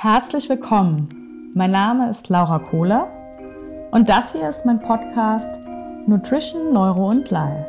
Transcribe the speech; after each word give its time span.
Herzlich 0.00 0.48
willkommen. 0.48 1.50
Mein 1.54 1.72
Name 1.72 2.08
ist 2.08 2.28
Laura 2.28 2.60
Kohler 2.60 3.08
und 3.90 4.08
das 4.08 4.30
hier 4.30 4.48
ist 4.48 4.64
mein 4.64 4.78
Podcast 4.78 5.58
Nutrition, 6.06 6.72
Neuro 6.72 7.08
und 7.08 7.28
Life. 7.32 7.66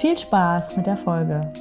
Viel 0.00 0.16
Spaß 0.16 0.78
mit 0.78 0.86
der 0.86 0.96
Folge. 0.96 1.52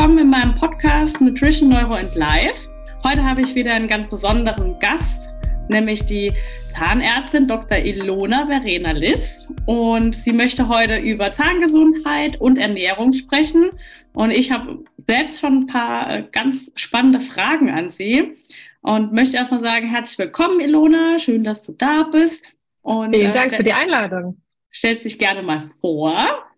Willkommen 0.00 0.18
in 0.18 0.28
meinem 0.28 0.54
Podcast 0.54 1.20
Nutrition, 1.20 1.68
Neuro 1.68 1.92
and 1.92 2.14
Life. 2.16 2.70
Heute 3.04 3.22
habe 3.22 3.42
ich 3.42 3.54
wieder 3.54 3.74
einen 3.74 3.86
ganz 3.86 4.08
besonderen 4.08 4.78
Gast, 4.78 5.28
nämlich 5.68 6.06
die 6.06 6.32
Zahnärztin 6.56 7.46
Dr. 7.46 7.76
Ilona 7.76 8.46
Verena 8.46 8.92
Liss. 8.92 9.52
Und 9.66 10.16
sie 10.16 10.32
möchte 10.32 10.68
heute 10.68 10.96
über 10.96 11.34
Zahngesundheit 11.34 12.40
und 12.40 12.56
Ernährung 12.56 13.12
sprechen. 13.12 13.68
Und 14.14 14.30
ich 14.30 14.50
habe 14.50 14.82
selbst 15.06 15.38
schon 15.38 15.64
ein 15.64 15.66
paar 15.66 16.10
äh, 16.10 16.24
ganz 16.32 16.72
spannende 16.76 17.20
Fragen 17.20 17.68
an 17.68 17.90
sie 17.90 18.32
und 18.80 19.12
möchte 19.12 19.36
erstmal 19.36 19.62
sagen, 19.62 19.86
herzlich 19.86 20.18
willkommen, 20.18 20.60
Ilona. 20.60 21.18
Schön, 21.18 21.44
dass 21.44 21.62
du 21.62 21.72
da 21.72 22.04
bist. 22.04 22.56
Und, 22.80 23.14
Vielen 23.14 23.32
äh, 23.32 23.34
Dank 23.34 23.54
für 23.54 23.64
die 23.64 23.74
Einladung. 23.74 24.40
Stellt 24.70 25.02
sich 25.02 25.18
gerne 25.18 25.42
mal 25.42 25.68
vor. 25.82 26.49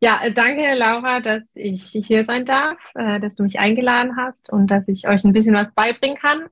Ja, 0.00 0.20
äh, 0.22 0.32
danke 0.32 0.74
Laura, 0.74 1.20
dass 1.20 1.50
ich 1.54 1.84
hier 1.84 2.24
sein 2.24 2.44
darf, 2.44 2.78
äh, 2.94 3.18
dass 3.20 3.36
du 3.36 3.42
mich 3.42 3.58
eingeladen 3.58 4.16
hast 4.16 4.52
und 4.52 4.70
dass 4.70 4.88
ich 4.88 5.08
euch 5.08 5.24
ein 5.24 5.32
bisschen 5.32 5.54
was 5.54 5.72
beibringen 5.74 6.16
kann. 6.16 6.46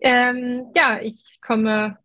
Ähm, 0.00 0.66
ja, 0.74 0.98
ich 1.00 1.40
komme 1.42 1.98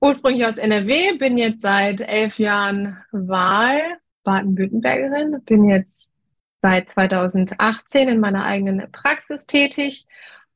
ursprünglich 0.00 0.44
aus 0.44 0.58
NRW, 0.58 1.16
bin 1.16 1.38
jetzt 1.38 1.62
seit 1.62 2.00
elf 2.02 2.38
Jahren 2.38 2.98
Wahl 3.12 3.80
Baden-Württembergerin, 4.24 5.42
bin 5.44 5.68
jetzt 5.68 6.12
seit 6.60 6.88
2018 6.90 8.08
in 8.08 8.20
meiner 8.20 8.44
eigenen 8.44 8.90
Praxis 8.90 9.46
tätig 9.46 10.06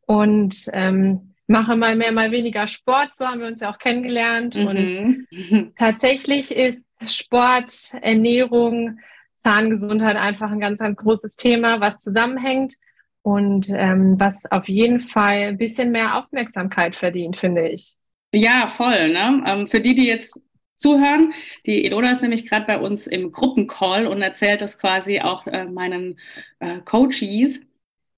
und 0.06 0.68
ähm, 0.72 1.34
mache 1.46 1.76
mal 1.76 1.96
mehr, 1.96 2.12
mal 2.12 2.30
weniger 2.30 2.66
Sport. 2.66 3.14
So 3.14 3.26
haben 3.26 3.40
wir 3.40 3.46
uns 3.46 3.60
ja 3.60 3.70
auch 3.70 3.78
kennengelernt. 3.78 4.54
Mhm. 4.54 4.66
Und 4.66 5.74
tatsächlich 5.78 6.50
ist 6.54 6.86
Sport, 7.06 7.94
Ernährung, 8.00 8.98
Zahngesundheit 9.38 10.16
einfach 10.16 10.50
ein 10.50 10.60
ganz, 10.60 10.78
ganz 10.78 10.96
großes 10.96 11.36
Thema, 11.36 11.80
was 11.80 11.98
zusammenhängt 11.98 12.74
und 13.22 13.68
ähm, 13.70 14.18
was 14.18 14.50
auf 14.50 14.68
jeden 14.68 15.00
Fall 15.00 15.48
ein 15.48 15.58
bisschen 15.58 15.90
mehr 15.90 16.16
Aufmerksamkeit 16.16 16.96
verdient, 16.96 17.36
finde 17.36 17.68
ich. 17.68 17.94
Ja, 18.34 18.68
voll. 18.68 19.10
Ne? 19.10 19.42
Ähm, 19.46 19.66
für 19.66 19.80
die, 19.80 19.94
die 19.94 20.06
jetzt 20.06 20.40
zuhören, 20.76 21.32
die 21.66 21.84
Ilona 21.84 22.12
ist 22.12 22.22
nämlich 22.22 22.48
gerade 22.48 22.66
bei 22.66 22.78
uns 22.78 23.06
im 23.06 23.32
Gruppencall 23.32 24.06
und 24.06 24.22
erzählt 24.22 24.60
das 24.60 24.78
quasi 24.78 25.20
auch 25.20 25.46
äh, 25.46 25.64
meinen 25.66 26.18
äh, 26.60 26.78
Coaches. 26.84 27.60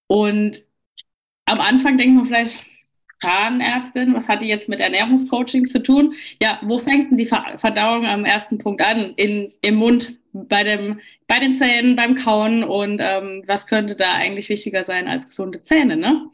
Und 0.06 0.62
am 1.46 1.60
Anfang 1.60 1.96
denkt 1.96 2.16
man 2.16 2.26
vielleicht, 2.26 2.64
Zahnärztin, 3.20 4.14
was 4.14 4.28
hat 4.28 4.42
die 4.42 4.48
jetzt 4.48 4.68
mit 4.68 4.80
Ernährungscoaching 4.80 5.66
zu 5.66 5.82
tun? 5.82 6.14
Ja, 6.40 6.58
wo 6.62 6.78
fängt 6.78 7.10
denn 7.10 7.18
die 7.18 7.26
Verdauung 7.26 8.06
am 8.06 8.24
ersten 8.24 8.58
Punkt 8.58 8.82
an? 8.82 9.12
In, 9.16 9.50
Im 9.60 9.74
Mund, 9.74 10.18
bei, 10.32 10.64
dem, 10.64 11.00
bei 11.26 11.38
den 11.38 11.54
Zähnen, 11.54 11.96
beim 11.96 12.14
Kauen 12.14 12.64
und 12.64 13.00
ähm, 13.00 13.42
was 13.46 13.66
könnte 13.66 13.96
da 13.96 14.14
eigentlich 14.14 14.48
wichtiger 14.48 14.84
sein 14.84 15.08
als 15.08 15.26
gesunde 15.26 15.62
Zähne, 15.62 15.96
ne? 15.96 16.26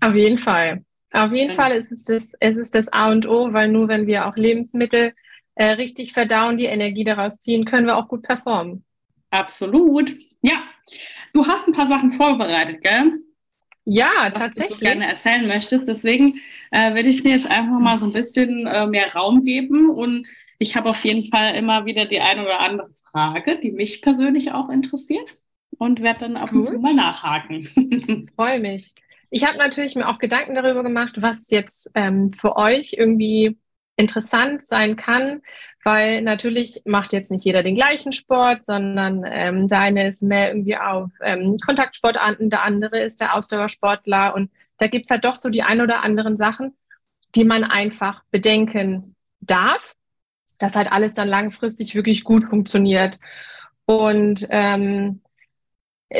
Auf 0.00 0.14
jeden 0.14 0.38
Fall. 0.38 0.84
Auf 1.12 1.32
jeden 1.32 1.50
ja. 1.50 1.56
Fall 1.56 1.72
ist 1.72 1.90
es, 1.90 2.04
das, 2.04 2.34
es 2.38 2.56
ist 2.56 2.74
das 2.74 2.92
A 2.92 3.10
und 3.10 3.26
O, 3.26 3.52
weil 3.52 3.68
nur 3.68 3.88
wenn 3.88 4.06
wir 4.06 4.26
auch 4.26 4.36
Lebensmittel 4.36 5.12
äh, 5.54 5.70
richtig 5.70 6.12
verdauen, 6.12 6.56
die 6.56 6.66
Energie 6.66 7.04
daraus 7.04 7.40
ziehen, 7.40 7.64
können 7.64 7.86
wir 7.86 7.96
auch 7.96 8.08
gut 8.08 8.22
performen. 8.22 8.84
Absolut. 9.30 10.14
Ja, 10.42 10.62
du 11.32 11.46
hast 11.46 11.66
ein 11.66 11.74
paar 11.74 11.88
Sachen 11.88 12.12
vorbereitet, 12.12 12.82
gell? 12.82 13.12
Ja, 13.84 14.30
was 14.30 14.34
tatsächlich. 14.34 14.70
Was 14.72 14.78
du 14.78 14.84
gerne 14.84 15.06
erzählen 15.08 15.48
möchtest. 15.48 15.88
Deswegen 15.88 16.38
äh, 16.70 16.94
werde 16.94 17.08
ich 17.08 17.22
dir 17.22 17.36
jetzt 17.36 17.46
einfach 17.46 17.78
mal 17.80 17.96
so 17.96 18.06
ein 18.06 18.12
bisschen 18.12 18.66
äh, 18.66 18.86
mehr 18.86 19.14
Raum 19.14 19.44
geben 19.44 19.90
und 19.90 20.26
ich 20.58 20.76
habe 20.76 20.90
auf 20.90 21.04
jeden 21.04 21.24
Fall 21.24 21.54
immer 21.54 21.86
wieder 21.86 22.04
die 22.04 22.20
eine 22.20 22.42
oder 22.42 22.60
andere 22.60 22.90
Frage, 23.10 23.58
die 23.60 23.72
mich 23.72 24.02
persönlich 24.02 24.52
auch 24.52 24.68
interessiert 24.68 25.28
und 25.78 26.02
werde 26.02 26.20
dann 26.20 26.36
ab 26.36 26.52
und 26.52 26.64
zu 26.64 26.78
mal 26.78 26.94
nachhaken. 26.94 28.28
Freue 28.36 28.60
mich. 28.60 28.94
Ich 29.30 29.44
habe 29.44 29.58
natürlich 29.58 29.94
mir 29.94 30.08
auch 30.08 30.18
Gedanken 30.18 30.54
darüber 30.54 30.82
gemacht, 30.82 31.16
was 31.20 31.50
jetzt 31.50 31.90
ähm, 31.94 32.32
für 32.32 32.56
euch 32.56 32.94
irgendwie 32.98 33.56
interessant 33.96 34.64
sein 34.64 34.96
kann, 34.96 35.42
weil 35.84 36.22
natürlich 36.22 36.82
macht 36.84 37.12
jetzt 37.12 37.30
nicht 37.30 37.44
jeder 37.44 37.62
den 37.62 37.74
gleichen 37.74 38.12
Sport, 38.12 38.64
sondern 38.64 39.24
ähm, 39.26 39.68
seine 39.68 40.08
ist 40.08 40.22
mehr 40.22 40.50
irgendwie 40.50 40.76
auf 40.76 41.10
ähm, 41.22 41.56
Kontaktsport 41.64 42.16
an, 42.16 42.36
der 42.40 42.62
andere 42.62 43.00
ist 43.00 43.20
der 43.20 43.34
Ausdauersportler 43.34 44.34
und 44.34 44.50
da 44.78 44.86
gibt's 44.86 45.10
halt 45.10 45.24
doch 45.24 45.34
so 45.34 45.50
die 45.50 45.62
ein 45.62 45.80
oder 45.80 46.02
anderen 46.02 46.36
Sachen, 46.36 46.76
die 47.34 47.44
man 47.44 47.64
einfach 47.64 48.22
bedenken 48.30 49.16
darf, 49.40 49.94
dass 50.58 50.74
halt 50.74 50.90
alles 50.90 51.14
dann 51.14 51.28
langfristig 51.28 51.94
wirklich 51.94 52.24
gut 52.24 52.44
funktioniert. 52.44 53.18
Und 53.86 54.46
ähm, 54.50 55.22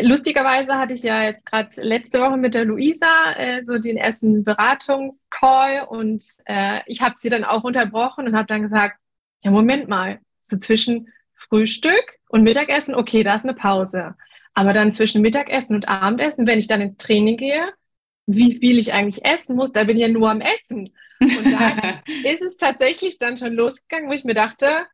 Lustigerweise 0.03 0.75
hatte 0.75 0.93
ich 0.93 1.03
ja 1.03 1.23
jetzt 1.23 1.47
gerade 1.47 1.71
letzte 1.81 2.21
Woche 2.21 2.37
mit 2.37 2.55
der 2.55 2.67
Luisa 2.67 3.33
äh, 3.37 3.63
so 3.63 3.79
den 3.79 3.97
ersten 3.97 4.45
Beratungscall 4.45 5.87
und 5.89 6.23
äh, 6.45 6.81
ich 6.87 7.01
habe 7.01 7.15
sie 7.17 7.31
dann 7.31 7.45
auch 7.45 7.65
unterbrochen 7.65 8.27
und 8.27 8.37
habe 8.37 8.47
dann 8.47 8.63
gesagt, 8.63 8.99
ja 9.43 9.51
Moment 9.51 9.89
mal, 9.89 10.21
so 10.41 10.59
zwischen 10.59 11.09
Frühstück 11.35 12.19
und 12.29 12.43
Mittagessen, 12.43 12.95
okay, 12.95 13.23
da 13.23 13.35
ist 13.37 13.45
eine 13.45 13.55
Pause. 13.55 14.15
Aber 14.53 14.75
dann 14.75 14.93
zwischen 14.93 15.23
Mittagessen 15.23 15.77
und 15.77 15.89
Abendessen, 15.89 16.47
wenn 16.47 16.59
ich 16.59 16.69
dann 16.69 16.83
ins 16.83 16.99
Training 16.99 17.39
gehe, 17.39 17.73
wie 18.27 18.59
viel 18.59 18.79
ich 18.79 18.93
eigentlich 18.93 19.25
essen 19.25 19.57
muss, 19.57 19.73
da 19.73 19.85
bin 19.85 19.97
ich 19.97 20.03
ja 20.03 20.09
nur 20.09 20.29
am 20.31 20.43
Essen. 20.43 20.91
Und 21.21 21.53
da 21.53 22.03
ist 22.25 22.43
es 22.43 22.57
tatsächlich 22.57 23.19
dann 23.19 23.37
schon 23.37 23.55
losgegangen, 23.55 24.09
wo 24.09 24.13
ich 24.13 24.25
mir 24.25 24.35
dachte, 24.35 24.87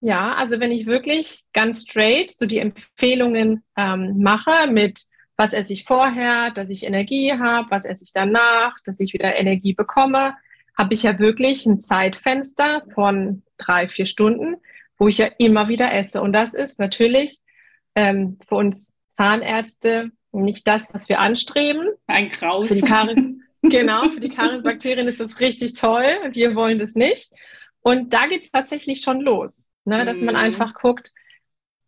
ja, 0.00 0.34
also 0.34 0.60
wenn 0.60 0.72
ich 0.72 0.86
wirklich 0.86 1.44
ganz 1.52 1.82
straight 1.82 2.30
so 2.30 2.46
die 2.46 2.58
Empfehlungen 2.58 3.62
ähm, 3.76 4.18
mache 4.18 4.70
mit, 4.70 5.04
was 5.36 5.52
esse 5.52 5.72
ich 5.72 5.84
vorher, 5.84 6.50
dass 6.50 6.70
ich 6.70 6.84
Energie 6.84 7.32
habe, 7.32 7.70
was 7.70 7.84
esse 7.84 8.04
ich 8.04 8.12
danach, 8.12 8.76
dass 8.84 9.00
ich 9.00 9.12
wieder 9.12 9.36
Energie 9.36 9.74
bekomme, 9.74 10.34
habe 10.76 10.94
ich 10.94 11.02
ja 11.02 11.18
wirklich 11.18 11.66
ein 11.66 11.80
Zeitfenster 11.80 12.82
von 12.94 13.42
drei, 13.58 13.88
vier 13.88 14.06
Stunden, 14.06 14.56
wo 14.98 15.08
ich 15.08 15.18
ja 15.18 15.28
immer 15.38 15.68
wieder 15.68 15.92
esse. 15.92 16.22
Und 16.22 16.32
das 16.32 16.54
ist 16.54 16.78
natürlich 16.78 17.38
ähm, 17.94 18.38
für 18.46 18.56
uns 18.56 18.94
Zahnärzte 19.08 20.10
nicht 20.32 20.66
das, 20.66 20.92
was 20.94 21.08
wir 21.08 21.20
anstreben. 21.20 21.88
Ein 22.06 22.28
Kraus. 22.28 22.68
Für 22.68 22.74
die 22.74 22.80
Karies, 22.82 23.28
genau, 23.62 24.08
für 24.10 24.20
die 24.20 24.28
Kariesbakterien 24.28 25.08
ist 25.08 25.20
das 25.20 25.40
richtig 25.40 25.74
toll. 25.74 26.06
Wir 26.32 26.54
wollen 26.54 26.78
das 26.78 26.94
nicht. 26.94 27.32
Und 27.80 28.12
da 28.12 28.26
geht 28.26 28.42
es 28.42 28.50
tatsächlich 28.50 29.00
schon 29.00 29.20
los. 29.20 29.68
Ne? 29.84 30.04
Dass 30.04 30.18
mhm. 30.18 30.26
man 30.26 30.36
einfach 30.36 30.74
guckt, 30.74 31.12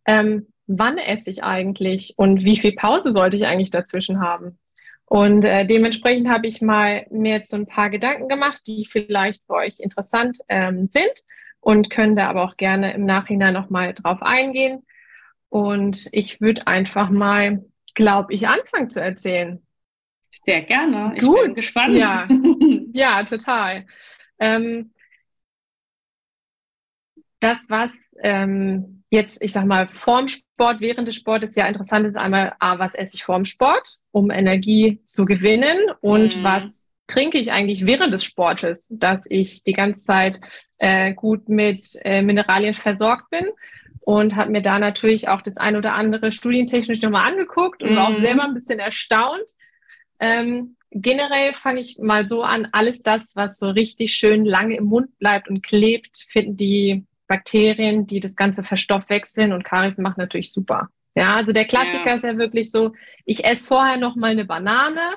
ähm, 0.05 0.47
wann 0.67 0.97
esse 0.97 1.29
ich 1.29 1.43
eigentlich 1.43 2.13
und 2.17 2.43
wie 2.43 2.57
viel 2.57 2.73
Pause 2.73 3.11
sollte 3.11 3.37
ich 3.37 3.45
eigentlich 3.45 3.71
dazwischen 3.71 4.21
haben. 4.21 4.59
Und 5.05 5.45
äh, 5.45 5.65
dementsprechend 5.65 6.29
habe 6.29 6.47
ich 6.47 6.61
mal 6.61 7.05
mir 7.11 7.33
jetzt 7.33 7.51
so 7.51 7.57
ein 7.57 7.67
paar 7.67 7.89
Gedanken 7.89 8.27
gemacht, 8.29 8.61
die 8.65 8.87
vielleicht 8.89 9.45
für 9.45 9.53
euch 9.53 9.79
interessant 9.79 10.39
ähm, 10.49 10.87
sind 10.87 11.13
und 11.59 11.89
können 11.89 12.15
da 12.15 12.29
aber 12.29 12.43
auch 12.43 12.57
gerne 12.57 12.93
im 12.93 13.05
Nachhinein 13.05 13.53
nochmal 13.53 13.93
drauf 13.93 14.21
eingehen. 14.21 14.85
Und 15.49 16.09
ich 16.11 16.41
würde 16.41 16.67
einfach 16.67 17.09
mal, 17.09 17.63
glaube 17.93 18.33
ich, 18.33 18.47
anfangen 18.47 18.89
zu 18.89 19.01
erzählen. 19.01 19.62
Sehr 20.45 20.61
gerne. 20.61 21.13
Ich 21.15 21.21
Gut. 21.23 21.43
bin 21.43 21.53
gespannt. 21.55 21.95
Ja, 21.95 22.27
ja 22.93 23.23
total. 23.23 23.85
Ähm, 24.39 24.91
das, 27.39 27.69
was 27.69 27.93
ähm, 28.21 29.03
jetzt, 29.09 29.41
ich 29.41 29.53
sag 29.53 29.65
mal, 29.65 29.87
vorm 29.87 30.27
Sport, 30.27 30.81
während 30.81 31.07
des 31.07 31.15
Sportes 31.15 31.55
ja 31.55 31.67
interessant 31.67 32.07
ist, 32.07 32.15
einmal, 32.15 32.53
A, 32.59 32.79
was 32.79 32.95
esse 32.95 33.15
ich 33.15 33.23
vorm 33.23 33.45
Sport, 33.45 33.97
um 34.11 34.31
Energie 34.31 35.01
zu 35.05 35.25
gewinnen 35.25 35.77
und 36.01 36.37
mhm. 36.37 36.43
was 36.43 36.87
trinke 37.07 37.37
ich 37.37 37.51
eigentlich 37.51 37.85
während 37.85 38.13
des 38.13 38.23
Sportes, 38.23 38.87
dass 38.91 39.25
ich 39.29 39.63
die 39.63 39.73
ganze 39.73 40.03
Zeit 40.03 40.39
äh, 40.77 41.13
gut 41.13 41.47
mit 41.49 41.87
äh, 42.03 42.21
Mineralien 42.21 42.73
versorgt 42.73 43.29
bin 43.29 43.45
und 44.01 44.35
habe 44.35 44.51
mir 44.51 44.61
da 44.61 44.79
natürlich 44.79 45.27
auch 45.27 45.41
das 45.41 45.57
ein 45.57 45.75
oder 45.75 45.93
andere 45.93 46.31
studientechnisch 46.31 47.01
nochmal 47.01 47.31
angeguckt 47.31 47.83
und 47.83 47.91
mhm. 47.91 47.95
war 47.97 48.09
auch 48.09 48.15
selber 48.15 48.43
ein 48.43 48.53
bisschen 48.53 48.79
erstaunt. 48.79 49.45
Ähm, 50.19 50.75
generell 50.91 51.53
fange 51.53 51.81
ich 51.81 51.97
mal 51.99 52.25
so 52.25 52.43
an, 52.43 52.67
alles 52.71 53.01
das, 53.01 53.35
was 53.35 53.59
so 53.59 53.69
richtig 53.69 54.13
schön 54.13 54.45
lange 54.45 54.77
im 54.77 54.85
Mund 54.85 55.17
bleibt 55.19 55.49
und 55.49 55.63
klebt, 55.63 56.25
finden 56.29 56.57
die 56.57 57.05
Bakterien, 57.27 58.05
die 58.05 58.19
das 58.19 58.35
Ganze 58.35 58.63
verstoffwechseln 58.63 59.53
und 59.53 59.63
Karies 59.63 59.97
macht 59.97 60.17
natürlich 60.17 60.51
super. 60.51 60.89
Ja, 61.15 61.35
also 61.35 61.51
der 61.51 61.65
Klassiker 61.65 62.07
ja. 62.07 62.15
ist 62.15 62.23
ja 62.23 62.37
wirklich 62.37 62.71
so, 62.71 62.93
ich 63.25 63.45
esse 63.45 63.67
vorher 63.67 63.97
noch 63.97 64.15
mal 64.15 64.31
eine 64.31 64.45
Banane, 64.45 65.15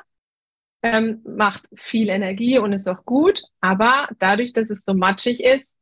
ähm, 0.82 1.22
macht 1.24 1.68
viel 1.74 2.08
Energie 2.08 2.58
und 2.58 2.72
ist 2.72 2.88
auch 2.88 3.04
gut, 3.04 3.42
aber 3.60 4.08
dadurch, 4.18 4.52
dass 4.52 4.70
es 4.70 4.84
so 4.84 4.94
matschig 4.94 5.42
ist, 5.42 5.80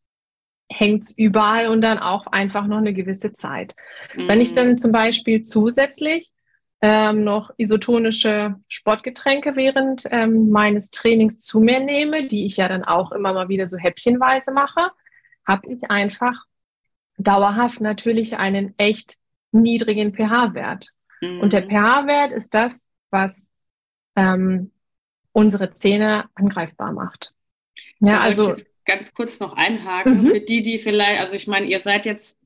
hängt 0.71 1.05
es 1.05 1.19
überall 1.19 1.69
und 1.69 1.81
dann 1.83 1.99
auch 1.99 2.27
einfach 2.27 2.67
noch 2.67 2.79
eine 2.79 2.95
gewisse 2.95 3.33
Zeit. 3.33 3.75
Mhm. 4.15 4.29
Wenn 4.29 4.41
ich 4.41 4.55
dann 4.55 4.71
mhm. 4.71 4.79
zum 4.79 4.93
Beispiel 4.93 5.43
zusätzlich 5.43 6.31
ähm, 6.87 7.25
noch 7.25 7.51
isotonische 7.57 8.57
Sportgetränke 8.69 9.57
während 9.57 10.05
ähm, 10.11 10.51
meines 10.51 10.91
Trainings 10.91 11.39
zu 11.39 11.59
mir 11.59 11.81
nehme, 11.81 12.27
die 12.27 12.45
ich 12.45 12.59
ja 12.59 12.69
dann 12.69 12.85
auch 12.85 13.11
immer 13.11 13.33
mal 13.33 13.49
wieder 13.49 13.67
so 13.67 13.79
häppchenweise 13.79 14.53
mache, 14.53 14.91
habe 15.47 15.73
ich 15.73 15.91
einfach 15.91 16.45
dauerhaft 17.17 17.81
natürlich 17.81 18.37
einen 18.37 18.75
echt 18.77 19.17
niedrigen 19.51 20.13
pH-Wert. 20.15 20.91
Mhm. 21.23 21.41
Und 21.41 21.55
der 21.55 21.63
pH-Wert 21.63 22.33
ist 22.33 22.53
das, 22.53 22.91
was 23.09 23.51
ähm, 24.15 24.71
unsere 25.33 25.73
Zähne 25.73 26.27
angreifbar 26.35 26.93
macht. 26.93 27.33
Ja, 28.01 28.21
also 28.21 28.57
ganz 28.85 29.15
kurz 29.15 29.41
noch 29.41 29.55
einhaken 29.55 30.21
mhm. 30.21 30.27
für 30.27 30.41
die, 30.41 30.63
die 30.63 30.79
vielleicht, 30.79 31.19
also 31.19 31.35
ich 31.35 31.47
meine, 31.47 31.65
ihr 31.65 31.81
seid 31.81 32.05
jetzt, 32.05 32.39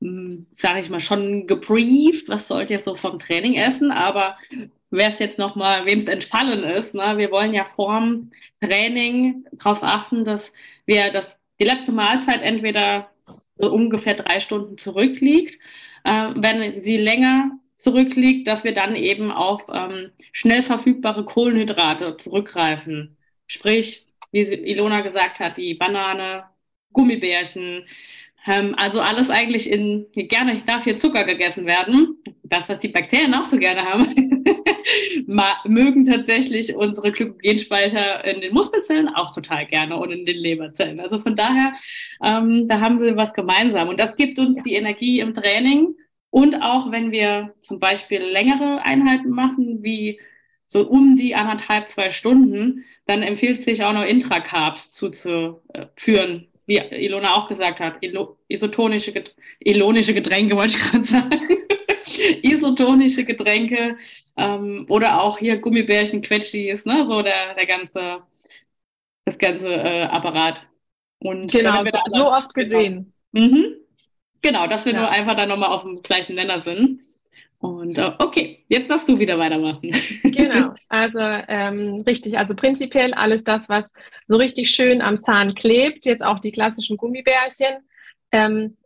sage 0.00 0.80
ich 0.80 0.90
mal, 0.90 1.00
schon 1.00 1.46
gebrieft, 1.46 2.28
was 2.28 2.48
sollt 2.48 2.70
ihr 2.70 2.78
so 2.78 2.94
vom 2.94 3.18
Training 3.18 3.54
essen, 3.54 3.90
aber 3.90 4.38
wer 4.90 5.08
es 5.08 5.18
jetzt 5.18 5.38
noch 5.38 5.56
mal, 5.56 5.84
wem 5.86 5.98
es 5.98 6.08
entfallen 6.08 6.64
ist, 6.64 6.94
ne, 6.94 7.18
wir 7.18 7.30
wollen 7.30 7.54
ja 7.54 7.64
vorm 7.64 8.30
Training 8.60 9.44
darauf 9.52 9.82
achten, 9.82 10.24
dass 10.24 10.52
wir 10.86 11.10
das, 11.12 11.28
die 11.60 11.64
letzte 11.64 11.92
Mahlzeit 11.92 12.42
entweder 12.42 13.10
so 13.58 13.72
ungefähr 13.72 14.14
drei 14.14 14.40
Stunden 14.40 14.78
zurückliegt. 14.78 15.58
Äh, 16.04 16.30
wenn 16.36 16.80
sie 16.80 16.96
länger 16.96 17.52
zurückliegt, 17.76 18.48
dass 18.48 18.64
wir 18.64 18.74
dann 18.74 18.94
eben 18.94 19.30
auf 19.30 19.62
ähm, 19.72 20.12
schnell 20.32 20.62
verfügbare 20.62 21.24
Kohlenhydrate 21.24 22.16
zurückgreifen. 22.16 23.16
Sprich, 23.46 24.06
wie 24.32 24.42
Ilona 24.42 25.00
gesagt 25.02 25.40
hat, 25.40 25.56
die 25.56 25.74
Banane, 25.74 26.44
Gummibärchen, 26.92 27.86
ähm, 28.50 28.74
also 28.76 29.00
alles 29.00 29.30
eigentlich 29.30 29.70
in, 29.70 30.06
gerne 30.12 30.62
darf 30.66 30.84
hier 30.84 30.98
Zucker 30.98 31.24
gegessen 31.24 31.66
werden. 31.66 32.16
Das, 32.42 32.68
was 32.68 32.80
die 32.80 32.88
Bakterien 32.88 33.34
auch 33.34 33.44
so 33.44 33.58
gerne 33.58 33.84
haben, 33.84 34.44
mögen 35.64 36.06
tatsächlich 36.06 36.74
unsere 36.74 37.12
Glykogenspeicher 37.12 38.24
in 38.24 38.40
den 38.40 38.52
Muskelzellen 38.52 39.08
auch 39.08 39.32
total 39.32 39.66
gerne 39.66 39.96
und 39.96 40.10
in 40.10 40.26
den 40.26 40.36
Leberzellen. 40.36 40.98
Also 40.98 41.20
von 41.20 41.36
daher, 41.36 41.72
ähm, 42.24 42.66
da 42.66 42.80
haben 42.80 42.98
sie 42.98 43.16
was 43.16 43.34
gemeinsam. 43.34 43.88
Und 43.88 44.00
das 44.00 44.16
gibt 44.16 44.38
uns 44.40 44.60
die 44.62 44.74
Energie 44.74 45.20
im 45.20 45.32
Training 45.32 45.94
und 46.30 46.62
auch 46.62 46.90
wenn 46.90 47.12
wir 47.12 47.54
zum 47.60 47.78
Beispiel 47.78 48.20
längere 48.20 48.82
Einheiten 48.82 49.30
machen, 49.30 49.82
wie 49.82 50.20
so 50.66 50.88
um 50.88 51.16
die 51.16 51.34
anderthalb, 51.34 51.88
zwei 51.88 52.10
Stunden, 52.10 52.84
dann 53.06 53.22
empfiehlt 53.22 53.62
sich 53.62 53.82
auch 53.82 53.92
noch 53.92 54.04
Intracarbs 54.04 54.92
zuzuführen, 54.92 56.49
wie 56.70 56.78
Ilona 56.78 57.34
auch 57.34 57.48
gesagt 57.48 57.80
hat, 57.80 57.96
isotonische, 58.46 59.12
ilonische 59.58 60.14
Getränke, 60.14 60.54
wollte 60.54 60.76
ich 60.76 60.82
gerade 60.82 61.04
sagen. 61.04 61.40
isotonische 62.42 63.24
Getränke 63.24 63.96
ähm, 64.36 64.86
oder 64.88 65.20
auch 65.20 65.38
hier 65.38 65.58
Gummibärchen, 65.58 66.22
Quetschis, 66.22 66.84
ne, 66.86 67.06
so 67.08 67.22
der, 67.22 67.54
der 67.54 67.66
ganze, 67.66 68.22
das 69.24 69.36
ganze 69.36 69.68
äh, 69.68 70.02
Apparat. 70.04 70.66
Und 71.18 71.50
genau, 71.50 71.82
so 72.06 72.30
oft 72.32 72.54
gesehen. 72.54 73.12
Genau. 73.32 73.46
Mhm. 73.46 73.74
Genau, 74.40 74.66
dass 74.68 74.86
wir 74.86 74.92
ja. 74.92 75.00
nur 75.00 75.10
einfach 75.10 75.34
dann 75.34 75.48
nochmal 75.48 75.70
auf 75.70 75.82
dem 75.82 76.02
gleichen 76.02 76.36
Nenner 76.36 76.62
sind. 76.62 77.00
Und 77.60 77.98
äh, 77.98 78.12
okay, 78.18 78.64
jetzt 78.68 78.90
darfst 78.90 79.06
du 79.08 79.18
wieder 79.18 79.38
weitermachen. 79.38 79.92
Genau, 80.22 80.72
also 80.88 81.18
ähm, 81.20 82.02
richtig, 82.06 82.38
also 82.38 82.54
prinzipiell 82.54 83.12
alles 83.12 83.44
das, 83.44 83.68
was 83.68 83.92
so 84.26 84.36
richtig 84.36 84.70
schön 84.70 85.02
am 85.02 85.20
Zahn 85.20 85.54
klebt, 85.54 86.06
jetzt 86.06 86.24
auch 86.24 86.38
die 86.38 86.52
klassischen 86.52 86.96
Gummibärchen, 86.96 87.76
ähm, 88.32 88.78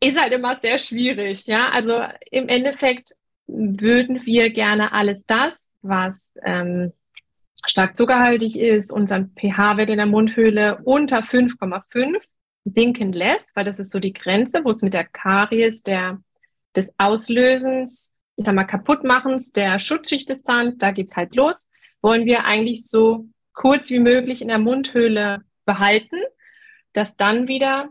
ist 0.00 0.20
halt 0.20 0.32
immer 0.32 0.58
sehr 0.60 0.76
schwierig. 0.76 1.46
Ja, 1.46 1.70
also 1.70 2.02
im 2.30 2.48
Endeffekt 2.48 3.12
würden 3.46 4.26
wir 4.26 4.50
gerne 4.50 4.92
alles 4.92 5.24
das, 5.24 5.74
was 5.80 6.34
ähm, 6.44 6.92
stark 7.64 7.96
zuckerhaltig 7.96 8.58
ist, 8.58 8.92
unseren 8.92 9.32
pH-Wert 9.34 9.88
in 9.88 9.96
der 9.96 10.06
Mundhöhle 10.06 10.80
unter 10.84 11.20
5,5 11.20 12.20
sinken 12.64 13.12
lässt, 13.12 13.56
weil 13.56 13.64
das 13.64 13.78
ist 13.78 13.90
so 13.90 14.00
die 14.00 14.12
Grenze, 14.12 14.64
wo 14.64 14.70
es 14.70 14.82
mit 14.82 14.92
der 14.92 15.04
Karies, 15.04 15.82
der, 15.82 16.20
des 16.76 16.94
Auslösens, 16.98 18.14
ich 18.36 18.44
sag 18.44 18.54
mal, 18.54 18.64
Kaputtmachens 18.64 19.52
der 19.52 19.78
Schutzschicht 19.78 20.28
des 20.28 20.42
Zahns, 20.42 20.78
da 20.78 20.90
geht's 20.90 21.16
halt 21.16 21.34
los, 21.34 21.70
wollen 22.02 22.26
wir 22.26 22.44
eigentlich 22.44 22.86
so 22.86 23.26
kurz 23.52 23.90
wie 23.90 23.98
möglich 23.98 24.42
in 24.42 24.48
der 24.48 24.58
Mundhöhle 24.58 25.42
behalten, 25.64 26.18
dass 26.92 27.16
dann 27.16 27.48
wieder 27.48 27.90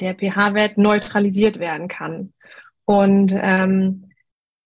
der 0.00 0.14
pH-Wert 0.14 0.76
neutralisiert 0.76 1.58
werden 1.58 1.88
kann. 1.88 2.34
Und 2.84 3.32
ähm, 3.40 4.10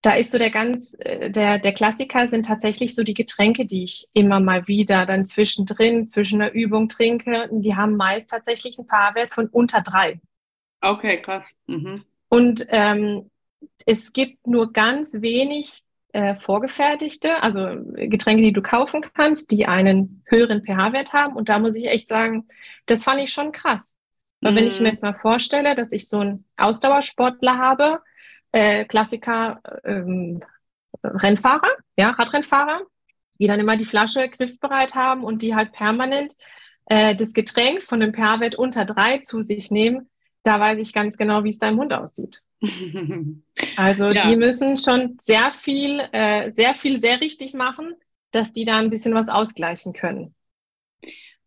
da 0.03 0.15
ist 0.15 0.33
so 0.33 0.39
der 0.39 0.51
ganz, 0.51 0.97
äh, 1.01 1.31
der, 1.31 1.59
der 1.59 1.73
Klassiker 1.73 2.27
sind 2.27 2.47
tatsächlich 2.47 2.95
so 2.95 3.03
die 3.03 3.15
Getränke, 3.15 3.67
die 3.67 3.85
ich 3.85 4.09
immer 4.13 4.41
mal 4.41 4.67
wieder 4.67 5.07
dann 5.07 5.25
zwischendrin, 5.25 6.07
zwischen 6.07 6.41
der 6.41 6.55
Übung 6.55 6.89
trinke. 6.89 7.49
Die 7.53 7.77
haben 7.77 7.97
meist 7.97 8.31
tatsächlich 8.31 8.79
einen 8.79 8.89
pH-Wert 8.89 9.35
von 9.35 9.47
unter 9.49 9.83
drei. 9.83 10.21
Okay, 10.81 11.21
krass. 11.21 11.55
Mhm. 11.67 12.05
Und 12.31 12.65
ähm, 12.69 13.29
es 13.87 14.13
gibt 14.13 14.47
nur 14.47 14.73
ganz 14.73 15.21
wenig 15.21 15.83
äh, 16.13 16.37
vorgefertigte, 16.37 17.43
also 17.43 17.69
Getränke, 17.95 18.43
die 18.43 18.53
du 18.53 18.63
kaufen 18.63 19.05
kannst, 19.15 19.51
die 19.51 19.67
einen 19.67 20.23
höheren 20.27 20.63
pH-Wert 20.65 21.13
haben. 21.13 21.37
Und 21.37 21.49
da 21.49 21.59
muss 21.59 21.77
ich 21.77 21.87
echt 21.87 22.07
sagen, 22.07 22.47
das 22.87 23.05
fand 23.05 23.21
ich 23.21 23.33
schon 23.33 23.53
krass. 23.53 23.99
Weil 24.41 24.53
mhm. 24.53 24.57
wenn 24.57 24.67
ich 24.69 24.79
mir 24.79 24.83
mhm. 24.83 24.87
jetzt 24.87 25.03
mal 25.03 25.15
vorstelle, 25.15 25.75
dass 25.75 25.93
ich 25.93 26.09
so 26.09 26.21
einen 26.21 26.45
Ausdauersportler 26.57 27.59
habe, 27.59 28.01
äh, 28.53 28.85
Klassiker 28.85 29.61
ähm, 29.85 30.43
Rennfahrer, 31.03 31.71
ja, 31.97 32.11
Radrennfahrer, 32.11 32.81
die 33.41 33.49
dann 33.49 33.61
immer 33.61 33.77
die 33.77 33.85
Flasche 33.85 34.29
griffbereit 34.29 34.95
haben 34.95 35.25
und 35.25 35.43
die 35.43 35.55
halt 35.57 35.73
permanent 35.73 36.33
äh, 36.87 37.17
das 37.17 37.33
Getränk 37.33 37.83
von 37.83 38.03
einem 38.03 38.15
pH-Wert 38.15 38.55
unter 38.55 38.85
drei 38.85 39.19
zu 39.19 39.43
sich 39.43 39.71
nehmen, 39.71 40.11
da 40.43 40.59
weiß 40.59 40.79
ich 40.79 40.93
ganz 40.93 41.17
genau, 41.17 41.45
wie 41.45 41.51
es 41.51 41.59
deinem 41.59 41.79
Hund 41.79 41.93
aussieht. 41.93 42.43
also 43.77 44.07
ja. 44.11 44.27
die 44.27 44.37
müssen 44.37 44.77
schon 44.77 45.17
sehr 45.21 45.51
viel, 45.51 46.01
äh, 46.13 46.51
sehr 46.51 46.75
viel 46.75 46.99
sehr 46.99 47.21
richtig 47.21 47.55
machen, 47.55 47.95
dass 48.31 48.53
die 48.53 48.65
da 48.65 48.79
ein 48.79 48.91
bisschen 48.91 49.15
was 49.15 49.29
ausgleichen 49.29 49.93
können. 49.93 50.35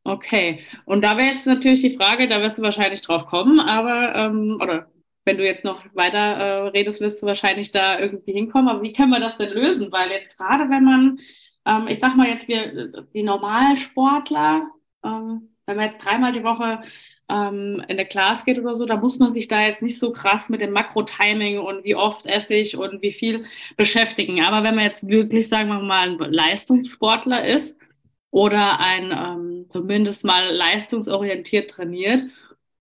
Okay, 0.05 0.59
und 0.85 1.01
da 1.01 1.15
wäre 1.15 1.33
jetzt 1.33 1.45
natürlich 1.45 1.81
die 1.81 1.95
Frage, 1.95 2.27
da 2.27 2.41
wirst 2.41 2.57
du 2.57 2.61
wahrscheinlich 2.61 3.01
drauf 3.01 3.25
kommen, 3.27 3.61
aber 3.61 4.13
ähm, 4.15 4.59
oder 4.61 4.87
wenn 5.25 5.37
du 5.37 5.45
jetzt 5.45 5.63
noch 5.63 5.83
weiter 5.93 6.17
äh, 6.17 6.67
redest, 6.69 7.01
wirst 7.01 7.21
du 7.21 7.25
wahrscheinlich 7.25 7.71
da 7.71 7.99
irgendwie 7.99 8.33
hinkommen. 8.33 8.67
Aber 8.67 8.81
wie 8.81 8.93
können 8.93 9.11
wir 9.11 9.19
das 9.19 9.37
denn 9.37 9.53
lösen? 9.53 9.91
Weil 9.91 10.11
jetzt 10.11 10.37
gerade, 10.37 10.69
wenn 10.69 10.83
man, 10.83 11.17
ähm, 11.65 11.87
ich 11.87 11.99
sag 11.99 12.15
mal 12.15 12.27
jetzt, 12.27 12.47
wir, 12.47 13.05
die 13.13 13.23
normalen 13.23 13.77
Sportler, 13.77 14.67
ähm, 15.03 15.55
wenn 15.65 15.77
man 15.77 15.89
jetzt 15.89 16.03
dreimal 16.03 16.33
die 16.33 16.43
Woche 16.43 16.81
ähm, 17.29 17.83
in 17.87 17.97
der 17.97 18.05
Class 18.05 18.45
geht 18.45 18.59
oder 18.59 18.75
so, 18.75 18.85
da 18.85 18.97
muss 18.97 19.19
man 19.19 19.33
sich 19.33 19.47
da 19.47 19.65
jetzt 19.65 19.81
nicht 19.81 19.99
so 19.99 20.11
krass 20.11 20.49
mit 20.49 20.61
dem 20.61 20.71
Makro-Timing 20.71 21.59
und 21.59 21.83
wie 21.83 21.95
oft 21.95 22.25
esse 22.25 22.55
ich 22.55 22.77
und 22.77 23.01
wie 23.01 23.13
viel 23.13 23.45
beschäftigen. 23.77 24.41
Aber 24.41 24.63
wenn 24.63 24.75
man 24.75 24.83
jetzt 24.83 25.07
wirklich, 25.07 25.47
sagen 25.47 25.69
wir 25.69 25.79
mal, 25.79 26.09
ein 26.09 26.31
Leistungssportler 26.31 27.45
ist 27.45 27.79
oder 28.31 28.79
ein 28.79 29.11
ähm, 29.11 29.65
zumindest 29.69 30.25
mal 30.25 30.49
leistungsorientiert 30.49 31.69
trainiert 31.69 32.23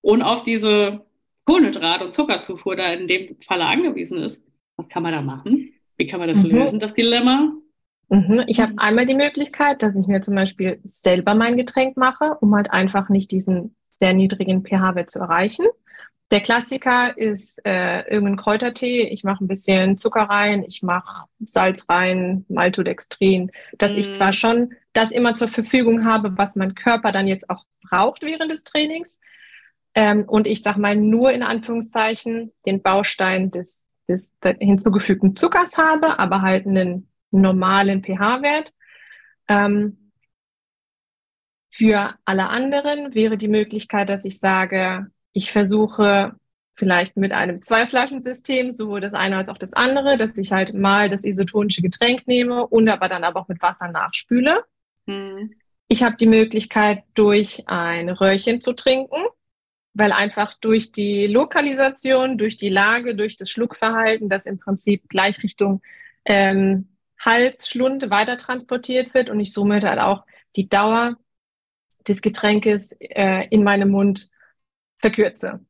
und 0.01 0.23
auf 0.23 0.43
diese 0.43 1.05
Kohlenhydrat- 1.47 2.03
und 2.03 2.15
Zuckerzufuhr 2.15 2.77
da 2.77 2.93
in 2.93 3.07
dem 3.07 3.37
Falle 3.47 3.67
angewiesen 3.67 4.19
ist. 4.19 4.45
Was 4.77 4.89
kann 4.89 5.03
man 5.03 5.13
da 5.13 5.23
machen? 5.23 5.73
Wie 5.97 6.07
kann 6.07 6.21
man 6.21 6.29
das 6.29 6.43
mhm. 6.43 6.51
lösen, 6.51 6.79
das 6.81 6.95
Dilemma? 6.95 7.53
Mhm. 8.09 8.45
Ich 8.47 8.61
habe 8.61 8.73
einmal 8.77 9.07
die 9.07 9.15
Möglichkeit, 9.15 9.83
dass 9.83 9.97
ich 9.97 10.07
mir 10.07 10.21
zum 10.21 10.35
Beispiel 10.35 10.81
selber 10.83 11.35
mein 11.35 11.57
Getränk 11.57 11.97
mache, 11.97 12.37
um 12.41 12.55
halt 12.55 12.71
einfach 12.71 13.09
nicht 13.09 13.31
diesen 13.31 13.75
sehr 13.99 14.15
niedrigen 14.15 14.65
pH-Wert 14.65 15.11
zu 15.11 15.19
erreichen. 15.19 15.67
Der 16.31 16.41
Klassiker 16.41 17.17
ist 17.17 17.61
äh, 17.67 18.09
irgendein 18.09 18.37
Kräutertee. 18.37 19.03
Ich 19.09 19.23
mache 19.23 19.45
ein 19.45 19.49
bisschen 19.49 19.99
Zucker 19.99 20.23
rein, 20.23 20.65
ich 20.67 20.83
mache 20.83 21.27
Salz 21.45 21.89
rein, 21.89 22.47
Maltodextrin, 22.49 23.51
dass 23.77 23.95
mm. 23.95 23.99
ich 23.99 24.13
zwar 24.15 24.29
mhm. 24.29 24.33
schon 24.33 24.75
das 24.95 25.11
immer 25.11 25.35
zur 25.35 25.49
Verfügung 25.49 26.07
habe, 26.07 26.39
was 26.39 26.57
mein 26.57 26.75
Körper 26.75 27.13
dann 27.13 27.27
jetzt 27.27 27.51
auch 27.51 27.65
braucht 27.83 28.23
während 28.23 28.51
des 28.51 28.65
Trainings, 28.65 29.21
ähm, 29.95 30.25
und 30.27 30.47
ich 30.47 30.63
sage 30.63 30.81
mal 30.81 30.97
nur 30.97 31.33
in 31.33 31.43
Anführungszeichen 31.43 32.53
den 32.65 32.83
Baustein 32.83 33.51
des, 33.51 33.87
des 34.09 34.35
hinzugefügten 34.59 35.37
Zuckers 35.37 35.77
habe, 35.77 36.19
aber 36.19 36.43
halt 36.43 36.67
einen 36.67 37.09
normalen 37.31 38.03
pH-Wert. 38.03 38.73
Ähm, 39.49 40.02
für 41.73 42.15
alle 42.27 42.51
anderen 42.51 43.15
wäre 43.15 43.39
die 43.39 43.49
Möglichkeit, 43.49 44.11
dass 44.11 44.27
ich 44.27 44.39
sage, 44.39 45.07
ich 45.33 45.51
versuche 45.51 46.35
vielleicht 46.75 47.17
mit 47.17 47.33
einem 47.33 47.63
Zwei-Flaschen-System, 47.63 48.73
sowohl 48.73 49.01
das 49.01 49.15
eine 49.15 49.39
als 49.39 49.49
auch 49.49 49.57
das 49.57 49.73
andere, 49.73 50.19
dass 50.19 50.37
ich 50.37 50.53
halt 50.53 50.75
mal 50.75 51.09
das 51.09 51.25
isotonische 51.25 51.81
Getränk 51.81 52.27
nehme 52.27 52.67
und 52.67 52.89
aber 52.91 53.09
dann 53.09 53.25
aber 53.25 53.41
auch 53.41 53.49
mit 53.49 53.63
Wasser 53.63 53.89
nachspüle. 53.89 54.65
Mhm. 55.07 55.55
Ich 55.89 56.03
habe 56.03 56.17
die 56.17 56.27
Möglichkeit, 56.27 57.05
durch 57.15 57.69
ein 57.69 58.11
Röhrchen 58.11 58.61
zu 58.61 58.75
trinken, 58.75 59.23
weil 59.95 60.13
einfach 60.13 60.55
durch 60.61 60.93
die 60.93 61.27
Lokalisation, 61.27 62.37
durch 62.37 62.59
die 62.59 62.71
Lage, 62.71 63.15
durch 63.15 63.37
das 63.37 63.49
Schluckverhalten, 63.51 64.29
das 64.29 64.45
im 64.45 64.59
Prinzip 64.59 65.09
gleich 65.09 65.43
Richtung 65.43 65.81
ähm, 66.27 66.89
Hals, 67.19 67.69
Schlund 67.69 68.11
weiter 68.11 68.37
transportiert 68.37 69.15
wird 69.15 69.31
und 69.31 69.41
ich 69.41 69.53
somit 69.53 69.85
halt 69.85 70.01
auch 70.01 70.25
die 70.57 70.69
Dauer 70.69 71.17
des 72.09 72.23
Getränkes 72.23 72.93
äh, 73.01 73.47
in 73.49 73.65
meinem 73.65 73.91
Mund 73.91 74.31
verkürze. 74.99 75.61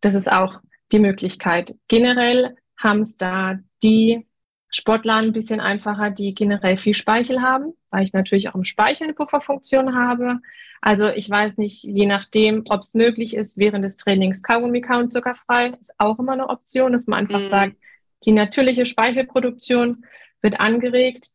Das 0.00 0.14
ist 0.14 0.30
auch 0.30 0.60
die 0.90 0.98
Möglichkeit. 0.98 1.74
Generell 1.88 2.56
haben 2.76 3.00
es 3.00 3.16
da 3.16 3.58
die 3.82 4.26
Sportler 4.70 5.16
ein 5.16 5.32
bisschen 5.32 5.60
einfacher, 5.60 6.10
die 6.10 6.34
generell 6.34 6.78
viel 6.78 6.94
Speichel 6.94 7.42
haben, 7.42 7.74
weil 7.90 8.04
ich 8.04 8.12
natürlich 8.12 8.48
auch 8.48 8.54
im 8.54 8.64
Speichel 8.64 9.04
eine 9.04 9.14
Pufferfunktion 9.14 9.94
habe. 9.94 10.40
Also 10.80 11.10
ich 11.10 11.28
weiß 11.28 11.58
nicht, 11.58 11.84
je 11.84 12.06
nachdem, 12.06 12.64
ob 12.70 12.80
es 12.80 12.94
möglich 12.94 13.36
ist, 13.36 13.58
während 13.58 13.84
des 13.84 13.98
Trainings 13.98 14.42
Kaugummi 14.42 14.80
kauen 14.80 15.10
zuckerfrei, 15.10 15.68
ist 15.78 15.94
auch 15.98 16.18
immer 16.18 16.32
eine 16.32 16.48
Option, 16.48 16.92
dass 16.92 17.06
man 17.06 17.20
einfach 17.20 17.40
mhm. 17.40 17.44
sagt, 17.44 17.76
die 18.24 18.32
natürliche 18.32 18.86
Speichelproduktion 18.86 20.04
wird 20.40 20.58
angeregt. 20.58 21.28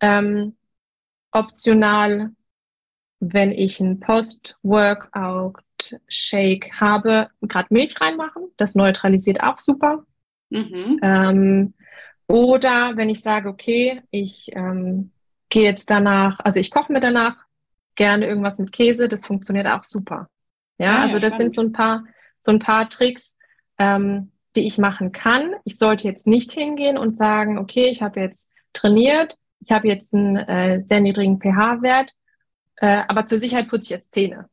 Ähm, 0.00 0.56
optional, 1.32 2.32
wenn 3.24 3.52
ich 3.52 3.78
ein 3.78 4.00
Post-Workout-Shake 4.00 6.72
habe, 6.80 7.28
gerade 7.40 7.68
Milch 7.70 8.00
reinmachen. 8.00 8.48
Das 8.56 8.74
neutralisiert 8.74 9.44
auch 9.44 9.60
super. 9.60 10.04
Mhm. 10.50 10.98
Ähm, 11.02 11.74
oder 12.26 12.96
wenn 12.96 13.10
ich 13.10 13.20
sage, 13.20 13.48
okay, 13.48 14.02
ich 14.10 14.50
ähm, 14.56 15.12
gehe 15.50 15.62
jetzt 15.62 15.88
danach, 15.88 16.40
also 16.40 16.58
ich 16.58 16.72
koche 16.72 16.92
mir 16.92 16.98
danach 16.98 17.36
gerne 17.94 18.26
irgendwas 18.26 18.58
mit 18.58 18.72
Käse, 18.72 19.06
das 19.06 19.24
funktioniert 19.24 19.68
auch 19.68 19.84
super. 19.84 20.28
Ja, 20.78 20.96
ah, 20.96 21.02
also 21.02 21.20
das 21.20 21.34
spannend. 21.34 21.54
sind 21.54 21.54
so 21.54 21.62
ein 21.62 21.72
paar, 21.72 22.02
so 22.40 22.50
ein 22.50 22.58
paar 22.58 22.88
Tricks, 22.88 23.38
ähm, 23.78 24.32
die 24.56 24.66
ich 24.66 24.78
machen 24.78 25.12
kann. 25.12 25.54
Ich 25.62 25.78
sollte 25.78 26.08
jetzt 26.08 26.26
nicht 26.26 26.50
hingehen 26.50 26.98
und 26.98 27.14
sagen, 27.14 27.56
okay, 27.56 27.88
ich 27.88 28.02
habe 28.02 28.18
jetzt 28.18 28.50
trainiert, 28.72 29.38
ich 29.60 29.70
habe 29.70 29.86
jetzt 29.86 30.12
einen 30.12 30.34
äh, 30.36 30.82
sehr 30.82 31.00
niedrigen 31.00 31.38
pH-Wert, 31.38 32.16
äh, 32.76 33.02
aber 33.08 33.26
zur 33.26 33.38
Sicherheit 33.38 33.68
putze 33.68 33.84
ich 33.84 33.90
jetzt 33.90 34.12
Zähne. 34.12 34.48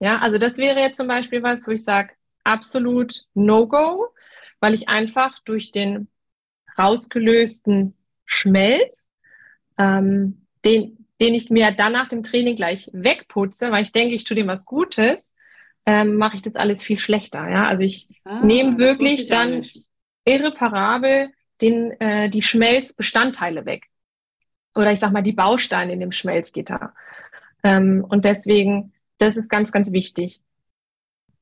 Ja, 0.00 0.18
also 0.18 0.38
das 0.38 0.58
wäre 0.58 0.80
jetzt 0.80 0.96
zum 0.96 1.08
Beispiel 1.08 1.42
was, 1.42 1.66
wo 1.66 1.72
ich 1.72 1.84
sage, 1.84 2.14
absolut 2.42 3.24
No-Go, 3.34 4.08
weil 4.60 4.74
ich 4.74 4.88
einfach 4.88 5.38
durch 5.44 5.72
den 5.72 6.08
rausgelösten 6.78 7.94
Schmelz, 8.26 9.12
ähm, 9.78 10.46
den, 10.64 11.06
den 11.20 11.34
ich 11.34 11.50
mir 11.50 11.72
dann 11.72 11.92
nach 11.92 12.08
dem 12.08 12.22
Training 12.22 12.56
gleich 12.56 12.90
wegputze, 12.92 13.70
weil 13.70 13.82
ich 13.82 13.92
denke, 13.92 14.14
ich 14.14 14.24
tue 14.24 14.34
dem 14.34 14.48
was 14.48 14.66
Gutes, 14.66 15.34
ähm, 15.86 16.16
mache 16.16 16.36
ich 16.36 16.42
das 16.42 16.56
alles 16.56 16.82
viel 16.82 16.98
schlechter. 16.98 17.48
Ja, 17.48 17.66
also 17.66 17.84
ich 17.84 18.08
ah, 18.24 18.44
nehme 18.44 18.78
wirklich 18.78 19.28
dann 19.28 19.64
irreparabel 20.24 21.30
den, 21.60 21.92
äh, 22.00 22.30
die 22.30 22.42
Schmelzbestandteile 22.42 23.66
weg. 23.66 23.86
Oder 24.74 24.92
ich 24.92 24.98
sag 24.98 25.12
mal 25.12 25.22
die 25.22 25.32
Bausteine 25.32 25.92
in 25.92 26.00
dem 26.00 26.12
Schmelzgitter. 26.12 26.94
Ähm, 27.64 28.04
und 28.08 28.24
deswegen, 28.24 28.92
das 29.18 29.36
ist 29.36 29.48
ganz, 29.48 29.72
ganz 29.72 29.90
wichtig. 29.90 30.40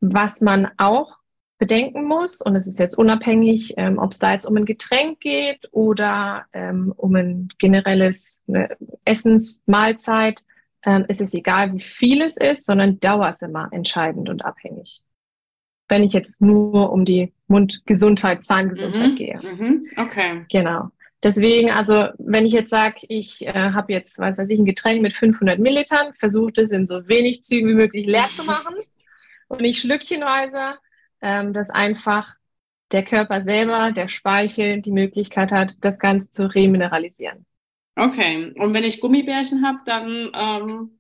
Was 0.01 0.41
man 0.41 0.69
auch 0.79 1.19
bedenken 1.59 2.05
muss, 2.05 2.41
und 2.41 2.57
es 2.57 2.67
ist 2.67 2.79
jetzt 2.79 2.97
unabhängig, 2.97 3.75
ähm, 3.77 3.99
ob 3.99 4.13
es 4.13 4.19
da 4.19 4.33
jetzt 4.33 4.47
um 4.47 4.57
ein 4.57 4.65
Getränk 4.65 5.21
geht 5.21 5.69
oder 5.71 6.47
ähm, 6.53 6.93
um 6.97 7.15
ein 7.15 7.49
generelles 7.59 8.45
äh, 8.49 8.69
Essensmahlzeit, 9.05 10.43
ähm, 10.85 11.05
ist 11.07 11.21
es 11.21 11.35
egal, 11.35 11.73
wie 11.75 11.81
viel 11.81 12.23
es 12.23 12.37
ist, 12.37 12.67
sondern 12.67 12.99
Dauer 12.99 13.29
ist 13.29 13.43
immer 13.43 13.69
entscheidend 13.73 14.29
und 14.29 14.45
abhängig. 14.45 15.03
Wenn 15.89 16.03
ich 16.03 16.13
jetzt 16.13 16.41
nur 16.41 16.91
um 16.91 17.05
die 17.05 17.33
Mundgesundheit, 17.47 18.43
Zahngesundheit 18.43 19.11
mhm. 19.11 19.15
gehe. 19.15 19.39
Mhm. 19.43 19.87
Okay. 19.97 20.45
Genau. 20.51 20.91
Deswegen, 21.23 21.71
also 21.71 22.09
wenn 22.19 22.47
ich 22.47 22.53
jetzt 22.53 22.71
sage, 22.71 23.07
ich 23.09 23.47
äh, 23.47 23.53
habe 23.53 23.93
jetzt, 23.93 24.19
weiß 24.19 24.39
weiß 24.39 24.49
ich, 24.49 24.59
ein 24.59 24.65
Getränk 24.65 25.03
mit 25.03 25.13
500 25.13 25.59
Millilitern, 25.59 26.13
versuche 26.13 26.53
es 26.57 26.73
in 26.73 26.87
so 26.87 27.07
wenig 27.07 27.45
Zügen 27.45 27.69
wie 27.69 27.75
möglich 27.75 28.07
leer 28.07 28.29
zu 28.35 28.43
machen 28.45 28.75
und 29.49 29.61
nicht 29.61 29.81
schlückchenweise, 29.81 30.75
ähm, 31.21 31.53
dass 31.53 31.71
einfach 31.71 32.35
der 32.91 33.05
Körper 33.05 33.43
selber, 33.45 33.93
der 33.93 34.09
Speichel, 34.09 34.83
die 34.83 34.91
Möglichkeit 34.91 35.53
hat, 35.53 35.85
das 35.85 35.99
Ganze 35.99 36.31
zu 36.31 36.53
remineralisieren. 36.53 37.47
Okay, 37.95 38.53
und 38.57 38.75
wenn 38.75 38.85
ich 38.85 39.01
Gummibärchen 39.01 39.65
habe, 39.65 39.79
dann 39.85 40.31
ähm, 40.35 40.99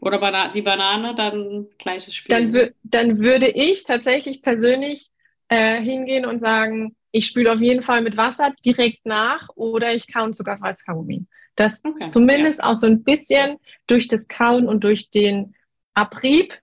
oder 0.00 0.18
Bana 0.18 0.48
die 0.52 0.62
Banane, 0.62 1.14
dann 1.14 1.66
gleiches 1.78 2.14
Spiel. 2.14 2.50
Dann, 2.52 2.70
dann 2.84 3.18
würde 3.18 3.48
ich 3.48 3.84
tatsächlich 3.84 4.42
persönlich 4.42 5.10
äh, 5.48 5.80
hingehen 5.80 6.24
und 6.24 6.40
sagen, 6.40 6.94
ich 7.18 7.26
spüle 7.26 7.52
auf 7.52 7.60
jeden 7.60 7.82
Fall 7.82 8.00
mit 8.00 8.16
Wasser 8.16 8.54
direkt 8.64 9.04
nach 9.04 9.48
oder 9.54 9.94
ich 9.94 10.12
kaue 10.12 10.30
zuckerfreies 10.30 10.84
Kaugummi. 10.84 11.26
Das 11.56 11.84
okay, 11.84 12.06
zumindest 12.06 12.60
ja. 12.60 12.66
auch 12.66 12.74
so 12.76 12.86
ein 12.86 13.02
bisschen 13.02 13.58
durch 13.86 14.08
das 14.08 14.28
Kauen 14.28 14.68
und 14.68 14.84
durch 14.84 15.10
den 15.10 15.54
Abrieb, 15.94 16.54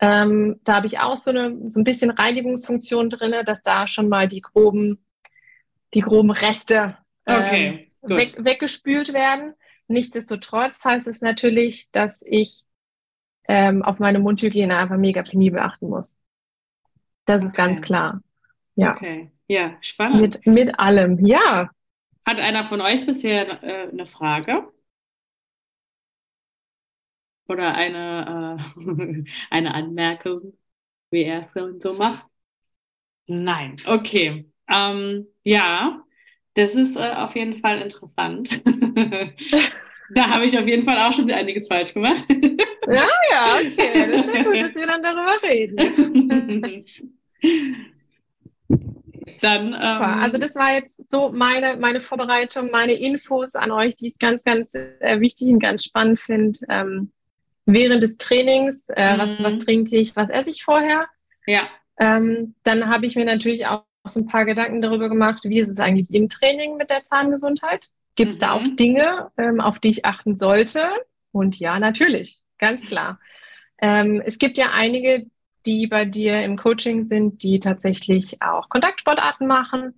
ähm, 0.00 0.60
da 0.64 0.76
habe 0.76 0.86
ich 0.86 0.98
auch 1.00 1.16
so, 1.16 1.30
eine, 1.30 1.70
so 1.70 1.80
ein 1.80 1.84
bisschen 1.84 2.10
Reinigungsfunktion 2.10 3.10
drin, 3.10 3.34
dass 3.44 3.62
da 3.62 3.86
schon 3.86 4.08
mal 4.08 4.26
die 4.26 4.40
groben, 4.40 5.04
die 5.92 6.00
groben 6.00 6.30
Reste 6.30 6.96
ähm, 7.26 7.42
okay, 7.42 7.90
weg, 8.02 8.36
weggespült 8.38 9.12
werden. 9.12 9.52
Nichtsdestotrotz 9.88 10.84
heißt 10.84 11.08
es 11.08 11.20
natürlich, 11.20 11.90
dass 11.92 12.22
ich 12.26 12.64
ähm, 13.48 13.82
auf 13.82 13.98
meine 13.98 14.18
Mundhygiene 14.18 14.76
einfach 14.76 14.96
mega 14.96 15.22
penibel 15.22 15.60
achten 15.60 15.88
muss. 15.88 16.16
Das 17.26 17.38
okay. 17.38 17.46
ist 17.46 17.54
ganz 17.54 17.82
klar. 17.82 18.22
Ja. 18.76 18.94
Okay. 18.94 19.30
Ja, 19.48 19.76
spannend. 19.80 20.20
Mit, 20.20 20.46
mit 20.46 20.78
allem, 20.78 21.24
ja. 21.24 21.70
Hat 22.26 22.38
einer 22.38 22.64
von 22.64 22.80
euch 22.82 23.06
bisher 23.06 23.62
äh, 23.62 23.88
eine 23.88 24.06
Frage? 24.06 24.70
Oder 27.48 27.74
eine, 27.74 28.58
äh, 28.76 29.24
eine 29.50 29.74
Anmerkung, 29.74 30.52
wie 31.10 31.22
er 31.24 31.40
es 31.40 31.82
so 31.82 31.94
macht? 31.94 32.26
Nein, 33.26 33.76
okay. 33.86 34.50
Ähm, 34.68 35.26
ja, 35.44 36.04
das 36.54 36.74
ist 36.74 36.96
äh, 36.96 37.14
auf 37.14 37.34
jeden 37.34 37.60
Fall 37.60 37.80
interessant. 37.80 38.60
da 40.14 40.28
habe 40.28 40.44
ich 40.44 40.58
auf 40.58 40.66
jeden 40.66 40.84
Fall 40.84 40.98
auch 40.98 41.12
schon 41.12 41.30
einiges 41.30 41.68
falsch 41.68 41.94
gemacht. 41.94 42.24
ja, 42.86 43.08
ja, 43.30 43.56
okay. 43.56 44.10
Das 44.10 44.26
ist 44.26 44.34
ja 44.34 44.42
gut, 44.42 44.60
dass 44.60 44.74
wir 44.74 44.86
dann 44.86 45.02
darüber 45.02 45.42
reden. 45.42 47.14
Dann, 49.40 49.68
ähm, 49.68 49.74
also 49.80 50.38
das 50.38 50.54
war 50.56 50.72
jetzt 50.74 51.08
so 51.10 51.30
meine, 51.30 51.76
meine 51.76 52.00
Vorbereitung, 52.00 52.70
meine 52.70 52.94
Infos 52.94 53.54
an 53.54 53.70
euch, 53.70 53.96
die 53.96 54.08
ich 54.08 54.18
ganz, 54.18 54.44
ganz 54.44 54.74
äh, 54.74 55.20
wichtig 55.20 55.48
und 55.48 55.60
ganz 55.60 55.84
spannend 55.84 56.20
finde. 56.20 56.58
Ähm, 56.68 57.12
während 57.66 58.02
des 58.02 58.18
Trainings, 58.18 58.88
äh, 58.90 59.14
mhm. 59.14 59.18
was, 59.18 59.42
was 59.42 59.58
trinke 59.58 59.96
ich, 59.96 60.16
was 60.16 60.30
esse 60.30 60.50
ich 60.50 60.64
vorher? 60.64 61.06
Ja. 61.46 61.68
Ähm, 61.98 62.54
dann 62.64 62.88
habe 62.88 63.06
ich 63.06 63.16
mir 63.16 63.24
natürlich 63.24 63.66
auch 63.66 63.84
so 64.04 64.20
ein 64.20 64.26
paar 64.26 64.44
Gedanken 64.44 64.80
darüber 64.80 65.08
gemacht, 65.08 65.40
wie 65.44 65.60
ist 65.60 65.68
es 65.68 65.78
eigentlich 65.78 66.12
im 66.12 66.28
Training 66.28 66.76
mit 66.76 66.90
der 66.90 67.02
Zahngesundheit? 67.02 67.88
Gibt 68.14 68.32
es 68.32 68.36
mhm. 68.38 68.40
da 68.40 68.52
auch 68.52 68.64
Dinge, 68.76 69.30
ähm, 69.36 69.60
auf 69.60 69.78
die 69.78 69.90
ich 69.90 70.04
achten 70.04 70.36
sollte? 70.36 70.88
Und 71.32 71.58
ja, 71.58 71.78
natürlich, 71.78 72.42
ganz 72.58 72.86
klar. 72.86 73.20
Ähm, 73.80 74.22
es 74.24 74.38
gibt 74.38 74.58
ja 74.58 74.70
einige, 74.72 75.26
die 75.66 75.86
bei 75.86 76.04
dir 76.04 76.42
im 76.42 76.56
Coaching 76.56 77.04
sind, 77.04 77.42
die 77.42 77.60
tatsächlich 77.60 78.40
auch 78.42 78.68
Kontaktsportarten 78.68 79.46
machen 79.46 79.94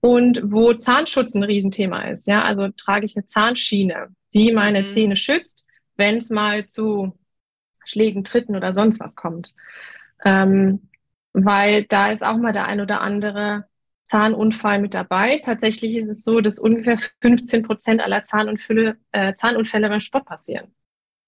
und 0.00 0.40
wo 0.44 0.74
Zahnschutz 0.74 1.34
ein 1.34 1.44
Riesenthema 1.44 2.02
ist. 2.02 2.26
Ja, 2.26 2.42
also 2.42 2.68
trage 2.68 3.06
ich 3.06 3.16
eine 3.16 3.26
Zahnschiene, 3.26 4.08
die 4.34 4.52
meine 4.52 4.82
mhm. 4.82 4.88
Zähne 4.88 5.16
schützt, 5.16 5.66
wenn 5.96 6.16
es 6.16 6.30
mal 6.30 6.66
zu 6.66 7.18
Schlägen, 7.84 8.24
Tritten 8.24 8.56
oder 8.56 8.72
sonst 8.72 9.00
was 9.00 9.16
kommt. 9.16 9.54
Ähm, 10.24 10.88
weil 11.32 11.84
da 11.84 12.10
ist 12.10 12.24
auch 12.24 12.36
mal 12.36 12.52
der 12.52 12.66
ein 12.66 12.80
oder 12.80 13.00
andere 13.00 13.64
Zahnunfall 14.04 14.78
mit 14.78 14.94
dabei. 14.94 15.40
Tatsächlich 15.44 15.96
ist 15.96 16.08
es 16.08 16.24
so, 16.24 16.40
dass 16.40 16.58
ungefähr 16.58 16.98
15 17.20 17.62
Prozent 17.62 18.00
aller 18.00 18.22
Zahnunfälle, 18.22 18.96
äh, 19.12 19.34
Zahnunfälle 19.34 19.88
beim 19.88 20.00
Sport 20.00 20.26
passieren. 20.26 20.74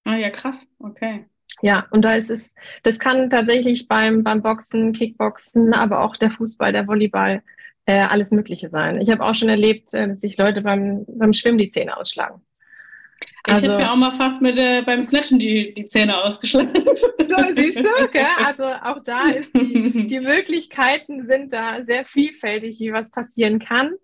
Ah 0.05 0.17
ja, 0.17 0.31
krass, 0.31 0.67
okay. 0.79 1.27
Ja, 1.63 1.87
und 1.91 2.05
da 2.05 2.13
ist 2.13 2.31
es, 2.31 2.55
das 2.83 2.99
kann 2.99 3.31
tatsächlich 3.31 3.89
beim, 3.89 4.23
beim 4.23 4.43
Boxen, 4.43 4.93
Kickboxen, 4.93 5.75
aber 5.75 6.01
auch 6.03 6.17
der 6.17 6.31
Fußball, 6.31 6.73
der 6.73 6.87
Volleyball, 6.87 7.43
äh, 7.87 8.01
alles 8.01 8.31
Mögliche 8.31 8.69
sein. 8.69 9.01
Ich 9.01 9.11
habe 9.11 9.25
auch 9.25 9.35
schon 9.35 9.49
erlebt, 9.49 9.95
äh, 9.95 10.09
dass 10.09 10.21
sich 10.21 10.37
Leute 10.37 10.63
beim, 10.63 11.05
beim 11.09 11.33
Schwimmen 11.33 11.59
die 11.59 11.71
Zähne 11.71 11.97
ausschlagen. 11.97 12.43
Ich 13.47 13.55
also, 13.55 13.69
hätte 13.69 13.77
mir 13.77 13.93
auch 13.93 13.97
mal 13.97 14.13
fast 14.13 14.43
mit 14.43 14.59
äh, 14.59 14.83
beim 14.83 15.03
Snatchen 15.05 15.39
die, 15.39 15.73
die 15.73 15.87
Zähne 15.87 16.23
ausgeschlagen. 16.23 16.73
So, 17.19 17.35
siehst 17.57 17.81
du, 17.81 18.09
gell? 18.13 18.25
also 18.45 18.67
auch 18.67 19.03
da 19.03 19.31
ist 19.31 19.53
die, 19.53 20.07
die 20.07 20.21
Möglichkeiten 20.21 21.25
sind 21.25 21.53
da 21.53 21.83
sehr 21.83 22.05
vielfältig, 22.05 22.79
wie 22.79 22.93
was 22.93 23.11
passieren 23.11 23.59
kann. 23.59 23.95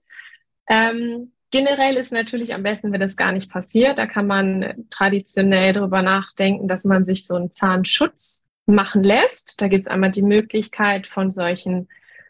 Ähm, 0.66 1.30
generell 1.52 1.97
ist 1.97 2.12
natürlich 2.12 2.54
am 2.54 2.64
besten, 2.64 2.92
wenn 2.92 3.00
das 3.00 3.16
gar 3.16 3.30
nicht 3.30 3.50
passiert. 3.50 3.99
Da 3.99 4.06
kann 4.06 4.26
man 4.26 4.87
traditionell 4.90 5.73
darüber 5.73 6.02
nachdenken, 6.02 6.66
dass 6.66 6.85
man 6.85 7.04
sich 7.04 7.26
so 7.26 7.37
einen 7.37 7.52
Zahnschutz 7.52 8.44
machen 8.66 9.04
lässt. 9.04 9.61
Da 9.61 9.68
gibt 9.68 9.85
es 9.85 9.88
einmal 9.88 10.11
die 10.11 10.23
Möglichkeit 10.23 11.06
von 11.06 11.30
solchen 11.30 11.88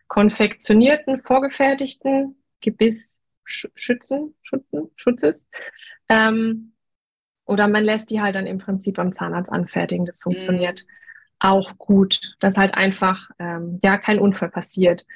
konfektionierten, 0.08 1.18
vorgefertigten 1.18 2.36
Gebissschützen, 2.60 4.34
Schützen, 4.42 4.90
Schutzes. 4.96 5.50
Ähm, 6.08 6.72
oder 7.46 7.68
man 7.68 7.84
lässt 7.84 8.10
die 8.10 8.20
halt 8.20 8.34
dann 8.34 8.46
im 8.46 8.58
Prinzip 8.58 8.98
am 8.98 9.12
Zahnarzt 9.12 9.52
anfertigen. 9.52 10.04
Das 10.04 10.20
funktioniert 10.20 10.82
mhm. 10.82 10.92
auch 11.38 11.78
gut, 11.78 12.34
dass 12.40 12.56
halt 12.56 12.74
einfach 12.74 13.30
ähm, 13.38 13.78
ja 13.82 13.98
kein 13.98 14.18
Unfall 14.18 14.50
passiert. 14.50 15.06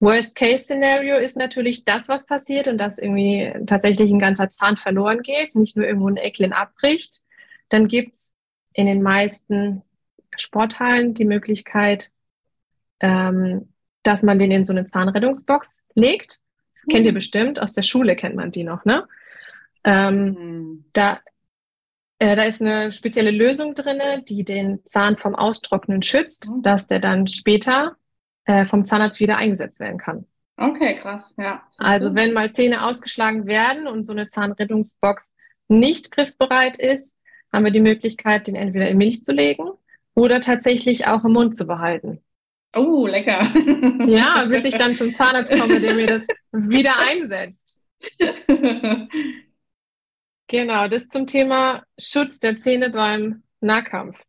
Worst-Case-Szenario 0.00 1.16
ist 1.16 1.36
natürlich 1.36 1.84
das, 1.84 2.08
was 2.08 2.26
passiert 2.26 2.68
und 2.68 2.78
dass 2.78 2.98
irgendwie 2.98 3.52
tatsächlich 3.66 4.10
ein 4.10 4.18
ganzer 4.18 4.48
Zahn 4.48 4.76
verloren 4.76 5.22
geht, 5.22 5.54
nicht 5.54 5.76
nur 5.76 5.86
irgendwo 5.86 6.08
ein 6.08 6.16
Ecklen 6.16 6.52
abbricht. 6.52 7.20
Dann 7.68 7.86
gibt's 7.86 8.34
in 8.72 8.86
den 8.86 9.02
meisten 9.02 9.82
Sporthallen 10.36 11.12
die 11.14 11.26
Möglichkeit, 11.26 12.10
ähm, 13.00 13.68
dass 14.02 14.22
man 14.22 14.38
den 14.38 14.50
in 14.50 14.64
so 14.64 14.72
eine 14.72 14.86
Zahnrettungsbox 14.86 15.82
legt. 15.94 16.40
Das 16.72 16.86
mhm. 16.86 16.92
kennt 16.92 17.06
ihr 17.06 17.10
hm. 17.10 17.16
bestimmt, 17.16 17.60
aus 17.60 17.74
der 17.74 17.82
Schule 17.82 18.16
kennt 18.16 18.36
man 18.36 18.50
die 18.50 18.64
noch, 18.64 18.84
ne? 18.84 19.06
Ähm, 19.84 20.24
mhm. 20.24 20.84
Da 20.92 21.20
äh, 22.20 22.36
da 22.36 22.44
ist 22.44 22.60
eine 22.60 22.92
spezielle 22.92 23.30
Lösung 23.30 23.74
drin, 23.74 24.00
die 24.28 24.44
den 24.44 24.84
Zahn 24.84 25.16
vom 25.16 25.34
Austrocknen 25.34 26.02
schützt, 26.02 26.50
mhm. 26.50 26.62
dass 26.62 26.86
der 26.86 27.00
dann 27.00 27.26
später 27.26 27.96
äh, 28.44 28.64
vom 28.64 28.84
Zahnarzt 28.84 29.20
wieder 29.20 29.36
eingesetzt 29.36 29.80
werden 29.80 29.98
kann. 29.98 30.26
Okay, 30.56 30.96
krass, 30.96 31.32
ja. 31.38 31.62
Also 31.78 32.14
wenn 32.14 32.32
mal 32.32 32.52
Zähne 32.52 32.84
ausgeschlagen 32.84 33.46
werden 33.46 33.86
und 33.86 34.04
so 34.04 34.12
eine 34.12 34.28
Zahnrettungsbox 34.28 35.34
nicht 35.68 36.10
griffbereit 36.10 36.76
ist, 36.76 37.16
haben 37.52 37.64
wir 37.64 37.72
die 37.72 37.80
Möglichkeit, 37.80 38.46
den 38.46 38.56
entweder 38.56 38.88
in 38.88 38.98
Milch 38.98 39.24
zu 39.24 39.32
legen 39.32 39.70
oder 40.14 40.40
tatsächlich 40.40 41.06
auch 41.06 41.24
im 41.24 41.32
Mund 41.32 41.56
zu 41.56 41.66
behalten. 41.66 42.20
Oh, 42.74 43.06
lecker. 43.06 43.40
Ja, 44.06 44.44
bis 44.44 44.64
ich 44.64 44.76
dann 44.76 44.94
zum 44.94 45.12
Zahnarzt 45.12 45.52
komme, 45.52 45.80
der 45.80 45.94
mir 45.94 46.06
das 46.06 46.26
wieder 46.52 46.98
einsetzt. 46.98 47.82
Genau, 50.50 50.88
das 50.88 51.06
zum 51.06 51.28
Thema 51.28 51.84
Schutz 51.96 52.40
der 52.40 52.56
Zähne 52.56 52.90
beim 52.90 53.44
Nahkampf. 53.60 54.20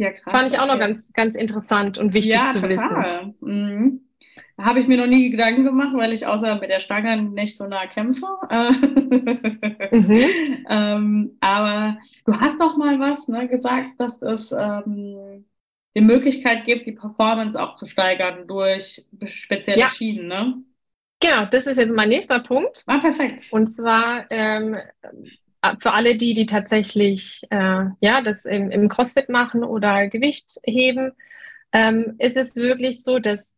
Ja, 0.00 0.12
krass. 0.12 0.32
Fand 0.32 0.48
ich 0.48 0.58
auch 0.58 0.62
okay. 0.62 0.72
noch 0.72 0.78
ganz, 0.78 1.12
ganz 1.12 1.34
interessant 1.34 1.98
und 1.98 2.14
wichtig 2.14 2.36
ja, 2.36 2.48
zu 2.48 2.62
total. 2.62 2.70
wissen. 2.70 3.34
Mhm. 3.40 4.00
Habe 4.56 4.80
ich 4.80 4.88
mir 4.88 4.96
noch 4.96 5.06
nie 5.06 5.28
Gedanken 5.28 5.62
gemacht, 5.62 5.94
weil 5.94 6.14
ich 6.14 6.26
außer 6.26 6.54
mit 6.54 6.70
der 6.70 6.80
Stange 6.80 7.20
nicht 7.20 7.58
so 7.58 7.66
nah 7.66 7.86
kämpfe. 7.86 8.24
mhm. 9.92 10.64
ähm, 10.70 11.36
aber 11.40 11.98
du 12.24 12.34
hast 12.34 12.58
doch 12.58 12.78
mal 12.78 12.98
was 12.98 13.28
ne, 13.28 13.46
gesagt, 13.46 13.90
dass 13.98 14.22
es 14.22 14.52
ähm, 14.52 15.44
die 15.94 16.00
Möglichkeit 16.00 16.64
gibt, 16.64 16.86
die 16.86 16.92
Performance 16.92 17.60
auch 17.60 17.74
zu 17.74 17.84
steigern 17.84 18.46
durch 18.48 19.04
spezielle 19.26 19.80
ja. 19.80 19.88
Schienen, 19.88 20.28
ne? 20.28 20.62
Genau, 21.22 21.44
das 21.44 21.66
ist 21.66 21.76
jetzt 21.76 21.94
mein 21.94 22.08
nächster 22.08 22.38
Punkt. 22.38 22.84
Ah, 22.86 23.00
perfekt. 23.00 23.48
Und 23.50 23.66
zwar 23.66 24.24
ähm, 24.30 24.78
für 25.80 25.92
alle 25.92 26.16
die, 26.16 26.34
die 26.34 26.46
tatsächlich 26.46 27.42
äh, 27.50 27.86
ja, 28.00 28.22
das 28.22 28.44
im, 28.44 28.70
im 28.70 28.88
CrossFit 28.88 29.28
machen 29.28 29.62
oder 29.62 30.08
Gewicht 30.08 30.58
heben, 30.64 31.12
ähm, 31.72 32.14
ist 32.18 32.36
es 32.36 32.56
wirklich 32.56 33.02
so, 33.02 33.18
dass 33.18 33.56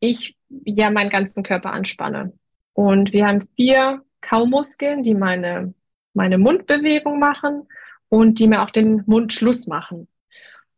ich 0.00 0.36
ja 0.48 0.90
meinen 0.90 1.10
ganzen 1.10 1.42
Körper 1.42 1.72
anspanne. 1.72 2.32
Und 2.72 3.12
wir 3.12 3.26
haben 3.26 3.46
vier 3.56 4.02
Kaumuskeln, 4.20 5.02
die 5.02 5.14
meine, 5.14 5.74
meine 6.12 6.38
Mundbewegung 6.38 7.18
machen 7.18 7.68
und 8.08 8.38
die 8.38 8.48
mir 8.48 8.62
auch 8.62 8.70
den 8.70 9.02
Mundschluss 9.06 9.66
machen. 9.66 10.08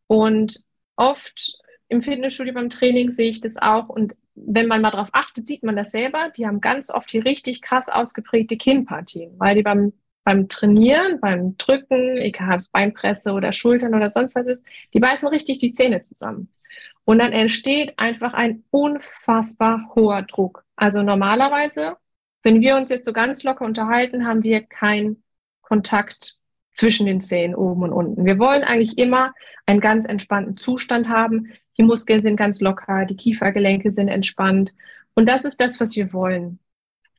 Und 0.07 0.61
oft 0.97 1.59
im 1.89 2.03
Fitnessstudio 2.03 2.55
beim 2.55 2.69
Training 2.69 3.11
sehe 3.11 3.31
ich 3.31 3.41
das 3.41 3.57
auch. 3.57 3.89
Und 3.89 4.17
wenn 4.37 4.69
man 4.69 4.83
mal 4.83 4.91
darauf 4.91 5.09
achtet, 5.13 5.47
sieht 5.47 5.63
man 5.63 5.77
das 5.77 5.91
selber. 5.91 6.31
Die 6.37 6.47
haben 6.47 6.61
ganz 6.61 6.91
oft 6.91 7.11
hier 7.11 7.25
richtig 7.25 7.63
krass 7.63 7.89
ausgeprägte 7.89 8.57
Kinnpartien, 8.57 9.35
weil 9.39 9.55
die 9.57 9.63
beim, 9.63 9.93
beim 10.25 10.49
Trainieren, 10.49 11.21
beim 11.21 11.57
Drücken, 11.57 12.17
egal 12.19 12.55
ob 12.55 12.59
es 12.61 12.69
Beinpresse 12.69 13.33
oder 13.33 13.53
Schultern 13.53 13.95
oder 13.95 14.11
sonst 14.11 14.37
was 14.37 14.47
ist, 14.47 14.63
die 14.95 15.01
beißen 15.01 15.29
richtig 15.29 15.59
die 15.59 15.73
Zähne 15.73 16.03
zusammen. 16.03 16.53
Und 17.05 17.19
dann 17.19 17.33
entsteht 17.33 17.99
einfach 17.99 18.35
ein 18.35 18.65
unfassbar 18.71 19.91
hoher 19.95 20.23
Druck. 20.23 20.65
Also 20.77 21.03
normalerweise, 21.03 21.97
wenn 22.43 22.61
wir 22.61 22.77
uns 22.77 22.91
jetzt 22.91 23.07
so 23.07 23.13
ganz 23.13 23.43
locker 23.43 23.65
unterhalten, 23.65 24.27
haben 24.27 24.43
wir 24.43 24.63
keinen 24.63 25.23
Kontakt 25.63 26.39
zwischen 26.77 27.07
den 27.07 27.23
Zähnen 27.23 27.55
oben 27.55 27.83
und 27.85 27.93
unten. 27.93 28.25
Wir 28.27 28.39
wollen 28.39 28.63
eigentlich 28.63 28.99
immer 28.99 29.33
einen 29.65 29.81
ganz 29.81 30.05
entspannten 30.05 30.59
Zustand 30.59 31.09
haben. 31.09 31.53
Die 31.79 31.83
Muskeln 31.83 32.23
sind 32.23 32.37
ganz 32.37 32.61
locker, 32.61 33.07
die 33.07 33.17
Kiefergelenke 33.17 33.91
sind 33.91 34.09
entspannt. 34.09 34.75
Und 35.15 35.29
das 35.29 35.45
ist 35.45 35.61
das, 35.61 35.81
was 35.81 35.97
wir 35.97 36.13
wollen. 36.13 36.59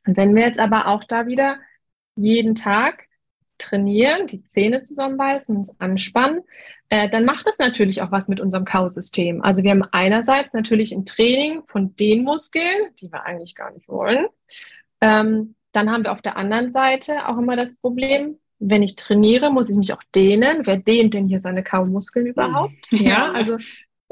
Und 0.06 0.16
wenn 0.16 0.36
wir 0.36 0.44
jetzt 0.44 0.60
aber 0.60 0.86
auch 0.86 1.02
da 1.02 1.26
wieder 1.26 1.58
jeden 2.14 2.54
Tag 2.54 3.08
trainieren, 3.58 4.28
die 4.28 4.44
Zähne 4.44 4.80
zusammenbeißen, 4.80 5.56
uns 5.56 5.74
anspannen, 5.80 6.42
äh, 6.88 7.10
dann 7.10 7.24
macht 7.24 7.48
das 7.48 7.58
natürlich 7.58 8.00
auch 8.00 8.12
was 8.12 8.28
mit 8.28 8.38
unserem 8.40 8.64
Kausystem. 8.64 9.42
Also 9.42 9.64
wir 9.64 9.72
haben 9.72 9.84
einerseits 9.90 10.54
natürlich 10.54 10.92
ein 10.92 11.04
Training 11.04 11.64
von 11.66 11.96
den 11.96 12.22
Muskeln, 12.22 12.94
die 13.00 13.10
wir 13.10 13.24
eigentlich 13.24 13.56
gar 13.56 13.72
nicht 13.72 13.88
wollen. 13.88 14.28
Ähm, 15.00 15.56
dann 15.72 15.90
haben 15.90 16.04
wir 16.04 16.12
auf 16.12 16.22
der 16.22 16.36
anderen 16.36 16.70
Seite 16.70 17.28
auch 17.28 17.38
immer 17.38 17.56
das 17.56 17.74
Problem, 17.74 18.38
wenn 18.58 18.82
ich 18.82 18.96
trainiere, 18.96 19.50
muss 19.50 19.70
ich 19.70 19.76
mich 19.76 19.92
auch 19.92 20.02
dehnen. 20.14 20.66
Wer 20.66 20.78
dehnt 20.78 21.14
denn 21.14 21.28
hier 21.28 21.40
seine 21.40 21.62
Kaumuskeln 21.62 22.26
überhaupt? 22.26 22.74
Ja, 22.90 23.00
ja 23.00 23.32
also 23.32 23.56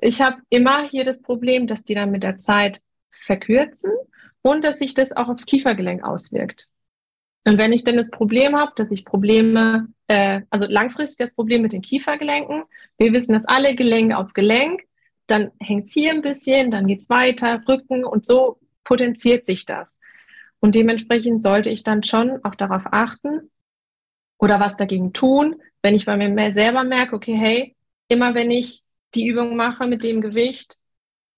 ich 0.00 0.20
habe 0.20 0.38
immer 0.50 0.88
hier 0.88 1.04
das 1.04 1.22
Problem, 1.22 1.66
dass 1.66 1.82
die 1.82 1.94
dann 1.94 2.10
mit 2.10 2.22
der 2.22 2.38
Zeit 2.38 2.80
verkürzen 3.10 3.92
und 4.42 4.64
dass 4.64 4.78
sich 4.78 4.94
das 4.94 5.16
auch 5.16 5.28
aufs 5.28 5.46
Kiefergelenk 5.46 6.04
auswirkt. 6.04 6.68
Und 7.44 7.58
wenn 7.58 7.72
ich 7.72 7.84
dann 7.84 7.96
das 7.96 8.10
Problem 8.10 8.56
habe, 8.56 8.72
dass 8.76 8.90
ich 8.90 9.04
Probleme, 9.04 9.88
äh, 10.08 10.42
also 10.50 10.66
langfristig 10.66 11.26
das 11.26 11.34
Problem 11.34 11.62
mit 11.62 11.72
den 11.72 11.80
Kiefergelenken, 11.80 12.64
wir 12.98 13.12
wissen, 13.12 13.32
dass 13.32 13.46
alle 13.46 13.74
Gelenk 13.74 14.14
auf 14.14 14.32
Gelenk, 14.32 14.82
dann 15.26 15.50
hängt 15.60 15.86
es 15.86 15.92
hier 15.92 16.12
ein 16.12 16.22
bisschen, 16.22 16.70
dann 16.70 16.86
geht 16.86 17.00
es 17.00 17.08
weiter, 17.08 17.62
Rücken 17.68 18.04
und 18.04 18.26
so 18.26 18.58
potenziert 18.84 19.46
sich 19.46 19.64
das. 19.64 20.00
Und 20.60 20.74
dementsprechend 20.74 21.42
sollte 21.42 21.70
ich 21.70 21.82
dann 21.82 22.02
schon 22.02 22.44
auch 22.44 22.54
darauf 22.54 22.82
achten, 22.86 23.50
oder 24.38 24.60
was 24.60 24.76
dagegen 24.76 25.12
tun, 25.12 25.56
wenn 25.82 25.94
ich 25.94 26.06
bei 26.06 26.16
mir 26.16 26.52
selber 26.52 26.84
merke, 26.84 27.16
okay, 27.16 27.34
hey, 27.34 27.76
immer 28.08 28.34
wenn 28.34 28.50
ich 28.50 28.82
die 29.14 29.26
Übung 29.26 29.56
mache 29.56 29.86
mit 29.86 30.02
dem 30.02 30.20
Gewicht, 30.20 30.76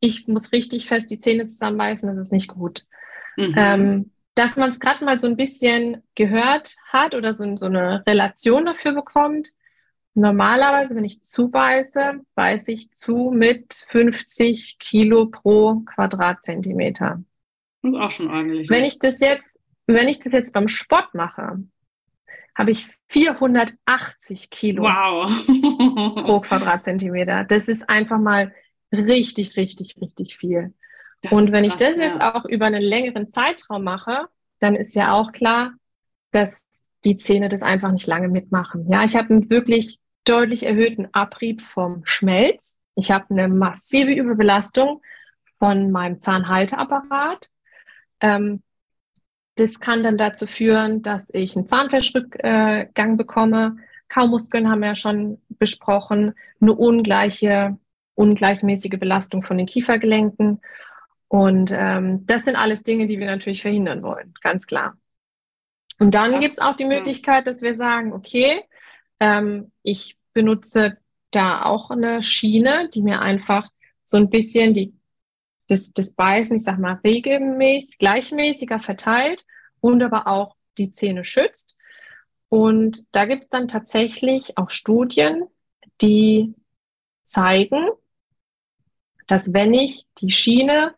ich 0.01 0.27
muss 0.29 0.53
richtig 0.53 0.87
fest 0.87 1.11
die 1.11 1.19
Zähne 1.19 1.47
zusammenbeißen, 1.47 2.09
das 2.09 2.27
ist 2.27 2.33
nicht 2.33 2.49
gut. 2.49 2.85
Mhm. 3.37 3.55
Ähm, 3.57 4.11
dass 4.35 4.57
man 4.57 4.71
es 4.71 4.79
gerade 4.79 5.05
mal 5.05 5.19
so 5.19 5.27
ein 5.27 5.37
bisschen 5.37 6.03
gehört 6.15 6.77
hat 6.87 7.15
oder 7.15 7.35
so, 7.35 7.57
so 7.57 7.67
eine 7.67 8.05
Relation 8.07 8.67
dafür 8.67 8.93
bekommt. 8.93 9.51
Normalerweise, 10.15 10.95
wenn 10.95 11.05
ich 11.05 11.23
zubeiße, 11.23 12.21
beiße 12.35 12.73
ich 12.73 12.91
zu 12.91 13.33
mit 13.35 13.75
50 13.75 14.79
Kilo 14.79 15.27
pro 15.27 15.81
Quadratzentimeter. 15.81 17.23
Das 17.83 17.93
ist 17.93 17.99
auch 17.99 18.11
schon 18.11 18.31
ordentlich. 18.31 18.71
Wenn 18.71 18.85
ich 18.85 18.99
das 18.99 19.21
jetzt, 19.21 19.61
wenn 19.87 20.09
ich 20.09 20.21
das 20.21 20.33
jetzt 20.33 20.53
beim 20.53 20.69
Sport 20.69 21.15
mache, 21.15 21.59
habe 22.59 22.73
ich 22.73 22.89
480 23.07 24.51
Kilo 24.51 24.83
wow. 24.83 25.31
pro 26.25 26.41
Quadratzentimeter. 26.43 27.45
Das 27.45 27.69
ist 27.69 27.89
einfach 27.89 28.19
mal 28.19 28.53
richtig, 28.91 29.57
richtig, 29.57 29.97
richtig 30.01 30.37
viel. 30.37 30.75
Das 31.23 31.33
und 31.33 31.53
wenn 31.53 31.65
krass, 31.65 31.81
ich 31.81 31.87
das 31.87 31.97
ja. 31.97 32.03
jetzt 32.03 32.21
auch 32.21 32.45
über 32.45 32.67
einen 32.67 32.83
längeren 32.83 33.29
Zeitraum 33.29 33.85
mache, 33.85 34.27
dann 34.59 34.75
ist 34.75 34.95
ja 34.95 35.13
auch 35.13 35.31
klar, 35.31 35.75
dass 36.33 36.91
die 37.05 37.17
Zähne 37.17 37.49
das 37.49 37.63
einfach 37.63 37.93
nicht 37.93 38.09
lange 38.09 38.29
mitmachen. 38.29 38.91
Ja, 38.91 39.05
ich 39.05 39.15
habe 39.15 39.31
einen 39.31 39.51
wirklich 39.51 40.01
deutlich 40.25 40.67
erhöhten 40.67 41.09
Abrieb 41.15 41.63
vom 41.63 42.05
Schmelz. 42.05 42.81
Ich 42.97 43.13
habe 43.13 43.27
eine 43.31 43.49
massive 43.49 44.13
Überbelastung 44.13 45.01
von 45.59 45.93
meinem 45.93 46.19
Zahnhalteapparat. 46.19 47.51
Ähm, 48.21 48.63
das 49.59 49.81
kann 49.81 50.03
dann 50.03 50.17
dazu 50.17 50.47
führen, 50.47 51.03
dass 51.03 51.31
ich 51.33 51.57
einen 51.57 51.67
Zahnfleischrückgang 51.67 53.17
bekomme. 53.17 53.77
Kaumuskeln 54.09 54.71
haben 54.71 54.81
wir 54.81 54.89
ja 54.89 54.95
schon 54.95 55.41
besprochen, 55.49 56.35
eine 56.61 56.75
ungleiche, 56.75 57.77
ungleichmäßige 58.15 58.99
Belastung 58.99 59.43
von 59.43 59.59
den 59.59 59.67
Und 65.99 66.15
dann 66.15 66.41
gibt 66.41 66.55
es 66.55 66.59
auch 66.61 66.77
die 66.77 66.85
Möglichkeit, 66.85 67.47
dass 67.47 67.61
wir 67.61 67.75
sagen, 67.75 68.13
okay, 68.13 68.63
ähm, 69.19 69.73
ich 69.83 70.17
benutze 70.33 70.97
da 71.33 71.63
auch 71.65 71.91
eine 71.91 72.23
Schiene, 72.23 72.89
die 72.95 73.03
mir 73.03 73.21
einfach 73.21 73.69
so 74.05 74.17
ein 74.17 74.31
bisschen 74.31 74.73
die, 74.73 74.95
das, 75.69 75.93
das 75.93 76.15
Beißen, 76.15 76.57
ich 76.57 76.65
sag 76.65 76.79
mal, 76.79 77.01
regelmäßig, 77.05 77.99
gleichmäßiger 77.99 78.81
verteilt 78.81 79.45
und 79.81 80.03
aber 80.03 80.27
auch 80.27 80.57
die 80.79 80.91
Zähne 80.91 81.25
schützt. 81.25 81.77
Und 82.49 83.05
da 83.15 83.27
gibt 83.27 83.45
es 83.45 83.51
dann 83.51 83.69
tatsächlich 83.69 84.57
auch 84.57 84.71
Studien, 84.71 85.45
die 86.01 86.55
zeigen, 87.23 87.89
dass 89.27 89.53
wenn 89.53 89.75
ich 89.75 90.07
die 90.19 90.31
Schiene 90.31 90.95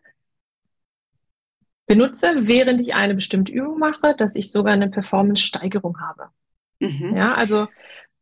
benutze, 1.86 2.46
während 2.46 2.80
ich 2.80 2.94
eine 2.94 3.14
bestimmte 3.14 3.50
Übung 3.50 3.78
mache, 3.78 4.14
dass 4.16 4.36
ich 4.36 4.52
sogar 4.52 4.72
eine 4.74 4.90
Performance-Steigerung 4.90 6.00
habe. 6.00 6.28
Mhm. 6.78 7.16
Ja, 7.16 7.34
also 7.34 7.66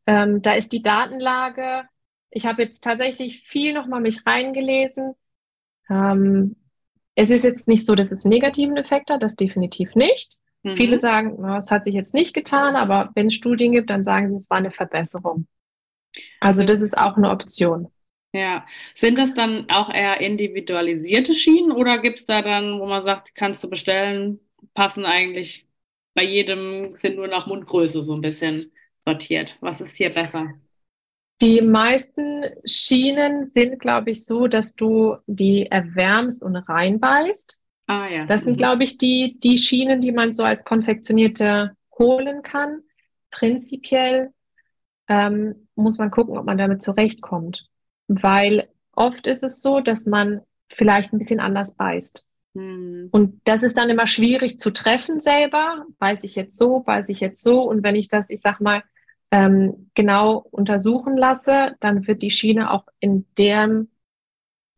ähm, 0.07 0.41
da 0.41 0.55
ist 0.55 0.73
die 0.73 0.81
Datenlage. 0.81 1.87
Ich 2.31 2.47
habe 2.47 2.63
jetzt 2.63 2.83
tatsächlich 2.83 3.43
viel 3.43 3.75
nochmal 3.75 4.01
mich 4.01 4.25
reingelesen. 4.25 5.15
Ähm, 5.90 6.57
es 7.14 7.31
ist 7.31 7.44
jetzt 7.44 7.68
nicht 7.68 7.85
so, 7.85 7.94
dass 7.94 8.12
es 8.12 8.24
einen 8.24 8.35
negativen 8.35 8.77
Effekt 8.77 9.11
hat, 9.11 9.22
das 9.22 9.37
definitiv 9.37 9.94
nicht. 9.94 10.37
Mhm. 10.62 10.77
Viele 10.77 10.98
sagen, 10.98 11.44
es 11.57 11.70
hat 11.70 11.85
sich 11.85 11.94
jetzt 11.94 12.14
nicht 12.14 12.35
getan, 12.35 12.77
aber 12.77 13.11
wenn 13.14 13.27
es 13.27 13.35
Studien 13.35 13.72
gibt, 13.72 13.90
dann 13.90 14.05
sagen 14.05 14.29
sie, 14.31 14.37
es 14.37 14.51
war 14.51 14.59
eine 14.59 14.70
Verbesserung. 14.70 15.46
Also 16.40 16.64
das 16.64 16.81
ist 16.81 16.96
auch 16.96 17.16
eine 17.16 17.31
Option. 17.31 17.88
Ja, 18.33 18.66
sind 18.94 19.18
das 19.18 19.33
dann 19.35 19.68
auch 19.70 19.88
eher 19.88 20.20
individualisierte 20.20 21.33
Schienen 21.33 21.72
oder 21.72 21.98
gibt 21.98 22.18
es 22.18 22.24
da 22.27 22.42
dann, 22.42 22.79
wo 22.79 22.87
man 22.87 23.03
sagt, 23.03 23.35
kannst 23.35 23.64
du 23.64 23.70
bestellen, 23.70 24.38
passen 24.74 25.07
eigentlich 25.07 25.66
bei 26.14 26.24
jedem, 26.24 26.94
sind 26.94 27.16
nur 27.16 27.29
nach 27.29 27.46
Mundgröße 27.46 28.03
so 28.03 28.14
ein 28.14 28.20
bisschen 28.20 28.72
sortiert? 28.98 29.57
Was 29.61 29.81
ist 29.81 29.96
hier 29.96 30.11
besser? 30.11 30.55
Die 31.40 31.62
meisten 31.62 32.44
Schienen 32.64 33.46
sind, 33.46 33.79
glaube 33.79 34.11
ich, 34.11 34.24
so, 34.24 34.48
dass 34.48 34.74
du 34.74 35.16
die 35.27 35.66
erwärmst 35.66 36.42
und 36.42 36.57
reinbeißt. 36.57 37.61
Ah, 37.87 38.09
ja. 38.09 38.27
Das 38.27 38.44
sind, 38.44 38.57
glaube 38.57 38.85
ich, 38.85 38.98
die, 38.98 39.38
die 39.38 39.57
Schienen, 39.57 40.01
die 40.01 40.12
man 40.12 40.33
so 40.33 40.42
als 40.42 40.64
konfektionierte 40.64 41.77
holen 41.98 42.42
kann. 42.42 42.83
Prinzipiell 43.31 44.31
ähm, 45.09 45.68
muss 45.74 45.98
man 45.98 46.11
gucken, 46.11 46.37
ob 46.37 46.44
man 46.44 46.59
damit 46.59 46.83
zurechtkommt 46.83 47.68
weil 48.09 48.68
oft 48.92 49.27
ist 49.27 49.44
es 49.44 49.61
so, 49.61 49.81
dass 49.81 50.07
man 50.07 50.40
vielleicht 50.70 51.12
ein 51.12 51.18
bisschen 51.18 51.40
anders 51.40 51.77
beißt. 51.77 52.27
Hm. 52.55 53.09
Und 53.12 53.40
das 53.44 53.62
ist 53.62 53.79
dann 53.79 53.90
immer 53.90 54.07
schwierig 54.07 54.59
zu 54.59 54.70
treffen 54.70 55.20
selber. 55.20 55.87
Beiß 55.98 56.24
ich 56.24 56.35
jetzt 56.35 56.59
so, 56.59 56.81
beiß 56.81 57.11
ich 57.11 57.20
jetzt 57.20 57.42
so. 57.42 57.62
Und 57.62 57.85
wenn 57.85 57.94
ich 57.94 58.09
das, 58.09 58.31
ich 58.31 58.40
sag 58.40 58.61
mal, 58.61 58.83
ähm, 59.31 59.91
genau 59.95 60.47
untersuchen 60.51 61.17
lasse, 61.17 61.77
dann 61.81 62.07
wird 62.07 62.23
die 62.23 62.31
Schiene 62.31 62.71
auch 62.71 62.85
in 63.01 63.27
der, 63.37 63.85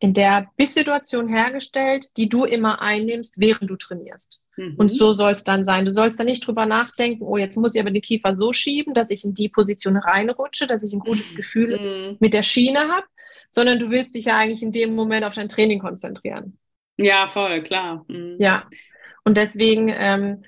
in 0.00 0.14
der 0.14 0.50
Bisssituation 0.56 1.28
hergestellt, 1.28 2.16
die 2.16 2.28
du 2.28 2.44
immer 2.44 2.80
einnimmst, 2.80 3.34
während 3.36 3.70
du 3.70 3.76
trainierst. 3.76 4.40
Mhm. 4.56 4.74
Und 4.76 4.92
so 4.92 5.12
soll 5.12 5.30
es 5.30 5.44
dann 5.44 5.64
sein. 5.64 5.84
Du 5.84 5.92
sollst 5.92 6.18
dann 6.18 6.26
nicht 6.26 6.46
drüber 6.46 6.66
nachdenken, 6.66 7.24
oh, 7.24 7.36
jetzt 7.36 7.56
muss 7.56 7.74
ich 7.74 7.80
aber 7.80 7.90
den 7.90 8.02
Kiefer 8.02 8.34
so 8.34 8.52
schieben, 8.52 8.94
dass 8.94 9.10
ich 9.10 9.24
in 9.24 9.34
die 9.34 9.48
Position 9.48 9.96
reinrutsche, 9.96 10.66
dass 10.66 10.82
ich 10.82 10.92
ein 10.92 11.00
gutes 11.00 11.34
Gefühl 11.34 11.78
mhm. 11.78 12.16
mit 12.18 12.34
der 12.34 12.42
Schiene 12.42 12.80
habe, 12.80 13.06
sondern 13.50 13.78
du 13.78 13.90
willst 13.90 14.14
dich 14.14 14.26
ja 14.26 14.36
eigentlich 14.36 14.62
in 14.62 14.72
dem 14.72 14.94
Moment 14.94 15.24
auf 15.24 15.34
dein 15.34 15.48
Training 15.48 15.78
konzentrieren. 15.78 16.58
Ja, 16.96 17.28
voll, 17.28 17.62
klar. 17.62 18.04
Mhm. 18.08 18.36
Ja. 18.38 18.68
Und 19.24 19.36
deswegen 19.36 19.88
ähm, 19.88 20.44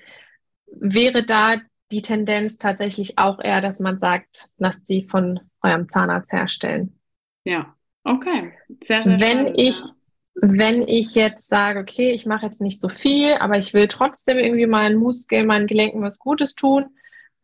wäre 0.67 1.25
da 1.25 1.61
die 1.93 2.03
Tendenz 2.03 2.59
tatsächlich 2.59 3.19
auch 3.19 3.39
eher, 3.39 3.61
dass 3.61 3.81
man 3.81 3.99
sagt, 3.99 4.51
lasst 4.59 4.87
sie 4.87 5.05
von 5.05 5.41
eurem 5.63 5.89
Zahnarzt 5.89 6.33
herstellen. 6.33 6.99
Ja, 7.45 7.75
okay. 8.05 8.53
Sehr, 8.85 9.03
sehr 9.03 9.21
Wenn 9.21 9.39
spannend, 9.39 9.59
ich, 9.59 9.79
ja. 9.79 9.93
wenn 10.35 10.83
ich 10.83 11.15
jetzt 11.15 11.49
sage, 11.49 11.81
okay, 11.81 12.11
ich 12.11 12.27
mache 12.27 12.47
jetzt 12.47 12.61
nicht 12.61 12.81
so 12.81 12.89
viel, 12.89 13.35
aber 13.35 13.59
ich 13.59 13.75
will 13.75 13.89
trotzdem 13.89 14.39
irgendwie 14.39 14.67
meinen 14.67 14.99
Muskeln, 14.99 15.47
meinen 15.47 15.67
Gelenken 15.67 16.03
was 16.03 16.19
Gutes 16.19 16.55
tun, 16.55 16.87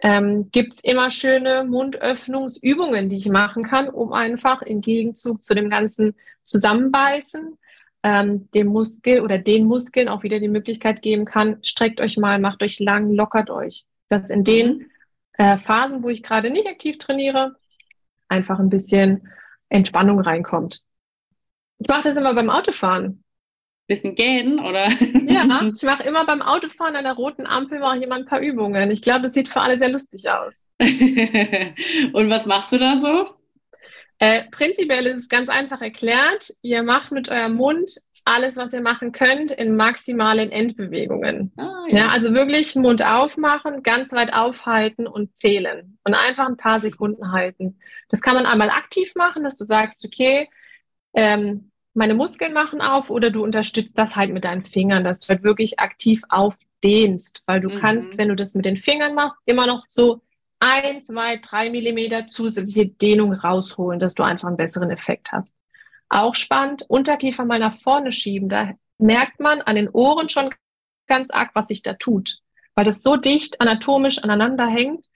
ähm, 0.00 0.48
gibt 0.50 0.74
es 0.74 0.84
immer 0.84 1.10
schöne 1.10 1.64
Mundöffnungsübungen, 1.64 3.08
die 3.08 3.16
ich 3.16 3.28
machen 3.28 3.64
kann, 3.64 3.88
um 3.88 4.12
einfach 4.12 4.62
im 4.62 4.80
Gegenzug 4.80 5.44
zu 5.44 5.54
dem 5.54 5.70
ganzen 5.70 6.14
Zusammenbeißen 6.44 7.58
ähm, 8.02 8.48
dem 8.52 8.68
Muskel 8.68 9.20
oder 9.20 9.38
den 9.38 9.66
Muskeln 9.66 10.08
auch 10.08 10.22
wieder 10.22 10.40
die 10.40 10.48
Möglichkeit 10.48 11.02
geben 11.02 11.24
kann, 11.24 11.58
streckt 11.62 12.00
euch 12.00 12.16
mal, 12.16 12.38
macht 12.38 12.62
euch 12.62 12.78
lang, 12.78 13.12
lockert 13.12 13.50
euch. 13.50 13.84
Dass 14.08 14.30
in 14.30 14.44
den 14.44 14.90
äh, 15.34 15.58
Phasen, 15.58 16.02
wo 16.02 16.08
ich 16.08 16.22
gerade 16.22 16.50
nicht 16.50 16.66
aktiv 16.66 16.98
trainiere, 16.98 17.56
einfach 18.28 18.58
ein 18.58 18.70
bisschen 18.70 19.28
Entspannung 19.68 20.20
reinkommt. 20.20 20.82
Ich 21.78 21.88
mache 21.88 22.02
das 22.02 22.16
immer 22.16 22.34
beim 22.34 22.50
Autofahren 22.50 23.22
bisschen 23.88 24.14
gehen, 24.14 24.60
oder? 24.60 24.88
Ja, 25.26 25.70
ich 25.74 25.82
mache 25.82 26.02
immer 26.04 26.24
beim 26.26 26.42
Autofahren 26.42 26.94
an 26.94 27.04
der 27.04 27.14
roten 27.14 27.46
Ampel 27.46 27.80
mache 27.80 27.96
ich 27.96 28.04
immer 28.04 28.16
ein 28.16 28.26
paar 28.26 28.40
Übungen. 28.40 28.90
Ich 28.90 29.02
glaube, 29.02 29.22
das 29.22 29.32
sieht 29.32 29.48
für 29.48 29.60
alle 29.60 29.78
sehr 29.78 29.88
lustig 29.88 30.30
aus. 30.30 30.66
Und 30.78 32.30
was 32.30 32.46
machst 32.46 32.72
du 32.72 32.78
da 32.78 32.96
so? 32.96 33.24
Äh, 34.18 34.44
prinzipiell 34.50 35.06
ist 35.06 35.18
es 35.18 35.28
ganz 35.28 35.48
einfach 35.48 35.80
erklärt. 35.80 36.50
Ihr 36.62 36.82
macht 36.82 37.12
mit 37.12 37.28
eurem 37.30 37.54
Mund 37.54 37.90
alles, 38.28 38.56
was 38.56 38.72
ihr 38.72 38.80
machen 38.80 39.12
könnt, 39.12 39.50
in 39.50 39.74
maximalen 39.74 40.50
Endbewegungen. 40.50 41.52
Ah, 41.56 41.84
ja. 41.88 41.98
ja. 41.98 42.08
also 42.08 42.34
wirklich 42.34 42.74
Mund 42.76 43.04
aufmachen, 43.04 43.82
ganz 43.82 44.12
weit 44.12 44.32
aufhalten 44.32 45.06
und 45.06 45.36
zählen 45.36 45.98
und 46.04 46.14
einfach 46.14 46.46
ein 46.46 46.56
paar 46.56 46.78
Sekunden 46.78 47.32
halten. 47.32 47.78
Das 48.08 48.20
kann 48.20 48.34
man 48.34 48.46
einmal 48.46 48.70
aktiv 48.70 49.14
machen, 49.14 49.44
dass 49.44 49.56
du 49.56 49.64
sagst, 49.64 50.04
okay, 50.04 50.48
ähm, 51.14 51.70
meine 51.94 52.14
Muskeln 52.14 52.52
machen 52.52 52.80
auf 52.80 53.10
oder 53.10 53.30
du 53.30 53.42
unterstützt 53.42 53.98
das 53.98 54.14
halt 54.14 54.32
mit 54.32 54.44
deinen 54.44 54.64
Fingern, 54.64 55.04
dass 55.04 55.20
du 55.20 55.28
halt 55.28 55.42
wirklich 55.42 55.80
aktiv 55.80 56.22
aufdehnst, 56.28 57.42
weil 57.46 57.60
du 57.60 57.70
mhm. 57.70 57.80
kannst, 57.80 58.16
wenn 58.18 58.28
du 58.28 58.36
das 58.36 58.54
mit 58.54 58.66
den 58.66 58.76
Fingern 58.76 59.14
machst, 59.14 59.38
immer 59.46 59.66
noch 59.66 59.84
so 59.88 60.20
ein, 60.60 61.02
zwei, 61.02 61.38
drei 61.38 61.70
Millimeter 61.70 62.26
zusätzliche 62.26 62.88
Dehnung 62.88 63.32
rausholen, 63.32 63.98
dass 63.98 64.14
du 64.14 64.22
einfach 64.22 64.48
einen 64.48 64.56
besseren 64.56 64.90
Effekt 64.90 65.32
hast. 65.32 65.56
Auch 66.08 66.34
spannend, 66.34 66.84
Unterkiefer 66.88 67.44
mal 67.44 67.58
nach 67.58 67.74
vorne 67.74 68.12
schieben, 68.12 68.48
da 68.48 68.72
merkt 68.98 69.40
man 69.40 69.60
an 69.62 69.76
den 69.76 69.88
Ohren 69.88 70.28
schon 70.28 70.50
ganz 71.06 71.30
arg, 71.30 71.50
was 71.54 71.68
sich 71.68 71.82
da 71.82 71.94
tut, 71.94 72.38
weil 72.74 72.84
das 72.84 73.02
so 73.02 73.16
dicht 73.16 73.60
anatomisch 73.60 74.22
aneinander 74.22 74.66
hängt, 74.66 75.06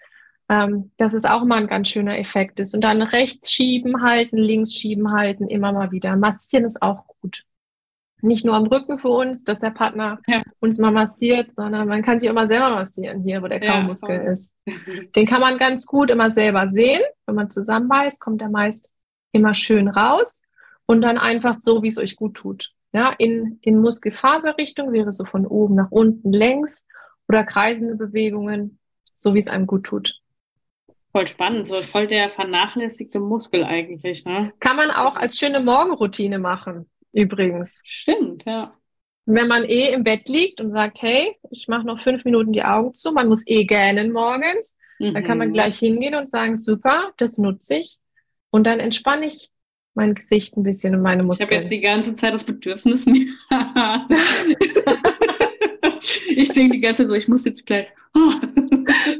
ähm, 0.48 0.90
dass 0.96 1.14
es 1.14 1.24
auch 1.24 1.44
mal 1.44 1.61
ein 1.61 1.66
ganz 1.66 1.88
schöner 1.88 2.18
Effekt 2.18 2.61
ist. 2.61 2.74
Und 2.74 2.83
dann 2.83 3.02
rechts 3.02 3.50
schieben 3.50 4.02
halten, 4.02 4.37
links 4.37 4.74
schieben 4.74 5.12
halten, 5.12 5.48
immer 5.48 5.72
mal 5.72 5.92
wieder. 5.92 6.16
Massieren 6.16 6.64
ist 6.64 6.83
auch 6.83 7.07
gut. 7.07 7.44
Nicht 8.24 8.44
nur 8.44 8.55
am 8.55 8.66
Rücken 8.66 8.98
für 8.98 9.09
uns, 9.09 9.42
dass 9.42 9.59
der 9.59 9.70
Partner 9.70 10.20
ja. 10.28 10.42
uns 10.61 10.78
mal 10.78 10.92
massiert, 10.92 11.52
sondern 11.52 11.88
man 11.88 12.02
kann 12.02 12.20
sich 12.20 12.31
immer 12.31 12.46
selber 12.46 12.70
massieren, 12.70 13.22
hier, 13.24 13.42
wo 13.42 13.48
der 13.48 13.61
Kaumuskel 13.61 14.16
ja, 14.16 14.31
ist. 14.31 14.55
Den 15.16 15.26
kann 15.26 15.40
man 15.40 15.59
ganz 15.59 15.87
gut 15.87 16.09
immer 16.09 16.31
selber 16.31 16.70
sehen. 16.70 17.02
Wenn 17.26 17.35
man 17.35 17.50
zusammenbeißt, 17.50 18.20
kommt 18.20 18.40
er 18.40 18.50
meist 18.50 18.92
immer 19.33 19.55
schön 19.55 19.88
raus 19.88 20.42
und 20.92 21.00
dann 21.00 21.16
einfach 21.16 21.55
so, 21.55 21.83
wie 21.83 21.88
es 21.88 21.96
euch 21.96 22.16
gut 22.16 22.35
tut. 22.35 22.72
Ja, 22.92 23.14
in, 23.16 23.59
in 23.62 23.81
Muskelfaserrichtung 23.81 24.92
wäre 24.92 25.14
so 25.14 25.24
von 25.24 25.46
oben 25.46 25.74
nach 25.74 25.90
unten 25.90 26.31
längs 26.33 26.87
oder 27.26 27.44
kreisende 27.44 27.96
Bewegungen, 27.96 28.78
so 29.14 29.33
wie 29.33 29.38
es 29.38 29.48
einem 29.48 29.66
gut 29.66 29.85
tut. 29.85 30.20
Voll 31.11 31.26
spannend, 31.26 31.66
so 31.66 31.81
voll 31.81 32.07
der 32.07 32.31
vernachlässigte 32.31 33.20
Muskel 33.20 33.64
eigentlich, 33.64 34.26
ne? 34.26 34.52
Kann 34.61 34.76
man 34.76 34.90
auch 34.90 35.16
als 35.16 35.38
schöne 35.38 35.61
Morgenroutine 35.61 36.38
machen, 36.38 36.90
übrigens. 37.12 37.81
Stimmt, 37.85 38.44
ja. 38.44 38.74
Wenn 39.24 39.48
man 39.48 39.64
eh 39.64 39.92
im 39.94 40.05
Bett 40.05 40.28
liegt 40.28 40.61
und 40.61 40.72
sagt, 40.72 41.00
hey, 41.00 41.38
ich 41.50 41.68
mache 41.68 41.87
noch 41.87 42.00
fünf 42.00 42.26
Minuten 42.26 42.52
die 42.52 42.64
Augen 42.64 42.92
zu, 42.92 43.12
man 43.12 43.28
muss 43.28 43.46
eh 43.46 43.64
gähnen 43.64 44.12
morgens, 44.12 44.76
mhm. 44.98 45.14
dann 45.14 45.24
kann 45.24 45.38
man 45.38 45.48
mhm. 45.48 45.52
gleich 45.55 45.78
hingehen 45.78 46.14
und 46.14 46.28
sagen, 46.28 46.59
super, 46.59 47.12
das 47.16 47.38
nutze 47.38 47.76
ich. 47.76 47.96
Und 48.50 48.64
dann 48.64 48.78
entspanne 48.78 49.24
ich 49.24 49.48
mein 49.94 50.14
Gesicht 50.14 50.57
ein 50.57 50.62
bisschen 50.62 50.94
und 50.94 51.02
meine 51.02 51.22
Muskeln. 51.22 51.48
Ich 51.48 51.55
habe 51.55 51.62
jetzt 51.62 51.72
die 51.72 51.81
ganze 51.81 52.16
Zeit 52.16 52.35
das 52.35 52.44
Bedürfnis 52.44 53.07
mir. 53.07 53.26
ich 56.28 56.48
denke 56.50 56.74
die 56.74 56.81
ganze 56.81 57.02
Zeit 57.02 57.11
so, 57.11 57.16
ich 57.16 57.28
muss 57.28 57.44
jetzt 57.44 57.66
gleich. 57.66 57.88
Oh. 58.14 58.33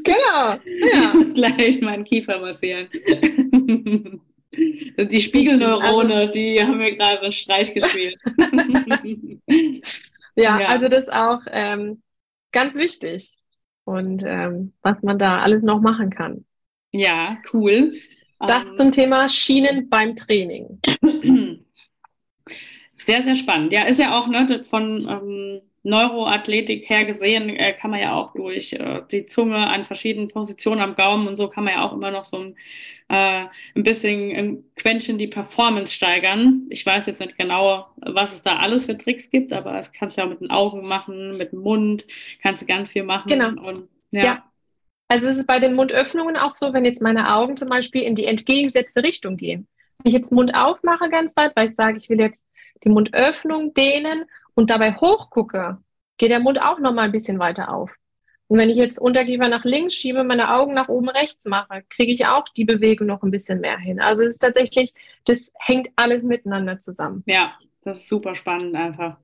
Genau. 0.03 0.59
Ja. 0.65 1.09
Ich 1.09 1.13
muss 1.13 1.33
gleich 1.33 1.81
meinen 1.81 2.03
Kiefer 2.03 2.39
massieren. 2.39 2.87
Die 4.55 5.21
Spiegelneurone, 5.21 6.15
also, 6.15 6.31
die 6.33 6.61
haben 6.61 6.77
mir 6.77 6.95
gerade 6.95 7.21
einen 7.21 7.31
Streich 7.31 7.73
gespielt. 7.73 8.19
ja, 10.35 10.59
ja, 10.61 10.67
also 10.67 10.89
das 10.89 11.03
ist 11.03 11.11
auch 11.11 11.39
ähm, 11.49 12.03
ganz 12.51 12.75
wichtig. 12.75 13.33
Und 13.83 14.23
ähm, 14.25 14.73
was 14.81 15.01
man 15.01 15.17
da 15.17 15.39
alles 15.39 15.63
noch 15.63 15.81
machen 15.81 16.11
kann. 16.11 16.45
Ja, 16.91 17.37
cool. 17.51 17.93
Das 18.47 18.65
um, 18.65 18.71
zum 18.71 18.91
Thema 18.91 19.29
Schienen 19.29 19.89
beim 19.89 20.15
Training. 20.15 20.79
Sehr, 23.05 23.23
sehr 23.23 23.35
spannend. 23.35 23.73
Ja, 23.73 23.83
ist 23.83 23.99
ja 23.99 24.17
auch 24.17 24.27
ne, 24.27 24.63
von 24.69 25.07
ähm, 25.09 25.61
Neuroathletik 25.83 26.89
her 26.89 27.03
gesehen, 27.03 27.49
äh, 27.49 27.73
kann 27.73 27.91
man 27.91 27.99
ja 27.99 28.15
auch 28.15 28.33
durch 28.33 28.73
äh, 28.73 29.01
die 29.11 29.25
Zunge 29.25 29.57
an 29.67 29.83
verschiedenen 29.83 30.29
Positionen 30.29 30.79
am 30.79 30.95
Gaumen 30.95 31.27
und 31.27 31.35
so 31.35 31.49
kann 31.49 31.65
man 31.65 31.73
ja 31.73 31.85
auch 31.85 31.91
immer 31.91 32.11
noch 32.11 32.23
so 32.23 32.37
ein, 32.37 32.55
äh, 33.09 33.45
ein 33.75 33.83
bisschen 33.83 34.31
ein 34.31 34.63
Quäntchen 34.77 35.17
die 35.17 35.27
Performance 35.27 35.93
steigern. 35.93 36.67
Ich 36.69 36.85
weiß 36.85 37.05
jetzt 37.07 37.19
nicht 37.19 37.37
genau, 37.37 37.87
was 37.97 38.33
es 38.33 38.43
da 38.43 38.57
alles 38.57 38.85
für 38.85 38.97
Tricks 38.97 39.29
gibt, 39.29 39.51
aber 39.51 39.73
das 39.73 39.91
kannst 39.91 40.17
du 40.17 40.21
ja 40.21 40.27
mit 40.27 40.39
den 40.39 40.49
Augen 40.49 40.87
machen, 40.87 41.37
mit 41.37 41.51
dem 41.51 41.59
Mund, 41.59 42.05
kannst 42.41 42.61
du 42.61 42.65
ganz 42.65 42.91
viel 42.91 43.03
machen. 43.03 43.27
Genau. 43.27 43.61
Und, 43.67 43.89
ja. 44.11 44.23
ja. 44.23 44.52
Also 45.07 45.27
es 45.27 45.37
ist 45.37 45.47
bei 45.47 45.59
den 45.59 45.75
Mundöffnungen 45.75 46.37
auch 46.37 46.51
so, 46.51 46.73
wenn 46.73 46.85
jetzt 46.85 47.01
meine 47.01 47.33
Augen 47.33 47.57
zum 47.57 47.69
Beispiel 47.69 48.01
in 48.01 48.15
die 48.15 48.25
entgegengesetzte 48.25 49.03
Richtung 49.03 49.37
gehen. 49.37 49.67
Wenn 49.97 50.09
ich 50.09 50.13
jetzt 50.13 50.31
Mund 50.31 50.55
aufmache 50.55 51.09
ganz 51.09 51.35
weit, 51.35 51.55
weil 51.55 51.65
ich 51.65 51.75
sage, 51.75 51.97
ich 51.97 52.09
will 52.09 52.19
jetzt 52.19 52.47
die 52.83 52.89
Mundöffnung 52.89 53.73
dehnen 53.73 54.25
und 54.55 54.69
dabei 54.69 54.93
hochgucke, 54.93 55.77
geht 56.17 56.31
der 56.31 56.39
Mund 56.39 56.61
auch 56.61 56.79
noch 56.79 56.93
mal 56.93 57.03
ein 57.03 57.11
bisschen 57.11 57.39
weiter 57.39 57.73
auf. 57.73 57.91
Und 58.47 58.59
wenn 58.59 58.69
ich 58.69 58.77
jetzt 58.77 58.99
Unterkiefer 58.99 59.47
nach 59.47 59.63
links 59.63 59.95
schiebe, 59.95 60.23
meine 60.23 60.53
Augen 60.53 60.73
nach 60.73 60.89
oben 60.89 61.09
rechts 61.09 61.45
mache, 61.45 61.83
kriege 61.89 62.11
ich 62.11 62.25
auch 62.25 62.47
die 62.49 62.65
Bewegung 62.65 63.07
noch 63.07 63.23
ein 63.23 63.31
bisschen 63.31 63.61
mehr 63.61 63.79
hin. 63.79 63.99
Also 63.99 64.23
es 64.23 64.31
ist 64.31 64.39
tatsächlich, 64.39 64.93
das 65.25 65.53
hängt 65.59 65.89
alles 65.95 66.23
miteinander 66.23 66.77
zusammen. 66.77 67.23
Ja, 67.25 67.57
das 67.81 68.01
ist 68.01 68.09
super 68.09 68.35
spannend 68.35 68.75
einfach. 68.75 69.17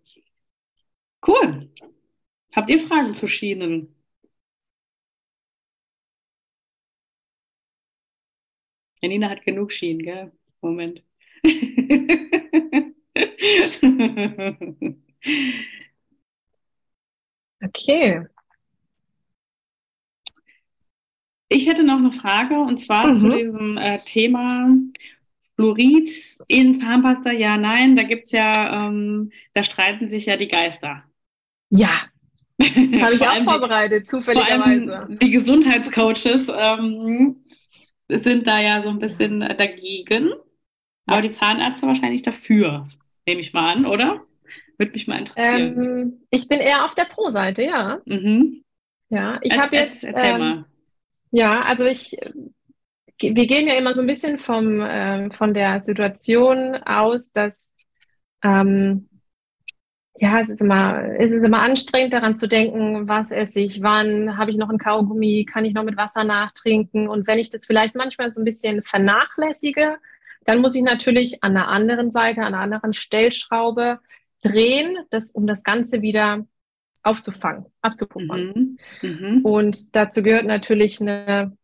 Cool. 1.25 1.69
Habt 2.55 2.69
ihr 2.69 2.79
Fragen 2.79 3.13
zu 3.13 3.27
Schienen? 3.27 3.95
Janina 9.01 9.29
hat 9.29 9.43
genug 9.43 9.71
Schienen, 9.71 10.03
gell? 10.03 10.31
Moment. 10.62 11.03
okay. 17.63 18.25
Ich 21.47 21.67
hätte 21.67 21.83
noch 21.83 21.97
eine 21.97 22.12
Frage 22.12 22.59
und 22.59 22.77
zwar 22.77 23.07
mhm. 23.07 23.13
zu 23.15 23.29
diesem 23.29 23.77
äh, 23.77 23.99
Thema 23.99 24.69
Fluorid 25.55 26.12
in 26.47 26.75
Zahnpasta. 26.75 27.31
Ja, 27.31 27.57
nein, 27.57 27.95
da 27.95 28.03
gibt 28.03 28.25
es 28.25 28.33
ja, 28.33 28.88
ähm, 28.88 29.31
da 29.53 29.63
streiten 29.63 30.09
sich 30.09 30.25
ja 30.27 30.38
die 30.38 30.47
Geister. 30.47 31.03
Ja, 31.69 31.89
habe 32.62 33.13
ich 33.15 33.25
auch 33.25 33.43
vorbereitet, 33.43 34.01
die, 34.01 34.03
zufälligerweise. 34.03 35.07
die 35.21 35.31
Gesundheitscoaches 35.31 36.51
ähm, 36.55 37.38
sind 38.09 38.47
da 38.47 38.59
ja 38.59 38.83
so 38.83 38.89
ein 38.89 38.99
bisschen 38.99 39.39
dagegen, 39.39 40.33
aber 41.05 41.21
die 41.21 41.31
Zahnärzte 41.31 41.87
wahrscheinlich 41.87 42.23
dafür, 42.23 42.85
nehme 43.25 43.41
ich 43.41 43.53
mal 43.53 43.73
an, 43.73 43.85
oder? 43.85 44.21
Würde 44.77 44.93
mich 44.93 45.07
mal 45.07 45.19
interessieren. 45.19 45.77
Ähm, 45.77 46.21
ich 46.29 46.47
bin 46.47 46.59
eher 46.59 46.85
auf 46.85 46.95
der 46.95 47.05
Pro-Seite, 47.05 47.63
ja. 47.63 47.99
Mhm. 48.05 48.63
Ja, 49.09 49.39
ich 49.41 49.57
habe 49.57 49.75
jetzt. 49.75 50.03
Erzähl 50.03 50.31
ähm, 50.31 50.39
mal. 50.39 50.65
Ja, 51.31 51.61
also 51.61 51.85
ich, 51.85 52.17
wir 53.19 53.47
gehen 53.47 53.67
ja 53.67 53.75
immer 53.75 53.93
so 53.93 54.01
ein 54.01 54.07
bisschen 54.07 54.39
vom, 54.39 54.81
äh, 54.81 55.29
von 55.31 55.53
der 55.53 55.81
Situation 55.81 56.75
aus, 56.75 57.31
dass 57.31 57.73
ähm, 58.43 59.08
ja, 60.19 60.39
es 60.41 60.49
ist 60.49 60.62
immer, 60.62 61.01
es 61.17 61.32
ist 61.32 61.43
immer 61.43 61.62
anstrengend, 61.62 62.13
daran 62.13 62.36
zu 62.36 62.47
denken, 62.47 63.08
was 63.08 63.32
esse 63.32 63.62
ich, 63.62 63.82
wann, 63.82 64.38
habe 64.38 64.51
ich 64.51 64.58
noch 64.58 64.69
ein 64.69 64.77
Kaugummi, 64.77 65.45
kann 65.45 65.63
ich 65.63 65.73
noch 65.73 65.84
mit 65.84 65.95
Wasser 65.95 66.25
nachtrinken? 66.25 67.08
Und 67.08 67.25
wenn 67.25 67.39
ich 67.39 67.49
das 67.49 67.65
vielleicht 67.65 67.95
manchmal 67.95 68.29
so 68.32 68.41
ein 68.41 68.45
bisschen 68.45 68.84
vernachlässige, 68.84 69.97
dann 70.45 70.60
muss 70.60 70.75
ich 70.75 70.84
natürlich 70.84 71.41
an 71.41 71.53
der 71.53 71.69
anderen 71.69 72.12
Seite, 72.12 72.41
an 72.41 72.53
einer 72.53 72.63
anderen 72.63 72.93
Stellschraube 72.93 73.99
drehen, 74.43 74.97
das, 75.10 75.32
um 75.32 75.47
das 75.47 75.63
Ganze 75.63 76.01
wieder 76.01 76.45
aufzufangen, 77.03 77.65
abzupuffern. 77.82 78.77
Mhm. 79.01 79.10
Mhm. 79.10 79.41
Und 79.43 79.95
dazu 79.95 80.21
gehört 80.21 80.45
natürlich 80.45 80.99
eine 80.99 81.58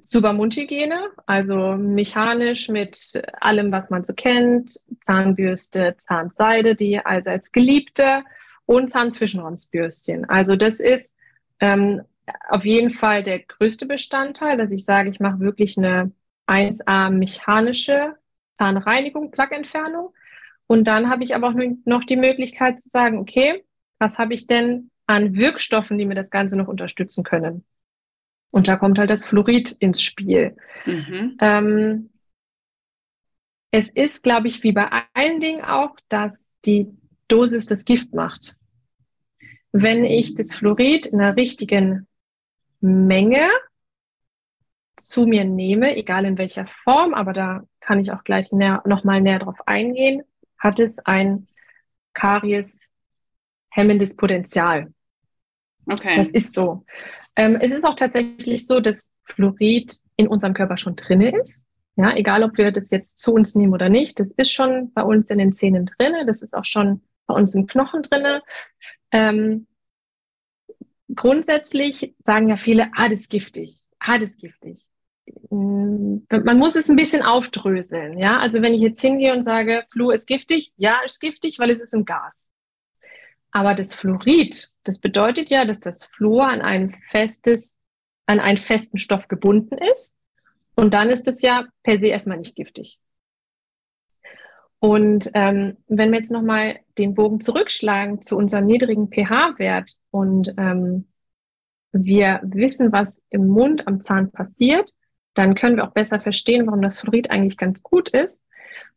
super 0.00 0.32
Mundhygiene, 0.32 1.10
also 1.26 1.76
mechanisch 1.76 2.68
mit 2.68 3.22
allem, 3.40 3.70
was 3.72 3.90
man 3.90 4.04
so 4.04 4.12
kennt, 4.12 4.72
Zahnbürste, 5.00 5.96
Zahnseide, 5.98 6.74
die 6.74 6.98
allseits 6.98 7.52
geliebte 7.52 8.24
und 8.66 8.90
Zahnzwischenraumsbürstchen. 8.90 10.28
Also 10.28 10.56
das 10.56 10.80
ist 10.80 11.16
ähm, 11.60 12.02
auf 12.48 12.64
jeden 12.64 12.90
Fall 12.90 13.22
der 13.22 13.40
größte 13.40 13.86
Bestandteil, 13.86 14.56
dass 14.56 14.70
ich 14.70 14.84
sage, 14.84 15.10
ich 15.10 15.20
mache 15.20 15.40
wirklich 15.40 15.76
eine 15.76 16.12
1A 16.46 17.10
mechanische 17.10 18.14
Zahnreinigung, 18.54 19.30
Plaquentfernung. 19.30 20.12
Und 20.66 20.84
dann 20.84 21.10
habe 21.10 21.24
ich 21.24 21.34
aber 21.34 21.48
auch 21.48 21.54
noch 21.84 22.04
die 22.04 22.16
Möglichkeit 22.16 22.80
zu 22.80 22.88
sagen, 22.88 23.18
okay, 23.18 23.64
was 23.98 24.18
habe 24.18 24.34
ich 24.34 24.46
denn 24.46 24.90
an 25.06 25.34
Wirkstoffen, 25.34 25.98
die 25.98 26.06
mir 26.06 26.14
das 26.14 26.30
Ganze 26.30 26.56
noch 26.56 26.68
unterstützen 26.68 27.24
können? 27.24 27.64
Und 28.50 28.68
da 28.68 28.76
kommt 28.76 28.98
halt 28.98 29.10
das 29.10 29.24
Fluorid 29.24 29.72
ins 29.78 30.02
Spiel. 30.02 30.56
Mhm. 30.84 31.36
Ähm, 31.40 32.10
es 33.70 33.90
ist, 33.90 34.22
glaube 34.22 34.48
ich, 34.48 34.62
wie 34.64 34.72
bei 34.72 34.88
allen 35.14 35.40
Dingen 35.40 35.62
auch, 35.62 35.96
dass 36.08 36.58
die 36.64 36.88
Dosis 37.28 37.66
das 37.66 37.84
Gift 37.84 38.12
macht. 38.12 38.56
Wenn 39.72 40.04
ich 40.04 40.34
das 40.34 40.54
Fluorid 40.54 41.06
in 41.06 41.18
der 41.18 41.36
richtigen 41.36 42.08
Menge 42.80 43.48
zu 44.96 45.26
mir 45.26 45.44
nehme, 45.44 45.96
egal 45.96 46.24
in 46.24 46.38
welcher 46.38 46.66
Form, 46.82 47.14
aber 47.14 47.32
da 47.32 47.62
kann 47.78 48.00
ich 48.00 48.12
auch 48.12 48.24
gleich 48.24 48.50
näher, 48.50 48.82
nochmal 48.84 49.20
näher 49.20 49.38
drauf 49.38 49.58
eingehen, 49.66 50.22
hat 50.58 50.80
es 50.80 50.98
ein 50.98 51.46
Karies 52.12 52.90
hemmendes 53.70 54.16
Potenzial. 54.16 54.92
Okay. 55.86 56.14
Das 56.16 56.30
ist 56.30 56.54
so. 56.54 56.84
Ähm, 57.36 57.56
es 57.60 57.72
ist 57.72 57.84
auch 57.84 57.94
tatsächlich 57.94 58.66
so, 58.66 58.80
dass 58.80 59.12
Fluorid 59.24 59.96
in 60.16 60.28
unserem 60.28 60.54
Körper 60.54 60.76
schon 60.76 60.96
drin 60.96 61.20
ist. 61.20 61.66
Ja, 61.96 62.14
egal 62.16 62.44
ob 62.44 62.56
wir 62.56 62.72
das 62.72 62.90
jetzt 62.90 63.18
zu 63.18 63.32
uns 63.32 63.54
nehmen 63.54 63.74
oder 63.74 63.88
nicht, 63.88 64.20
das 64.20 64.30
ist 64.32 64.52
schon 64.52 64.92
bei 64.92 65.02
uns 65.02 65.28
in 65.30 65.38
den 65.38 65.52
Zähnen 65.52 65.86
drin, 65.86 66.26
das 66.26 66.40
ist 66.42 66.54
auch 66.54 66.64
schon 66.64 67.02
bei 67.26 67.34
uns 67.34 67.54
im 67.54 67.66
Knochen 67.66 68.02
drin. 68.02 68.40
Ähm, 69.12 69.66
grundsätzlich 71.14 72.14
sagen 72.22 72.48
ja 72.48 72.56
viele, 72.56 72.90
ah, 72.94 73.08
das 73.08 73.20
ist 73.20 73.30
giftig, 73.30 73.86
ah, 73.98 74.18
das 74.18 74.30
ist 74.30 74.40
giftig. 74.40 74.88
Mm, 75.50 76.18
man 76.30 76.58
muss 76.58 76.76
es 76.76 76.88
ein 76.88 76.96
bisschen 76.96 77.22
aufdröseln. 77.22 78.18
Ja, 78.18 78.38
also 78.38 78.62
wenn 78.62 78.74
ich 78.74 78.80
jetzt 78.80 79.00
hingehe 79.00 79.32
und 79.32 79.42
sage, 79.42 79.84
Fluor 79.90 80.14
ist 80.14 80.26
giftig, 80.26 80.72
ja, 80.76 81.00
ist 81.04 81.20
giftig, 81.20 81.58
weil 81.58 81.70
es 81.70 81.80
ist 81.80 81.94
ein 81.94 82.04
Gas. 82.04 82.50
Aber 83.52 83.74
das 83.74 83.94
Fluorid, 83.94 84.70
das 84.84 84.98
bedeutet 84.98 85.50
ja, 85.50 85.64
dass 85.64 85.80
das 85.80 86.04
Fluor 86.04 86.46
an 86.46 86.60
ein 86.60 86.96
festes, 87.08 87.76
an 88.26 88.40
einen 88.40 88.58
festen 88.58 88.98
Stoff 88.98 89.28
gebunden 89.28 89.76
ist. 89.92 90.16
Und 90.76 90.94
dann 90.94 91.10
ist 91.10 91.26
es 91.28 91.42
ja 91.42 91.66
per 91.82 92.00
se 92.00 92.08
erstmal 92.08 92.38
nicht 92.38 92.54
giftig. 92.54 93.00
Und 94.78 95.30
ähm, 95.34 95.76
wenn 95.88 96.10
wir 96.10 96.18
jetzt 96.18 96.32
nochmal 96.32 96.80
den 96.96 97.14
Bogen 97.14 97.40
zurückschlagen 97.40 98.22
zu 98.22 98.36
unserem 98.36 98.64
niedrigen 98.64 99.08
pH-Wert 99.08 99.92
und 100.10 100.54
ähm, 100.56 101.06
wir 101.92 102.40
wissen, 102.42 102.92
was 102.92 103.24
im 103.28 103.48
Mund 103.48 103.86
am 103.86 104.00
Zahn 104.00 104.30
passiert, 104.30 104.92
dann 105.40 105.54
können 105.54 105.76
wir 105.76 105.84
auch 105.84 105.92
besser 105.92 106.20
verstehen, 106.20 106.66
warum 106.66 106.82
das 106.82 107.00
Fluorid 107.00 107.30
eigentlich 107.30 107.56
ganz 107.56 107.82
gut 107.82 108.10
ist. 108.10 108.44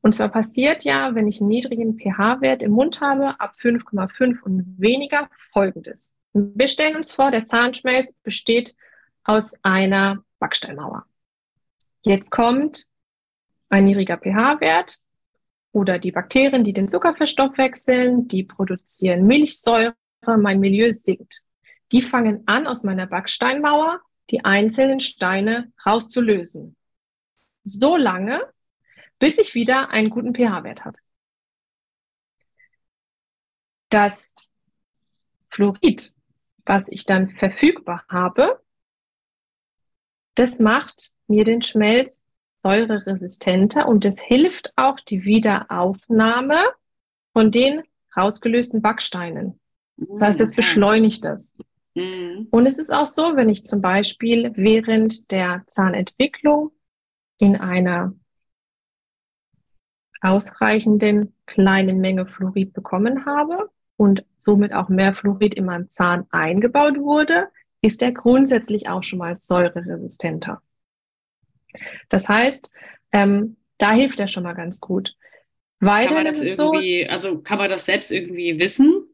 Und 0.01 0.13
zwar 0.13 0.27
passiert 0.27 0.83
ja, 0.83 1.15
wenn 1.15 1.25
ich 1.25 1.39
einen 1.39 1.47
niedrigen 1.47 1.97
pH-Wert 1.97 2.61
im 2.61 2.71
Mund 2.71 2.99
habe, 2.99 3.39
ab 3.39 3.53
5,5 3.57 4.41
und 4.43 4.75
weniger, 4.77 5.29
folgendes. 5.33 6.17
Wir 6.33 6.67
stellen 6.67 6.97
uns 6.97 7.13
vor, 7.13 7.31
der 7.31 7.45
Zahnschmelz 7.45 8.11
besteht 8.23 8.75
aus 9.23 9.53
einer 9.63 10.21
Backsteinmauer. 10.39 11.05
Jetzt 12.01 12.29
kommt 12.29 12.87
ein 13.69 13.85
niedriger 13.85 14.17
pH-Wert 14.17 14.97
oder 15.71 15.97
die 15.97 16.11
Bakterien, 16.11 16.65
die 16.65 16.73
den 16.73 16.89
Zucker 16.89 17.15
verstoffwechseln, 17.15 18.27
die 18.27 18.43
produzieren 18.43 19.25
Milchsäure, 19.25 19.95
mein 20.25 20.59
Milieu 20.59 20.91
sinkt. 20.91 21.43
Die 21.93 22.01
fangen 22.01 22.43
an, 22.47 22.67
aus 22.67 22.83
meiner 22.83 23.07
Backsteinmauer 23.07 24.01
die 24.29 24.45
einzelnen 24.45 24.99
Steine 24.99 25.71
rauszulösen. 25.85 26.75
So 27.63 27.95
lange, 27.97 28.41
bis 29.19 29.37
ich 29.37 29.55
wieder 29.55 29.89
einen 29.89 30.09
guten 30.09 30.33
pH-Wert 30.33 30.85
habe. 30.85 30.97
Das 33.89 34.35
Fluorid, 35.49 36.13
was 36.65 36.87
ich 36.87 37.05
dann 37.05 37.29
verfügbar 37.29 38.03
habe, 38.09 38.61
das 40.35 40.59
macht 40.59 41.11
mir 41.27 41.43
den 41.43 41.61
Schmelz 41.61 42.25
säureresistenter 42.63 43.87
und 43.87 44.03
es 44.05 44.19
hilft 44.19 44.73
auch 44.75 44.99
die 44.99 45.23
Wiederaufnahme 45.25 46.59
von 47.33 47.51
den 47.51 47.83
rausgelösten 48.15 48.81
Backsteinen. 48.81 49.59
Das 49.97 50.21
heißt, 50.21 50.39
es 50.39 50.55
beschleunigt 50.55 51.23
das. 51.23 51.55
Mhm. 51.95 52.47
Und 52.51 52.65
es 52.65 52.79
ist 52.79 52.91
auch 52.91 53.07
so, 53.07 53.35
wenn 53.35 53.49
ich 53.49 53.65
zum 53.65 53.81
Beispiel 53.81 54.51
während 54.55 55.31
der 55.31 55.63
Zahnentwicklung 55.67 56.71
in 57.37 57.55
einer 57.55 58.13
ausreichenden 60.21 61.35
kleinen 61.45 61.99
Menge 61.99 62.25
Fluorid 62.25 62.73
bekommen 62.73 63.25
habe, 63.25 63.69
und 63.97 64.25
somit 64.37 64.73
auch 64.73 64.89
mehr 64.89 65.13
Fluorid 65.13 65.53
in 65.53 65.65
meinem 65.65 65.89
Zahn 65.89 66.25
eingebaut 66.31 66.97
wurde, 66.97 67.49
ist 67.81 68.01
er 68.01 68.11
grundsätzlich 68.11 68.89
auch 68.89 69.03
schon 69.03 69.19
mal 69.19 69.37
säureresistenter. 69.37 70.61
Das 72.09 72.29
heißt, 72.29 72.71
ähm, 73.11 73.57
da 73.77 73.93
hilft 73.93 74.19
er 74.19 74.27
schon 74.27 74.43
mal 74.43 74.53
ganz 74.53 74.79
gut. 74.79 75.15
Weiter 75.79 76.23
das 76.23 76.41
irgendwie, 76.41 77.03
so, 77.05 77.09
also 77.09 77.39
kann 77.41 77.57
man 77.57 77.69
das 77.69 77.85
selbst 77.85 78.11
irgendwie 78.11 78.59
wissen, 78.59 79.05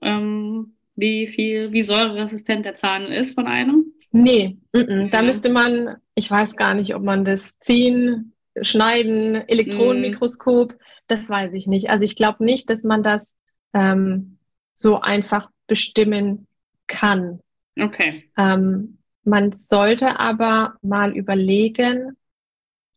ähm, 0.00 0.74
wie 0.94 1.26
viel, 1.26 1.72
wie 1.72 1.82
säureresistent 1.82 2.64
der 2.64 2.74
Zahn 2.74 3.06
ist 3.06 3.34
von 3.34 3.46
einem? 3.46 3.92
Nee, 4.10 4.58
m 4.72 4.80
-m. 4.82 5.10
da 5.10 5.22
müsste 5.22 5.50
man, 5.50 5.96
ich 6.14 6.30
weiß 6.30 6.56
gar 6.56 6.74
nicht, 6.74 6.94
ob 6.94 7.02
man 7.02 7.24
das 7.24 7.58
ziehen, 7.58 8.34
schneiden, 8.60 9.36
Elektronenmikroskop, 9.48 10.72
mm. 10.72 10.76
das 11.06 11.28
weiß 11.28 11.54
ich 11.54 11.66
nicht. 11.66 11.88
Also 11.88 12.04
ich 12.04 12.16
glaube 12.16 12.44
nicht, 12.44 12.68
dass 12.68 12.84
man 12.84 13.02
das 13.02 13.36
ähm, 13.72 14.36
so 14.74 15.00
einfach 15.00 15.48
bestimmen 15.66 16.46
kann. 16.86 17.40
Okay. 17.80 18.30
Ähm, 18.36 18.98
man 19.24 19.52
sollte 19.52 20.20
aber 20.20 20.74
mal 20.82 21.16
überlegen 21.16 22.16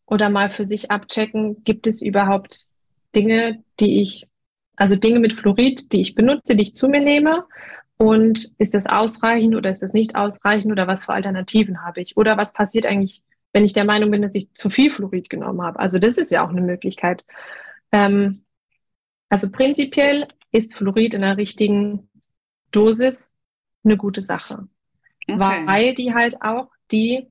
oder 0.06 0.30
mal 0.30 0.50
für 0.50 0.66
sich 0.66 0.92
abchecken, 0.92 1.64
gibt 1.64 1.88
es 1.88 2.02
überhaupt 2.02 2.68
Dinge, 3.16 3.64
die 3.80 4.02
ich, 4.02 4.28
also 4.76 4.98
Dinge 4.98 5.20
mit 5.20 5.32
Fluorid, 5.32 5.94
die 5.94 6.02
ich 6.02 6.16
benutze, 6.16 6.56
die 6.56 6.64
ich 6.64 6.76
zu 6.76 6.90
mir 6.90 7.00
nehme 7.00 7.46
und 7.98 8.52
ist 8.58 8.74
das 8.74 8.88
ausreichend 8.88 9.56
oder 9.56 9.70
ist 9.70 9.82
das 9.82 9.94
nicht 9.94 10.16
ausreichend 10.16 10.72
oder 10.72 10.88
was 10.88 11.06
für 11.06 11.14
Alternativen 11.14 11.84
habe 11.84 12.02
ich? 12.02 12.18
Oder 12.18 12.38
was 12.38 12.54
passiert 12.54 12.86
eigentlich, 12.86 13.24
wenn 13.54 13.64
ich 13.64 13.74
der 13.74 13.86
Meinung 13.86 14.12
bin, 14.12 14.22
dass 14.22 14.36
ich 14.36 14.54
zu 14.54 14.70
viel 14.70 14.90
Fluorid 14.90 15.30
genommen 15.30 15.62
habe? 15.62 15.80
Also 15.80 16.00
das 16.00 16.18
ist 16.18 16.32
ja 16.32 16.46
auch 16.46 16.50
eine 16.50 16.62
Möglichkeit. 16.62 17.26
Ähm, 17.92 18.44
also 19.30 19.50
prinzipiell 19.50 20.28
ist 20.52 20.76
Fluorid 20.76 21.14
in 21.14 21.22
der 21.22 21.38
richtigen 21.38 22.10
Dosis 22.72 23.38
eine 23.84 23.98
gute 23.98 24.22
Sache, 24.22 24.68
okay. 25.28 25.64
weil 25.66 25.94
die 25.94 26.14
halt 26.14 26.42
auch 26.42 26.70
die 26.92 27.28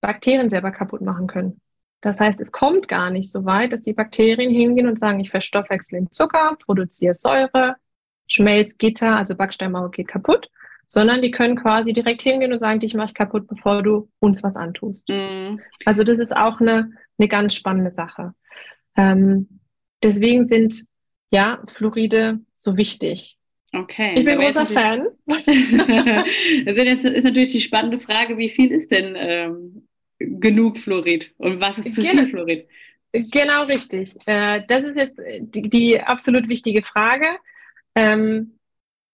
Bakterien 0.00 0.48
selber 0.48 0.70
kaputt 0.70 1.02
machen 1.02 1.26
können. 1.26 1.60
Das 2.00 2.20
heißt, 2.20 2.40
es 2.40 2.52
kommt 2.52 2.88
gar 2.88 3.10
nicht 3.10 3.30
so 3.32 3.44
weit, 3.44 3.72
dass 3.72 3.82
die 3.82 3.92
Bakterien 3.92 4.50
hingehen 4.50 4.86
und 4.86 4.98
sagen, 4.98 5.20
ich 5.20 5.30
verstoffwechsle 5.30 5.98
den 5.98 6.12
Zucker, 6.12 6.56
produziere 6.64 7.14
Säure, 7.14 7.76
Schmelzgitter, 8.28 9.16
also 9.16 9.34
Backsteinmauer 9.34 9.90
geht 9.90 10.08
kaputt, 10.08 10.50
sondern 10.88 11.22
die 11.22 11.30
können 11.30 11.56
quasi 11.56 11.92
direkt 11.92 12.22
hingehen 12.22 12.52
und 12.52 12.60
sagen, 12.60 12.80
dich 12.80 12.94
mache 12.94 13.06
ich 13.06 13.14
kaputt, 13.14 13.46
bevor 13.48 13.82
du 13.82 14.08
uns 14.20 14.42
was 14.42 14.56
antust. 14.56 15.08
Mm. 15.08 15.58
Also 15.84 16.04
das 16.04 16.18
ist 16.18 16.36
auch 16.36 16.60
eine, 16.60 16.92
eine 17.18 17.28
ganz 17.28 17.54
spannende 17.54 17.90
Sache. 17.90 18.34
Ähm, 18.96 19.60
deswegen 20.02 20.44
sind 20.44 20.84
ja 21.30 21.62
Fluoride 21.66 22.40
so 22.54 22.76
wichtig. 22.76 23.36
Okay. 23.72 24.14
Ich 24.16 24.24
bin 24.24 24.38
großer 24.38 24.66
Fan. 24.66 25.08
das 25.26 26.76
ist 26.76 27.24
natürlich 27.24 27.52
die 27.52 27.60
spannende 27.60 27.98
Frage, 27.98 28.38
wie 28.38 28.48
viel 28.48 28.70
ist 28.70 28.90
denn 28.90 29.14
ähm, 29.16 29.88
genug 30.18 30.78
Fluorid 30.78 31.34
und 31.36 31.60
was 31.60 31.78
ist 31.78 31.94
zu 31.94 32.02
viel 32.02 32.26
Fluorid? 32.28 32.66
Genau 33.12 33.64
richtig. 33.64 34.14
Äh, 34.26 34.62
das 34.66 34.84
ist 34.84 34.96
jetzt 34.96 35.20
die, 35.40 35.68
die 35.68 36.00
absolut 36.00 36.48
wichtige 36.48 36.82
Frage. 36.82 37.26
Ähm, 37.96 38.58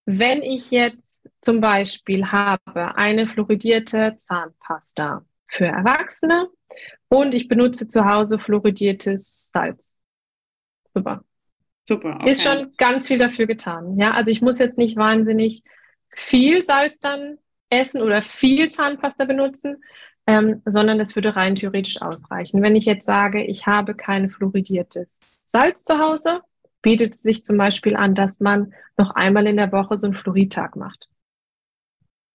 wenn 0.04 0.42
ich 0.42 0.70
jetzt 0.72 1.26
zum 1.40 1.60
Beispiel 1.60 2.26
habe 2.32 2.96
eine 2.96 3.28
fluoridierte 3.28 4.16
Zahnpasta 4.16 5.24
für 5.46 5.66
Erwachsene 5.66 6.48
und 7.08 7.34
ich 7.34 7.46
benutze 7.46 7.86
zu 7.86 8.04
Hause 8.04 8.38
fluoridiertes 8.38 9.50
Salz. 9.52 9.96
Super. 10.92 11.24
Super. 11.84 12.16
Okay. 12.20 12.30
Ist 12.30 12.42
schon 12.42 12.72
ganz 12.76 13.06
viel 13.06 13.18
dafür 13.18 13.46
getan. 13.46 13.96
Ja, 13.98 14.12
also 14.12 14.30
ich 14.30 14.42
muss 14.42 14.58
jetzt 14.58 14.78
nicht 14.78 14.96
wahnsinnig 14.96 15.62
viel 16.08 16.62
Salz 16.62 16.98
dann 17.00 17.38
essen 17.70 18.02
oder 18.02 18.20
viel 18.20 18.68
Zahnpasta 18.70 19.24
benutzen, 19.24 19.82
ähm, 20.26 20.62
sondern 20.64 20.98
das 20.98 21.14
würde 21.14 21.36
rein 21.36 21.54
theoretisch 21.54 22.02
ausreichen. 22.02 22.62
Wenn 22.62 22.76
ich 22.76 22.84
jetzt 22.84 23.06
sage, 23.06 23.44
ich 23.44 23.66
habe 23.66 23.94
kein 23.94 24.30
fluoridiertes 24.30 25.40
Salz 25.42 25.84
zu 25.84 25.98
Hause, 25.98 26.40
bietet 26.82 27.14
es 27.14 27.22
sich 27.22 27.44
zum 27.44 27.56
Beispiel 27.56 27.96
an, 27.96 28.14
dass 28.14 28.40
man 28.40 28.74
noch 28.96 29.12
einmal 29.12 29.46
in 29.46 29.56
der 29.56 29.72
Woche 29.72 29.96
so 29.96 30.06
einen 30.06 30.14
Fluoridtag 30.14 30.76
macht. 30.76 31.08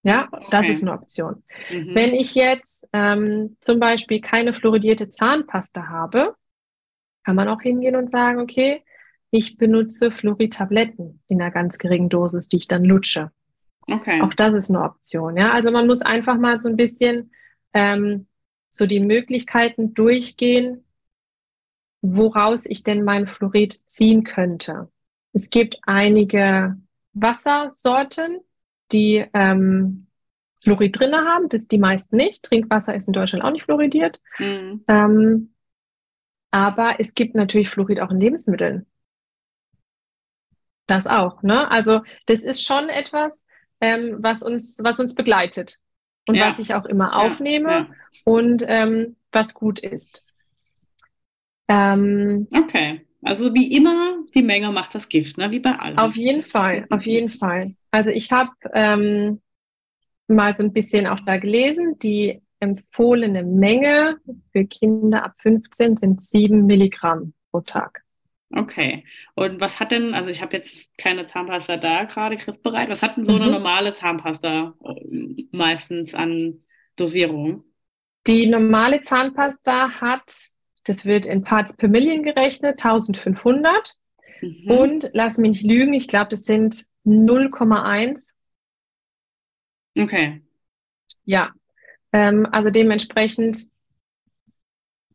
Ja, 0.04 0.30
okay. 0.32 0.46
das 0.52 0.70
ist 0.70 0.84
eine 0.84 0.94
Option. 0.94 1.44
Mhm. 1.70 1.94
Wenn 1.94 2.14
ich 2.14 2.34
jetzt 2.34 2.88
ähm, 2.94 3.58
zum 3.60 3.80
Beispiel 3.80 4.22
keine 4.22 4.54
fluoridierte 4.54 5.10
Zahnpasta 5.10 5.90
habe, 5.90 6.36
kann 7.26 7.36
man 7.36 7.50
auch 7.50 7.62
hingehen 7.62 7.98
und 7.98 8.10
sagen, 8.10 8.40
okay, 8.40 8.84
ich 9.32 9.58
benutze 9.58 10.12
Fluorid-Tabletten 10.12 11.22
in 11.28 11.42
einer 11.42 11.52
ganz 11.52 11.78
geringen 11.78 12.08
Dosis, 12.08 12.48
die 12.48 12.58
ich 12.58 12.68
dann 12.68 12.86
lutsche. 12.86 13.32
Okay. 13.82 14.22
Auch 14.22 14.34
das 14.34 14.54
ist 14.54 14.70
eine 14.70 14.84
Option. 14.84 15.36
Ja, 15.36 15.52
also 15.52 15.72
man 15.72 15.88
muss 15.88 16.02
einfach 16.02 16.38
mal 16.38 16.58
so 16.58 16.70
ein 16.70 16.78
bisschen 16.78 17.32
ähm, 17.74 18.28
so 18.70 18.86
die 18.86 19.00
Möglichkeiten 19.00 19.94
durchgehen, 19.94 20.86
woraus 22.02 22.66
ich 22.66 22.84
denn 22.84 23.04
mein 23.04 23.28
Fluorid 23.28 23.74
ziehen 23.88 24.24
könnte. 24.24 24.90
Es 25.34 25.50
gibt 25.50 25.78
einige 25.84 26.78
Wassersorten, 27.14 28.40
die 28.92 29.26
ähm, 29.34 30.08
Fluorid 30.62 30.98
drinne 31.00 31.26
haben, 31.26 31.50
das 31.50 31.68
die 31.68 31.78
meisten 31.78 32.16
nicht. 32.16 32.44
Trinkwasser 32.44 32.96
ist 32.96 33.08
in 33.08 33.14
Deutschland 33.14 33.44
auch 33.44 33.52
nicht 33.52 33.66
fluoridiert. 33.66 34.20
Mhm. 34.38 34.84
Ähm, 34.88 35.54
aber 36.52 36.96
es 37.00 37.14
gibt 37.14 37.36
natürlich 37.36 37.70
Fluorid 37.70 38.00
auch 38.00 38.12
in 38.12 38.20
Lebensmitteln. 38.20 38.86
Das 40.88 41.06
auch, 41.06 41.44
ne? 41.44 41.70
Also 41.70 42.02
das 42.28 42.44
ist 42.44 42.64
schon 42.64 42.88
etwas, 42.90 43.46
ähm, 43.82 44.18
was 44.20 44.42
uns, 44.42 44.80
was 44.82 45.00
uns 45.00 45.14
begleitet 45.14 45.80
und 46.28 46.36
ja. 46.36 46.50
was 46.50 46.60
ich 46.60 46.74
auch 46.74 46.86
immer 46.86 47.16
aufnehme 47.18 47.70
ja, 47.70 47.80
ja. 47.80 47.88
und 48.24 48.64
ähm, 48.66 49.18
was 49.32 49.54
gut 49.54 49.80
ist. 49.80 50.24
Ähm, 51.68 52.48
okay. 52.54 53.02
Also 53.24 53.54
wie 53.54 53.76
immer, 53.76 54.20
die 54.34 54.44
Menge 54.44 54.72
macht 54.72 54.96
das 54.96 55.10
Gift, 55.10 55.38
ne? 55.38 55.52
wie 55.52 55.60
bei 55.60 55.78
allem. 55.78 55.98
Auf 55.98 56.16
jeden 56.16 56.44
Fall, 56.44 56.86
auf 56.90 57.06
jeden 57.06 57.30
Fall. 57.30 57.76
Also 57.92 58.10
ich 58.10 58.32
habe 58.32 58.52
ähm, 58.74 59.42
mal 60.28 60.56
so 60.56 60.64
ein 60.64 60.74
bisschen 60.74 61.08
auch 61.08 61.20
da 61.22 61.38
gelesen, 61.38 61.98
die 62.00 62.42
empfohlene 62.60 63.44
Menge 63.44 64.18
für 64.52 64.66
Kinder 64.66 65.26
ab 65.26 65.34
15 65.38 65.98
sind 65.98 66.22
7 66.22 66.66
Milligramm 66.66 67.34
pro 67.52 67.62
Tag. 67.62 68.04
Okay. 68.52 69.04
Und 69.36 69.60
was 69.60 69.80
hat 69.80 69.92
denn, 69.92 70.14
also 70.14 70.30
ich 70.30 70.42
habe 70.42 70.56
jetzt 70.56 70.90
keine 70.98 71.28
Zahnpasta 71.28 71.78
da 71.78 72.06
gerade 72.06 72.38
griffbereit, 72.38 72.90
was 72.90 73.04
hat 73.04 73.18
denn 73.18 73.26
so 73.26 73.34
mhm. 73.34 73.42
eine 73.42 73.52
normale 73.52 73.94
Zahnpasta 73.94 74.74
äh, 74.84 75.44
meistens 75.52 76.14
an 76.14 76.62
Dosierung? 76.96 77.64
Die 78.26 78.48
normale 78.48 79.02
Zahnpasta 79.02 80.02
hat 80.02 80.57
das 80.88 81.06
wird 81.06 81.26
in 81.26 81.44
Parts 81.44 81.76
per 81.76 81.90
Million 81.90 82.24
gerechnet, 82.24 82.84
1500. 82.84 83.96
Mhm. 84.42 84.72
Und 84.72 85.10
lass 85.14 85.38
mich 85.38 85.64
nicht 85.64 85.66
lügen, 85.66 85.94
ich 85.94 86.08
glaube, 86.08 86.30
das 86.30 86.44
sind 86.44 86.86
0,1. 87.06 88.34
Okay. 89.98 90.42
Ja, 91.26 91.52
ähm, 92.14 92.48
also 92.52 92.70
dementsprechend 92.70 93.68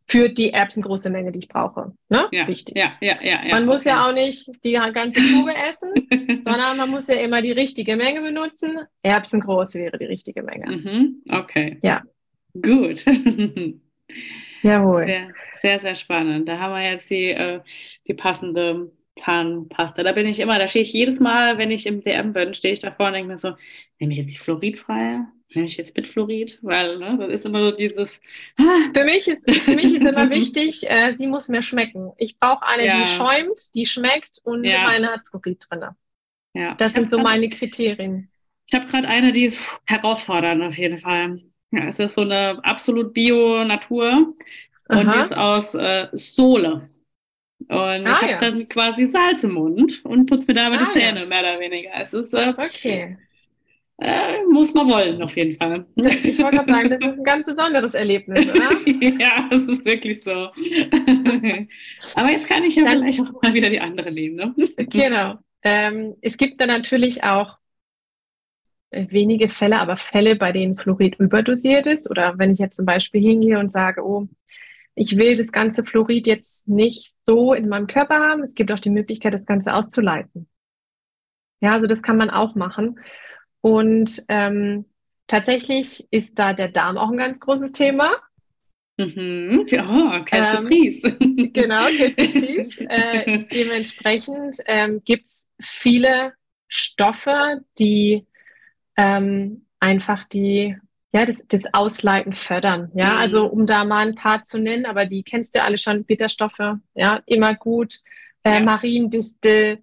für 0.06 0.28
die 0.28 0.50
erbsengroße 0.50 1.08
Menge, 1.08 1.32
die 1.32 1.38
ich 1.38 1.48
brauche. 1.48 1.92
Ne? 2.08 2.28
Ja, 2.32 2.46
Wichtig. 2.46 2.76
Ja, 2.76 2.92
ja, 3.00 3.16
ja, 3.22 3.44
ja, 3.44 3.54
man 3.54 3.64
muss 3.64 3.84
ja 3.84 4.06
auch 4.06 4.12
nicht 4.12 4.50
die 4.62 4.72
ganze 4.72 5.20
Tube 5.20 5.54
essen, 5.54 5.90
sondern 6.42 6.76
man 6.76 6.90
muss 6.90 7.06
ja 7.08 7.14
immer 7.14 7.40
die 7.40 7.52
richtige 7.52 7.96
Menge 7.96 8.20
benutzen. 8.20 8.78
Erbsengroß 9.02 9.74
wäre 9.74 9.98
die 9.98 10.04
richtige 10.04 10.42
Menge. 10.42 10.76
Mhm, 10.76 11.22
okay. 11.30 11.78
Ja. 11.82 12.02
Gut. 12.52 13.04
Jawohl. 14.62 15.06
Sehr, 15.06 15.28
sehr, 15.62 15.80
sehr 15.80 15.94
spannend. 15.94 16.48
Da 16.48 16.58
haben 16.58 16.74
wir 16.74 16.90
jetzt 16.90 17.08
die, 17.08 17.30
äh, 17.30 17.60
die 18.06 18.14
passende 18.14 18.92
Zahnpasta. 19.18 20.02
Da 20.02 20.12
bin 20.12 20.26
ich 20.26 20.40
immer, 20.40 20.58
da 20.58 20.66
stehe 20.66 20.82
ich 20.82 20.92
jedes 20.92 21.20
Mal, 21.20 21.58
wenn 21.58 21.70
ich 21.70 21.86
im 21.86 22.02
DM 22.02 22.32
bin, 22.32 22.54
stehe 22.54 22.74
ich 22.74 22.80
davor 22.80 23.06
und 23.06 23.14
denke 23.14 23.28
mir 23.28 23.38
so, 23.38 23.54
nehme 23.98 24.12
ich 24.12 24.18
jetzt 24.18 24.32
die 24.32 24.38
fluoridfreie? 24.38 25.26
Nehme 25.54 25.66
ich 25.66 25.76
jetzt 25.76 25.96
mit 25.96 26.08
Fluorid? 26.08 26.58
Weil 26.62 26.98
ne, 26.98 27.16
das 27.18 27.30
ist 27.30 27.46
immer 27.46 27.60
so 27.60 27.76
dieses. 27.76 28.20
Ah. 28.56 28.90
Für, 28.94 29.04
mich 29.04 29.28
ist, 29.28 29.50
für 29.50 29.74
mich 29.74 29.94
ist 29.94 30.06
immer 30.06 30.30
wichtig, 30.30 30.88
äh, 30.88 31.12
sie 31.14 31.26
muss 31.26 31.48
mir 31.48 31.62
schmecken. 31.62 32.12
Ich 32.16 32.38
brauche 32.38 32.66
eine, 32.66 32.86
ja. 32.86 33.00
die 33.00 33.06
schäumt, 33.06 33.74
die 33.74 33.86
schmeckt 33.86 34.40
und 34.44 34.64
ja. 34.64 34.84
meine 34.84 35.08
hat 35.08 35.26
Fluorid 35.28 35.64
drin. 35.68 35.84
Ja. 36.54 36.74
Das 36.74 36.94
sind 36.94 37.10
so 37.10 37.18
meine 37.18 37.48
Kriterien. 37.48 38.30
Ich 38.66 38.74
habe 38.74 38.86
gerade 38.86 39.08
eine, 39.08 39.32
die 39.32 39.44
ist 39.44 39.62
herausfordernd 39.86 40.62
auf 40.62 40.78
jeden 40.78 40.98
Fall. 40.98 41.42
Ja, 41.70 41.84
es 41.84 41.98
ist 41.98 42.14
so 42.14 42.22
eine 42.22 42.62
absolut 42.64 43.12
Bio-Natur 43.14 44.34
und 44.98 45.14
die 45.14 45.18
ist 45.18 45.36
aus 45.36 45.74
äh, 45.74 46.08
Sohle. 46.12 46.88
Und 47.68 47.70
ah, 47.70 48.10
ich 48.10 48.22
habe 48.22 48.30
ja. 48.32 48.38
dann 48.38 48.68
quasi 48.68 49.06
Salz 49.06 49.44
im 49.44 49.52
Mund 49.52 50.04
und 50.04 50.26
putze 50.26 50.46
mir 50.48 50.54
damit 50.54 50.80
ah, 50.80 50.84
die 50.86 50.98
Zähne, 50.98 51.20
ja. 51.20 51.26
mehr 51.26 51.40
oder 51.40 51.60
weniger. 51.60 51.90
Es 52.00 52.12
ist 52.12 52.34
äh, 52.34 52.52
okay. 52.56 53.16
Äh, 53.98 54.42
muss 54.50 54.74
man 54.74 54.88
wollen, 54.88 55.22
auf 55.22 55.36
jeden 55.36 55.56
Fall. 55.56 55.86
Ich 55.94 56.38
wollte 56.40 56.56
gerade 56.56 56.72
sagen, 56.72 56.90
das 56.90 57.12
ist 57.12 57.18
ein 57.18 57.24
ganz 57.24 57.46
besonderes 57.46 57.94
Erlebnis, 57.94 58.48
oder? 58.48 58.72
ja, 59.20 59.48
das 59.48 59.62
ist 59.68 59.84
wirklich 59.84 60.24
so. 60.24 60.30
Aber 62.16 62.30
jetzt 62.30 62.48
kann 62.48 62.64
ich 62.64 62.74
ja 62.74 62.84
dann, 62.84 63.00
vielleicht 63.00 63.20
auch 63.20 63.42
mal 63.42 63.54
wieder 63.54 63.70
die 63.70 63.80
andere 63.80 64.10
nehmen. 64.10 64.36
Ne? 64.36 64.54
genau. 64.88 65.38
Ähm, 65.62 66.16
es 66.20 66.36
gibt 66.36 66.60
dann 66.60 66.68
natürlich 66.68 67.22
auch 67.22 67.58
äh, 68.90 69.06
wenige 69.10 69.48
Fälle, 69.48 69.78
aber 69.78 69.96
Fälle, 69.96 70.34
bei 70.34 70.50
denen 70.50 70.76
Fluorid 70.76 71.20
überdosiert 71.20 71.86
ist. 71.86 72.10
Oder 72.10 72.38
wenn 72.38 72.50
ich 72.50 72.58
jetzt 72.58 72.76
zum 72.76 72.86
Beispiel 72.86 73.20
hingehe 73.20 73.58
und 73.60 73.70
sage, 73.70 74.04
oh, 74.04 74.26
ich 74.94 75.16
will 75.16 75.36
das 75.36 75.52
ganze 75.52 75.84
Fluorid 75.84 76.26
jetzt 76.26 76.68
nicht 76.68 77.12
so 77.24 77.54
in 77.54 77.68
meinem 77.68 77.86
Körper 77.86 78.16
haben. 78.16 78.42
Es 78.42 78.54
gibt 78.54 78.70
auch 78.72 78.78
die 78.78 78.90
Möglichkeit, 78.90 79.34
das 79.34 79.46
Ganze 79.46 79.74
auszuleiten. 79.74 80.48
Ja, 81.60 81.72
also 81.72 81.86
das 81.86 82.02
kann 82.02 82.16
man 82.16 82.30
auch 82.30 82.54
machen. 82.54 82.98
Und 83.60 84.24
ähm, 84.28 84.84
tatsächlich 85.26 86.06
ist 86.10 86.38
da 86.38 86.52
der 86.52 86.68
Darm 86.68 86.98
auch 86.98 87.10
ein 87.10 87.16
ganz 87.16 87.40
großes 87.40 87.72
Thema. 87.72 88.10
Mhm. 88.98 89.66
Oh, 89.70 90.24
Calciopris. 90.24 91.02
Ähm, 91.04 91.50
genau, 91.52 91.86
Calciopris. 91.86 92.78
äh, 92.88 93.44
dementsprechend 93.52 94.56
ähm, 94.66 95.02
gibt 95.04 95.26
es 95.26 95.50
viele 95.60 96.34
Stoffe, 96.68 97.62
die 97.78 98.26
ähm, 98.96 99.66
einfach 99.80 100.24
die 100.24 100.76
ja, 101.12 101.26
das, 101.26 101.46
das 101.46 101.72
Ausleiten 101.74 102.32
fördern. 102.32 102.90
Ja, 102.94 103.14
mhm. 103.14 103.18
also 103.18 103.46
um 103.46 103.66
da 103.66 103.84
mal 103.84 104.08
ein 104.08 104.14
paar 104.14 104.44
zu 104.44 104.58
nennen, 104.58 104.86
aber 104.86 105.04
die 105.06 105.22
kennst 105.22 105.54
du 105.54 105.62
alle 105.62 105.78
schon, 105.78 106.04
Bitterstoffe, 106.04 106.76
ja, 106.94 107.20
immer 107.26 107.54
gut. 107.54 108.00
Äh, 108.44 108.54
ja. 108.54 108.60
Mariendistel, 108.60 109.82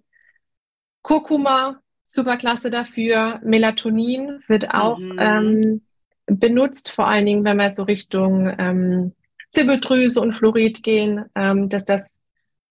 Kurkuma, 1.02 1.80
superklasse 2.02 2.70
dafür. 2.70 3.40
Melatonin 3.44 4.42
wird 4.48 4.74
auch 4.74 4.98
mhm. 4.98 5.18
ähm, 5.18 5.82
benutzt, 6.26 6.90
vor 6.90 7.06
allen 7.06 7.26
Dingen, 7.26 7.44
wenn 7.44 7.56
wir 7.56 7.70
so 7.70 7.84
Richtung 7.84 8.52
ähm, 8.58 9.12
Zirbeldrüse 9.50 10.20
und 10.20 10.32
Fluorid 10.32 10.82
gehen, 10.82 11.24
ähm, 11.34 11.68
dass 11.68 11.84
das 11.84 12.20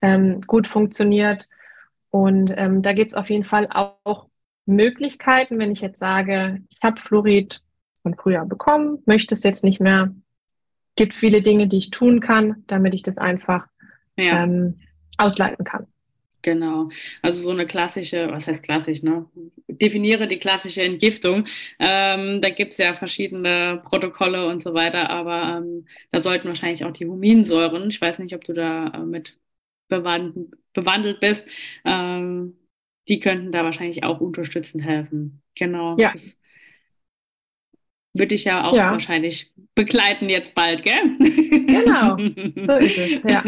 ähm, 0.01 0.41
gut 0.41 0.67
funktioniert. 0.67 1.47
Und 2.09 2.53
ähm, 2.55 2.81
da 2.81 2.93
gibt 2.93 3.11
es 3.11 3.17
auf 3.17 3.29
jeden 3.29 3.43
Fall 3.43 3.67
auch 3.71 4.27
Möglichkeiten, 4.65 5.59
wenn 5.59 5.71
ich 5.71 5.81
jetzt 5.81 5.99
sage, 5.99 6.61
ich 6.69 6.79
habe 6.83 7.01
Fluorid 7.01 7.61
von 8.09 8.15
früher 8.15 8.45
bekommen, 8.45 9.01
möchte 9.05 9.35
es 9.35 9.43
jetzt 9.43 9.63
nicht 9.63 9.79
mehr. 9.79 10.13
Gibt 10.95 11.13
viele 11.13 11.41
Dinge, 11.41 11.67
die 11.67 11.77
ich 11.77 11.91
tun 11.91 12.19
kann, 12.19 12.63
damit 12.67 12.93
ich 12.93 13.03
das 13.03 13.17
einfach 13.17 13.67
ja. 14.17 14.43
ähm, 14.43 14.79
ausleiten 15.17 15.63
kann. 15.63 15.87
Genau. 16.41 16.89
Also 17.21 17.41
so 17.41 17.51
eine 17.51 17.67
klassische, 17.67 18.29
was 18.31 18.47
heißt 18.47 18.63
klassisch, 18.63 19.03
ne? 19.03 19.25
Definiere 19.67 20.27
die 20.27 20.39
klassische 20.39 20.81
Entgiftung. 20.81 21.43
Ähm, 21.79 22.41
da 22.41 22.49
gibt 22.49 22.71
es 22.71 22.77
ja 22.77 22.93
verschiedene 22.93 23.81
Protokolle 23.83 24.47
und 24.47 24.61
so 24.61 24.73
weiter, 24.73 25.09
aber 25.09 25.57
ähm, 25.57 25.85
da 26.11 26.21
sollten 26.21 26.47
wahrscheinlich 26.47 26.85
auch 26.85 26.93
die 26.93 27.05
Huminsäuren, 27.05 27.89
ich 27.89 27.99
weiß 27.99 28.19
nicht, 28.19 28.33
ob 28.35 28.45
du 28.45 28.53
da 28.53 28.87
äh, 28.87 28.99
mit 28.99 29.37
bewandelt, 29.89 30.55
bewandelt 30.73 31.19
bist, 31.19 31.45
ähm, 31.83 32.55
die 33.09 33.19
könnten 33.19 33.51
da 33.51 33.65
wahrscheinlich 33.65 34.03
auch 34.03 34.21
unterstützend 34.21 34.83
helfen. 34.83 35.41
Genau. 35.55 35.97
Ja. 35.97 36.11
Das 36.13 36.38
würde 38.13 38.35
ich 38.35 38.43
ja 38.43 38.65
auch 38.65 38.73
ja. 38.73 38.91
wahrscheinlich 38.91 39.53
begleiten 39.75 40.29
jetzt 40.29 40.55
bald, 40.55 40.83
gell? 40.83 41.15
Genau, 41.19 42.17
so 42.65 42.73
ist 42.73 42.97
es, 42.97 43.23
ja. 43.23 43.43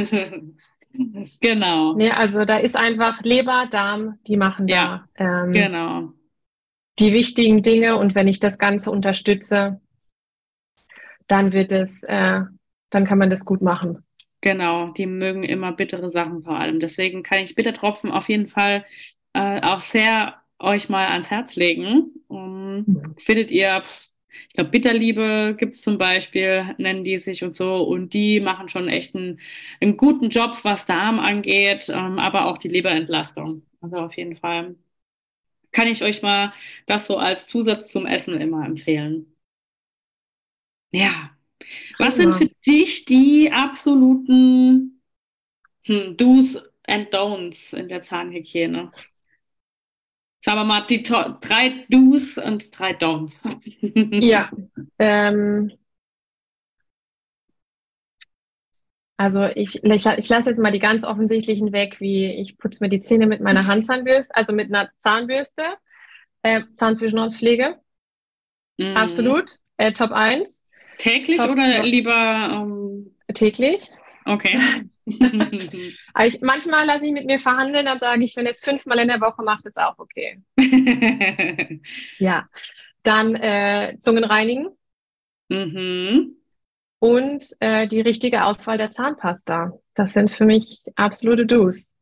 Genau. 1.39 1.93
Nee, 1.93 2.11
also 2.11 2.45
da 2.45 2.57
ist 2.57 2.75
einfach 2.75 3.21
Leber, 3.21 3.67
Darm, 3.71 4.19
die 4.27 4.37
machen 4.37 4.67
ja, 4.67 5.05
da 5.15 5.43
ähm, 5.45 5.51
genau. 5.51 6.13
die 6.99 7.13
wichtigen 7.13 7.61
Dinge 7.61 7.97
und 7.97 8.13
wenn 8.13 8.27
ich 8.27 8.39
das 8.39 8.57
Ganze 8.57 8.91
unterstütze, 8.91 9.79
dann 11.27 11.53
wird 11.53 11.71
es, 11.71 12.03
äh, 12.03 12.41
dann 12.89 13.05
kann 13.05 13.17
man 13.17 13.29
das 13.29 13.45
gut 13.45 13.61
machen. 13.61 14.03
Genau, 14.41 14.89
die 14.89 15.05
mögen 15.05 15.43
immer 15.43 15.71
bittere 15.71 16.11
Sachen 16.11 16.43
vor 16.43 16.59
allem. 16.59 16.79
Deswegen 16.79 17.23
kann 17.23 17.39
ich 17.39 17.55
Bittertropfen 17.55 18.11
auf 18.11 18.27
jeden 18.27 18.47
Fall 18.47 18.85
äh, 19.33 19.61
auch 19.61 19.81
sehr 19.81 20.41
euch 20.59 20.89
mal 20.89 21.07
ans 21.07 21.29
Herz 21.29 21.55
legen. 21.55 22.11
Um, 22.27 22.77
mhm. 22.77 23.15
Findet 23.17 23.51
ihr, 23.51 23.83
ich 24.47 24.53
glaube, 24.53 24.69
Bitterliebe 24.71 25.55
gibt 25.57 25.75
es 25.75 25.81
zum 25.81 25.97
Beispiel, 25.97 26.75
nennen 26.77 27.03
die 27.03 27.19
sich 27.19 27.43
und 27.43 27.55
so. 27.55 27.83
Und 27.83 28.13
die 28.13 28.39
machen 28.39 28.69
schon 28.69 28.87
echt 28.87 29.15
einen, 29.15 29.39
einen 29.79 29.97
guten 29.97 30.29
Job, 30.29 30.59
was 30.63 30.85
Darm 30.85 31.19
angeht, 31.19 31.89
ähm, 31.89 32.19
aber 32.19 32.45
auch 32.47 32.57
die 32.57 32.69
Leberentlastung. 32.69 33.63
Also 33.81 33.97
auf 33.97 34.15
jeden 34.17 34.35
Fall 34.35 34.75
kann 35.71 35.87
ich 35.87 36.03
euch 36.03 36.21
mal 36.21 36.53
das 36.85 37.05
so 37.05 37.17
als 37.17 37.47
Zusatz 37.47 37.91
zum 37.91 38.05
Essen 38.05 38.39
immer 38.39 38.65
empfehlen. 38.65 39.33
Ja. 40.91 41.31
Was 41.97 42.15
sind 42.15 42.33
für 42.33 42.49
dich 42.65 43.05
die 43.05 43.51
absoluten 43.51 45.01
hm, 45.83 46.17
Do's 46.17 46.61
and 46.87 47.13
Don'ts 47.13 47.73
in 47.73 47.87
der 47.87 48.01
Zahnhygiene? 48.01 48.91
Sagen 50.43 50.57
wir 50.57 50.63
mal 50.63 50.81
die 50.81 51.03
drei 51.03 51.85
Do's 51.89 52.37
und 52.39 52.77
drei 52.77 52.91
Don'ts. 52.93 53.47
ja. 54.21 54.49
Ähm, 54.97 55.71
also 59.17 59.45
ich, 59.45 59.83
ich, 59.83 60.05
ich 60.05 60.29
lasse 60.29 60.49
jetzt 60.49 60.57
mal 60.57 60.71
die 60.71 60.79
ganz 60.79 61.03
offensichtlichen 61.03 61.71
weg, 61.73 61.97
wie 61.99 62.25
ich 62.25 62.57
putze 62.57 62.83
mir 62.83 62.89
die 62.89 63.01
Zähne 63.01 63.27
mit 63.27 63.39
meiner 63.39 63.67
Handzahnbürste, 63.67 64.35
also 64.35 64.53
mit 64.53 64.73
einer 64.73 64.89
Zahnbürste, 64.97 65.63
äh, 66.41 66.63
Zahnzwischenhauspflege. 66.73 67.79
Mm. 68.77 68.97
Absolut. 68.97 69.57
Äh, 69.77 69.91
Top 69.93 70.11
1. 70.11 70.65
Täglich 70.97 71.37
Top 71.37 71.51
oder 71.51 71.61
2. 71.61 71.81
lieber 71.83 72.49
ähm... 72.51 73.15
täglich? 73.33 73.91
Okay. 74.25 74.57
Ich, 76.23 76.41
manchmal 76.41 76.85
lasse 76.85 77.05
ich 77.05 77.11
mit 77.11 77.25
mir 77.25 77.39
verhandeln, 77.39 77.85
dann 77.85 77.99
sage 77.99 78.23
ich, 78.23 78.35
wenn 78.35 78.45
es 78.45 78.61
fünfmal 78.61 78.99
in 78.99 79.07
der 79.07 79.21
Woche 79.21 79.43
macht, 79.43 79.65
ist 79.65 79.79
auch 79.79 79.97
okay. 79.97 80.41
ja. 82.19 82.47
Dann 83.03 83.35
äh, 83.35 83.97
Zungen 83.99 84.23
reinigen. 84.23 84.69
Mhm. 85.49 86.35
Und 86.99 87.43
äh, 87.59 87.87
die 87.87 88.01
richtige 88.01 88.45
Auswahl 88.45 88.77
der 88.77 88.91
Zahnpasta. 88.91 89.73
Das 89.95 90.13
sind 90.13 90.29
für 90.29 90.45
mich 90.45 90.83
absolute 90.95 91.45
Do's. 91.45 91.95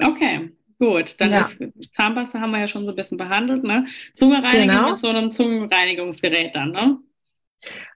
Okay, 0.00 0.50
gut. 0.78 1.20
Dann 1.20 1.32
ja. 1.32 1.40
ist 1.40 1.58
Zahnpasta 1.94 2.40
haben 2.40 2.50
wir 2.50 2.60
ja 2.60 2.66
schon 2.66 2.82
so 2.82 2.90
ein 2.90 2.96
bisschen 2.96 3.18
behandelt, 3.18 3.62
ne? 3.62 3.86
Zunge 4.14 4.42
reinigen 4.42 4.68
genau. 4.68 4.90
mit 4.90 4.98
so 4.98 5.08
einem 5.08 5.30
Zungenreinigungsgerät 5.30 6.54
dann, 6.54 6.72
ne? 6.72 6.98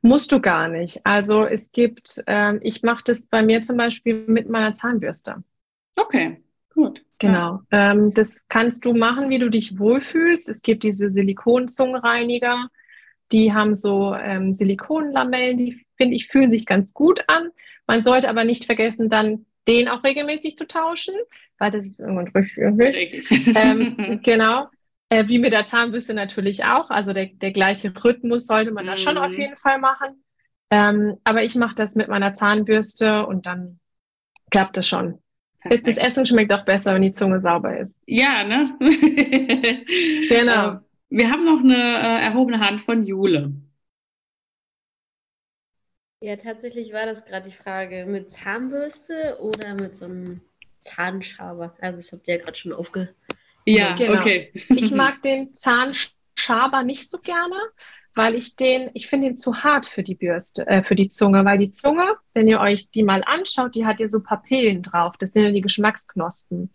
Musst 0.02 0.32
du 0.32 0.40
gar 0.40 0.68
nicht. 0.68 1.04
Also 1.04 1.44
es 1.44 1.72
gibt, 1.72 2.22
ähm, 2.26 2.60
ich 2.62 2.82
mache 2.82 3.02
das 3.04 3.26
bei 3.26 3.42
mir 3.42 3.62
zum 3.62 3.76
Beispiel 3.76 4.24
mit 4.26 4.48
meiner 4.48 4.72
Zahnbürste. 4.72 5.42
Okay, 5.96 6.42
gut. 6.72 7.04
Genau. 7.18 7.62
Ja. 7.72 7.92
Ähm, 7.92 8.12
das 8.12 8.46
kannst 8.48 8.84
du 8.84 8.94
machen, 8.94 9.30
wie 9.30 9.38
du 9.38 9.48
dich 9.48 9.78
wohlfühlst. 9.78 10.48
Es 10.48 10.62
gibt 10.62 10.82
diese 10.82 11.10
Silikonzungenreiniger, 11.10 12.68
die 13.32 13.52
haben 13.52 13.74
so 13.74 14.14
ähm, 14.14 14.54
Silikonlamellen, 14.54 15.56
die 15.56 15.84
finde 15.96 16.14
ich 16.14 16.26
fühlen 16.28 16.50
sich 16.50 16.66
ganz 16.66 16.92
gut 16.94 17.24
an. 17.28 17.50
Man 17.86 18.04
sollte 18.04 18.28
aber 18.28 18.44
nicht 18.44 18.66
vergessen, 18.66 19.08
dann 19.08 19.46
den 19.66 19.88
auch 19.88 20.04
regelmäßig 20.04 20.56
zu 20.56 20.66
tauschen, 20.66 21.14
weil 21.58 21.70
das 21.70 21.86
ist 21.86 21.98
irgendwann 21.98 22.28
richtig. 22.28 23.28
ähm, 23.56 24.20
genau. 24.22 24.68
Äh, 25.08 25.28
wie 25.28 25.38
mit 25.38 25.52
der 25.52 25.66
Zahnbürste 25.66 26.14
natürlich 26.14 26.64
auch. 26.64 26.90
Also 26.90 27.12
der, 27.12 27.26
der 27.26 27.52
gleiche 27.52 27.92
Rhythmus 28.04 28.46
sollte 28.46 28.72
man 28.72 28.84
mhm. 28.84 28.90
da 28.90 28.96
schon 28.96 29.18
auf 29.18 29.32
mhm. 29.32 29.40
jeden 29.40 29.56
Fall 29.56 29.78
machen. 29.78 30.24
Ähm, 30.70 31.16
aber 31.22 31.44
ich 31.44 31.54
mache 31.54 31.76
das 31.76 31.94
mit 31.94 32.08
meiner 32.08 32.34
Zahnbürste 32.34 33.26
und 33.26 33.46
dann 33.46 33.78
klappt 34.50 34.76
das 34.76 34.88
schon. 34.88 35.22
Perfekt. 35.60 35.86
Das 35.86 35.96
Essen 35.96 36.26
schmeckt 36.26 36.52
auch 36.52 36.64
besser, 36.64 36.94
wenn 36.94 37.02
die 37.02 37.12
Zunge 37.12 37.40
sauber 37.40 37.78
ist. 37.78 38.02
Ja, 38.06 38.44
ne? 38.44 38.68
genau. 40.28 40.72
Äh, 40.72 40.78
wir 41.08 41.30
haben 41.30 41.44
noch 41.44 41.60
eine 41.60 41.76
äh, 41.76 42.22
erhobene 42.24 42.60
Hand 42.60 42.80
von 42.80 43.04
Jule. 43.04 43.52
Ja, 46.20 46.36
tatsächlich 46.36 46.92
war 46.92 47.06
das 47.06 47.24
gerade 47.24 47.48
die 47.48 47.54
Frage 47.54 48.06
mit 48.06 48.32
Zahnbürste 48.32 49.38
oder 49.40 49.74
mit 49.74 49.96
so 49.96 50.06
einem 50.06 50.40
Zahnschaber. 50.80 51.74
Also 51.80 52.00
ich 52.00 52.10
habe 52.12 52.22
dir 52.22 52.36
ja 52.36 52.42
gerade 52.42 52.56
schon 52.56 52.72
aufge 52.72 53.14
ja, 53.66 53.94
genau. 53.94 54.18
okay. 54.18 54.52
ich 54.68 54.90
mag 54.92 55.22
den 55.22 55.52
Zahnschaber 55.52 56.82
nicht 56.84 57.08
so 57.08 57.18
gerne, 57.18 57.56
weil 58.14 58.34
ich 58.34 58.56
den, 58.56 58.90
ich 58.94 59.08
finde 59.08 59.28
ihn 59.28 59.36
zu 59.36 59.62
hart 59.62 59.86
für 59.86 60.02
die 60.02 60.14
Bürste, 60.14 60.66
äh, 60.66 60.82
für 60.82 60.94
die 60.94 61.08
Zunge, 61.08 61.44
weil 61.44 61.58
die 61.58 61.70
Zunge, 61.70 62.16
wenn 62.32 62.48
ihr 62.48 62.60
euch 62.60 62.90
die 62.90 63.02
mal 63.02 63.22
anschaut, 63.24 63.74
die 63.74 63.84
hat 63.84 64.00
ja 64.00 64.08
so 64.08 64.20
Papillen 64.20 64.82
drauf. 64.82 65.14
Das 65.18 65.32
sind 65.32 65.44
ja 65.44 65.50
die 65.52 65.60
Geschmacksknospen. 65.60 66.70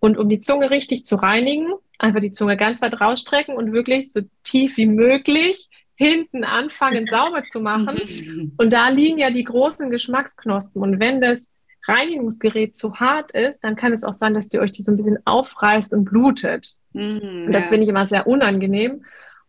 Und 0.00 0.18
um 0.18 0.28
die 0.28 0.40
Zunge 0.40 0.70
richtig 0.70 1.06
zu 1.06 1.14
reinigen, 1.14 1.72
einfach 1.98 2.20
die 2.20 2.32
Zunge 2.32 2.56
ganz 2.56 2.82
weit 2.82 3.00
rausstrecken 3.00 3.54
und 3.54 3.72
wirklich 3.72 4.12
so 4.12 4.22
tief 4.42 4.76
wie 4.76 4.86
möglich 4.86 5.68
hinten 5.94 6.42
anfangen 6.42 7.06
sauber 7.06 7.44
zu 7.44 7.60
machen. 7.60 8.52
Und 8.58 8.72
da 8.72 8.88
liegen 8.88 9.18
ja 9.18 9.30
die 9.30 9.44
großen 9.44 9.90
Geschmacksknospen. 9.90 10.82
Und 10.82 10.98
wenn 10.98 11.20
das 11.20 11.52
Reinigungsgerät 11.86 12.76
zu 12.76 12.96
hart 12.96 13.32
ist, 13.32 13.64
dann 13.64 13.76
kann 13.76 13.92
es 13.92 14.04
auch 14.04 14.14
sein, 14.14 14.34
dass 14.34 14.48
die 14.48 14.60
euch 14.60 14.70
die 14.70 14.82
so 14.82 14.92
ein 14.92 14.96
bisschen 14.96 15.18
aufreißt 15.24 15.92
und 15.92 16.04
blutet. 16.04 16.74
Mm, 16.92 17.46
und 17.46 17.52
das 17.52 17.64
ja. 17.64 17.70
finde 17.70 17.84
ich 17.84 17.88
immer 17.88 18.06
sehr 18.06 18.26
unangenehm. 18.26 19.04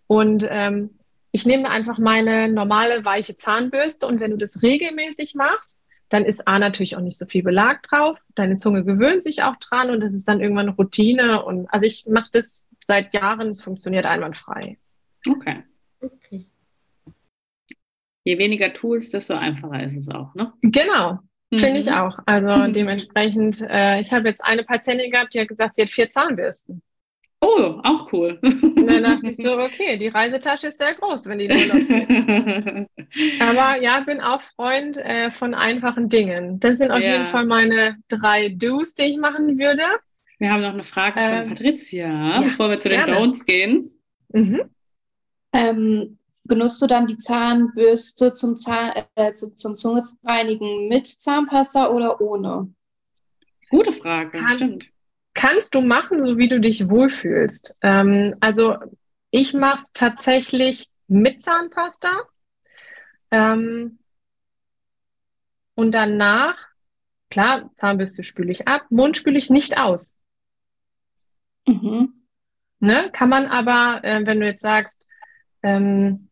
Und 0.08 0.48
ähm, 0.50 0.92
ich 1.32 1.46
nehme 1.46 1.70
einfach 1.70 1.98
meine 1.98 2.48
normale 2.48 3.06
weiche 3.06 3.36
Zahnbürste 3.36 4.08
und 4.08 4.20
wenn 4.20 4.32
du 4.32 4.38
das 4.38 4.62
regelmäßig 4.62 5.36
machst, 5.36 5.80
dann 6.10 6.26
ist 6.26 6.48
A 6.48 6.60
natürlich 6.60 6.96
auch 6.96 7.02
nicht 7.02 7.18
so 7.18 7.26
viel 7.26 7.42
Belag 7.42 7.82
drauf. 7.84 8.20
Deine 8.36 8.58
Zunge 8.58 8.84
gewöhnt 8.84 9.24
sich 9.24 9.42
auch 9.42 9.56
dran 9.56 9.90
und 9.90 10.04
es 10.04 10.14
ist 10.14 10.28
dann 10.28 10.42
irgendwann 10.42 10.70
Routine. 10.70 11.44
Und 11.44 11.68
also 11.74 11.88
ich 11.88 12.06
mache 12.08 12.30
das 12.32 12.70
seit 12.88 13.16
Jahren, 13.16 13.50
es 13.50 13.64
funktioniert 13.64 14.06
einwandfrei. 14.06 14.78
Okay. 15.28 15.64
okay. 16.02 16.46
Je 18.26 18.38
weniger 18.38 18.72
Tools, 18.74 19.10
desto 19.10 19.34
einfacher 19.34 19.84
ist 19.84 19.98
es 19.98 20.08
auch, 20.10 20.36
ne? 20.36 20.54
Genau, 20.62 21.20
finde 21.60 21.80
ich 21.80 21.88
mhm. 21.88 21.94
auch. 21.94 22.18
Also 22.26 22.72
dementsprechend, 22.72 23.62
äh, 23.62 24.00
ich 24.00 24.12
habe 24.12 24.28
jetzt 24.28 24.44
eine 24.44 24.64
Patientin 24.64 25.12
gehabt, 25.12 25.34
die 25.34 25.40
hat 25.40 25.48
gesagt, 25.48 25.76
sie 25.76 25.84
hat 25.84 25.90
vier 25.90 26.10
Zahnbürsten. 26.10 26.82
Oh, 27.46 27.82
auch 27.84 28.12
cool. 28.14 28.40
Und 28.42 28.88
dann 28.88 29.04
dachte 29.04 29.30
ich 29.30 29.36
so, 29.36 29.60
okay, 29.60 29.98
die 29.98 30.08
Reisetasche 30.08 30.68
ist 30.68 30.78
sehr 30.78 30.94
groß, 30.94 31.26
wenn 31.26 31.40
die 31.40 31.50
nur 31.50 31.58
noch 31.58 31.88
geht. 31.88 33.42
Aber 33.42 33.82
ja, 33.82 34.00
bin 34.00 34.22
auch 34.22 34.40
Freund 34.40 34.96
äh, 34.98 35.30
von 35.30 35.54
einfachen 35.54 36.08
Dingen. 36.08 36.62
Das 36.62 36.78
sind 36.78 36.92
auf 36.92 37.02
ja. 37.02 37.12
jeden 37.12 37.26
Fall 37.26 37.46
meine 37.46 37.98
drei 38.08 38.48
Do's, 38.48 38.96
die 38.96 39.04
ich 39.04 39.18
machen 39.18 39.60
würde. 39.60 39.84
Wir 40.40 40.52
haben 40.52 40.62
noch 40.62 40.74
eine 40.74 40.86
Frage 40.86 41.20
von 41.20 41.34
ähm, 41.34 41.50
Patricia, 41.50 42.08
ja, 42.08 42.42
bevor 42.42 42.70
wir 42.70 42.80
zu 42.80 42.88
den 42.88 43.06
gerne. 43.06 43.18
Don'ts 43.18 43.46
gehen. 43.46 43.92
Mhm. 44.30 44.62
Ähm, 45.52 46.18
benutzt 46.44 46.82
du 46.82 46.88
dann 46.88 47.08
die 47.08 47.18
Zahnbürste 47.18 48.34
zum, 48.34 48.58
Zahn, 48.58 49.04
äh, 49.16 49.34
zu, 49.34 49.56
zum 49.56 49.76
Zungereinigen 49.76 50.88
mit 50.88 51.08
Zahnpasta 51.08 51.90
oder 51.90 52.20
ohne? 52.22 52.74
Gute 53.70 53.92
Frage, 53.94 54.32
Kann, 54.32 54.52
stimmt 54.52 54.94
kannst 55.34 55.76
du 55.76 55.82
machen, 55.82 56.24
so 56.24 56.38
wie 56.38 56.48
du 56.48 56.60
dich 56.60 56.90
wohlfühlst. 56.90 57.78
Ähm, 57.82 58.36
also 58.40 58.78
ich 59.32 59.54
mache 59.54 59.78
es 59.78 59.92
tatsächlich 59.94 60.90
mit 61.08 61.42
Zahnpasta. 61.42 62.10
Ähm, 63.32 64.00
und 65.76 65.92
danach, 65.92 66.68
klar, 67.30 67.72
Zahnbürste 67.76 68.24
spüle 68.24 68.52
ich 68.52 68.68
ab, 68.68 68.86
Mund 68.90 69.18
spüle 69.18 69.38
ich 69.38 69.50
nicht 69.50 69.78
aus. 69.78 70.20
Mhm. 71.66 72.26
Ne? 72.80 73.10
Kann 73.12 73.30
man 73.30 73.48
aber, 73.48 74.04
äh, 74.04 74.26
wenn 74.26 74.40
du 74.40 74.46
jetzt 74.46 74.62
sagst, 74.62 75.08
ähm, 75.64 76.30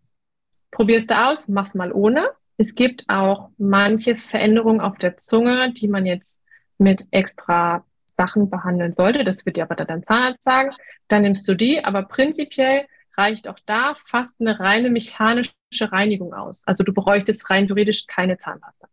probierst 0.72 1.12
du 1.12 1.22
aus, 1.22 1.48
mach's 1.48 1.76
mal 1.76 1.92
ohne. 1.92 2.30
Es 2.58 2.76
gibt 2.76 3.06
auch 3.08 3.50
manche 3.58 4.16
Veränderungen 4.16 4.82
auf 4.82 4.98
der 4.98 5.18
Zunge, 5.18 5.72
die 5.72 5.88
man 5.88 6.06
jetzt 6.06 6.44
mit 6.78 7.08
extra 7.12 7.84
Sachen 8.06 8.50
behandeln 8.50 8.94
sollte, 8.94 9.24
das 9.24 9.46
wird 9.46 9.58
dir 9.58 9.64
aber 9.64 9.76
dann 9.76 9.88
dein 9.88 10.04
Zahnarzt 10.04 10.44
sagen, 10.44 10.72
dann 11.08 11.22
nimmst 11.22 11.48
du 11.48 11.56
die, 11.56 11.84
aber 11.84 12.04
prinzipiell 12.04 12.86
reicht 13.18 13.48
auch 13.48 13.60
da 13.66 13.96
fast 13.96 14.40
eine 14.40 14.60
reine 14.60 14.90
mechanische 14.90 15.54
Reinigung 15.80 16.34
aus. 16.34 16.64
Also 16.66 16.84
du 16.84 16.94
bräuchtest 16.94 17.50
rein 17.50 17.68
juridisch 17.68 18.08
keine 18.08 18.38
Zahnpasta. 18.38 18.88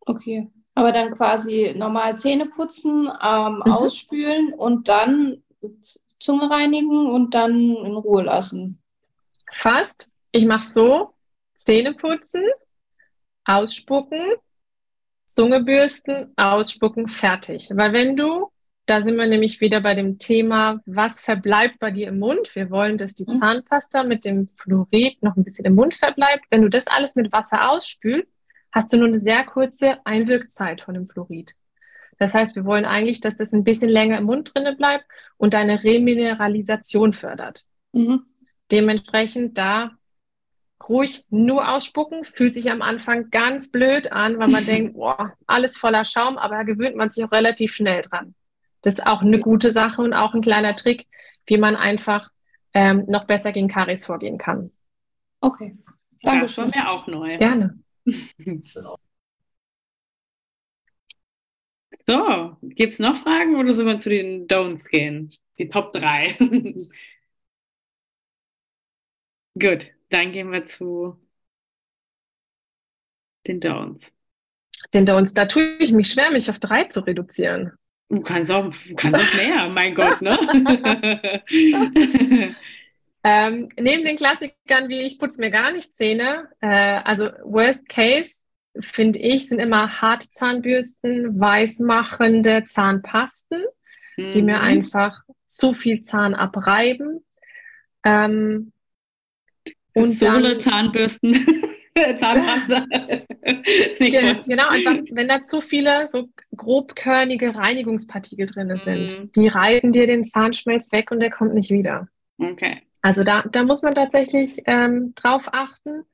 Okay, 0.00 0.50
aber 0.74 0.92
dann 0.92 1.12
quasi 1.12 1.74
normal 1.76 2.16
Zähne 2.18 2.46
putzen, 2.46 3.08
ähm, 3.22 3.62
mhm. 3.64 3.72
ausspülen 3.72 4.54
und 4.54 4.88
dann 4.88 5.42
Zunge 6.18 6.50
reinigen 6.50 7.10
und 7.10 7.34
dann 7.34 7.54
in 7.54 7.96
Ruhe 7.96 8.22
lassen. 8.22 8.80
Fast. 9.52 10.09
Ich 10.32 10.46
mache 10.46 10.68
so: 10.68 11.14
Zähne 11.54 11.94
putzen, 11.94 12.44
ausspucken, 13.44 14.34
Zunge 15.26 15.62
bürsten, 15.62 16.32
ausspucken, 16.36 17.08
fertig. 17.08 17.70
Weil 17.72 17.92
wenn 17.92 18.16
du, 18.16 18.50
da 18.86 19.02
sind 19.02 19.16
wir 19.16 19.26
nämlich 19.26 19.60
wieder 19.60 19.80
bei 19.80 19.94
dem 19.94 20.18
Thema, 20.18 20.80
was 20.86 21.20
verbleibt 21.20 21.78
bei 21.78 21.92
dir 21.92 22.08
im 22.08 22.18
Mund? 22.18 22.52
Wir 22.54 22.70
wollen, 22.70 22.98
dass 22.98 23.14
die 23.14 23.26
mhm. 23.26 23.32
Zahnpasta 23.32 24.02
mit 24.02 24.24
dem 24.24 24.48
Fluorid 24.56 25.22
noch 25.22 25.36
ein 25.36 25.44
bisschen 25.44 25.66
im 25.66 25.76
Mund 25.76 25.94
verbleibt. 25.94 26.46
Wenn 26.50 26.62
du 26.62 26.68
das 26.68 26.88
alles 26.88 27.14
mit 27.14 27.30
Wasser 27.32 27.70
ausspülst, 27.70 28.34
hast 28.72 28.92
du 28.92 28.96
nur 28.96 29.06
eine 29.06 29.20
sehr 29.20 29.44
kurze 29.44 30.04
Einwirkzeit 30.04 30.80
von 30.80 30.94
dem 30.94 31.06
Fluorid. 31.06 31.54
Das 32.18 32.34
heißt, 32.34 32.56
wir 32.56 32.64
wollen 32.64 32.84
eigentlich, 32.84 33.20
dass 33.20 33.36
das 33.36 33.52
ein 33.52 33.64
bisschen 33.64 33.88
länger 33.88 34.18
im 34.18 34.24
Mund 34.24 34.52
drinne 34.52 34.76
bleibt 34.76 35.04
und 35.36 35.54
deine 35.54 35.82
Remineralisation 35.82 37.12
fördert. 37.12 37.64
Mhm. 37.92 38.26
Dementsprechend 38.70 39.56
da 39.56 39.92
ruhig 40.88 41.24
nur 41.30 41.68
ausspucken. 41.68 42.24
Fühlt 42.24 42.54
sich 42.54 42.70
am 42.70 42.82
Anfang 42.82 43.30
ganz 43.30 43.70
blöd 43.70 44.12
an, 44.12 44.38
weil 44.38 44.48
man 44.48 44.64
denkt, 44.66 44.94
boah, 44.94 45.34
alles 45.46 45.76
voller 45.76 46.04
Schaum, 46.04 46.38
aber 46.38 46.56
da 46.56 46.62
gewöhnt 46.62 46.96
man 46.96 47.10
sich 47.10 47.24
auch 47.24 47.32
relativ 47.32 47.74
schnell 47.74 48.02
dran. 48.02 48.34
Das 48.82 48.98
ist 48.98 49.06
auch 49.06 49.22
eine 49.22 49.38
gute 49.40 49.72
Sache 49.72 50.02
und 50.02 50.14
auch 50.14 50.34
ein 50.34 50.42
kleiner 50.42 50.74
Trick, 50.74 51.06
wie 51.46 51.58
man 51.58 51.76
einfach 51.76 52.30
ähm, 52.72 53.04
noch 53.08 53.26
besser 53.26 53.52
gegen 53.52 53.68
Karies 53.68 54.06
vorgehen 54.06 54.38
kann. 54.38 54.70
Okay. 55.40 55.76
Danke 56.22 56.48
schon. 56.48 56.70
Ja, 56.70 56.84
mir 56.84 56.90
auch 56.90 57.06
neu. 57.06 57.36
Gerne. 57.38 57.78
so, 62.06 62.56
gibt 62.62 62.92
es 62.92 62.98
noch 62.98 63.16
Fragen 63.16 63.56
oder 63.56 63.72
sollen 63.72 63.88
wir 63.88 63.98
zu 63.98 64.10
den 64.10 64.46
Don'ts 64.46 64.88
gehen? 64.88 65.30
Die 65.58 65.68
Top 65.68 65.92
3. 65.92 66.36
Gut. 69.58 69.92
Dann 70.10 70.32
gehen 70.32 70.52
wir 70.52 70.66
zu 70.66 71.16
den 73.46 73.60
Downs. 73.60 74.02
Den 74.92 75.06
Downs, 75.06 75.34
da 75.34 75.46
tue 75.46 75.76
ich 75.78 75.92
mich 75.92 76.12
schwer, 76.12 76.30
mich 76.30 76.50
auf 76.50 76.58
drei 76.58 76.84
zu 76.84 77.00
reduzieren. 77.00 77.72
Du 78.08 78.22
kannst 78.22 78.50
auch, 78.50 78.72
du 78.88 78.94
kannst 78.96 79.20
auch 79.20 79.34
mehr, 79.36 79.68
mein 79.72 79.94
Gott, 79.94 80.20
ne? 80.20 80.36
ähm, 83.22 83.68
neben 83.76 84.04
den 84.04 84.16
Klassikern 84.16 84.88
wie 84.88 85.02
ich 85.02 85.18
putze 85.18 85.40
mir 85.40 85.50
gar 85.50 85.70
nicht 85.70 85.94
Zähne, 85.94 86.48
äh, 86.60 87.00
also 87.04 87.26
Worst 87.44 87.88
Case 87.88 88.42
finde 88.78 89.18
ich, 89.18 89.48
sind 89.48 89.58
immer 89.58 90.00
Hartzahnbürsten, 90.00 91.38
weißmachende 91.38 92.64
Zahnpasten, 92.64 93.64
mhm. 94.16 94.30
die 94.30 94.42
mir 94.42 94.58
mhm. 94.58 94.64
einfach 94.64 95.22
zu 95.46 95.74
viel 95.74 96.02
Zahn 96.02 96.34
abreiben. 96.34 97.24
Ähm, 98.04 98.72
und 99.94 100.12
Sohle, 100.12 100.58
Zahnbürsten, 100.58 101.34
Zahnpasta. 101.94 102.86
genau, 103.98 104.42
genau, 104.46 104.68
einfach, 104.68 104.98
wenn 105.10 105.28
da 105.28 105.42
zu 105.42 105.60
viele 105.60 106.08
so 106.08 106.28
grobkörnige 106.56 107.54
Reinigungspartikel 107.54 108.46
drin 108.46 108.76
sind, 108.76 109.18
mm. 109.18 109.32
die 109.36 109.48
reiben 109.48 109.92
dir 109.92 110.06
den 110.06 110.24
Zahnschmelz 110.24 110.92
weg 110.92 111.10
und 111.10 111.20
der 111.20 111.30
kommt 111.30 111.54
nicht 111.54 111.70
wieder. 111.70 112.08
Okay. 112.38 112.82
Also 113.02 113.24
da, 113.24 113.42
da 113.50 113.64
muss 113.64 113.82
man 113.82 113.94
tatsächlich 113.94 114.62
ähm, 114.66 115.14
drauf 115.14 115.48
achten. 115.52 116.04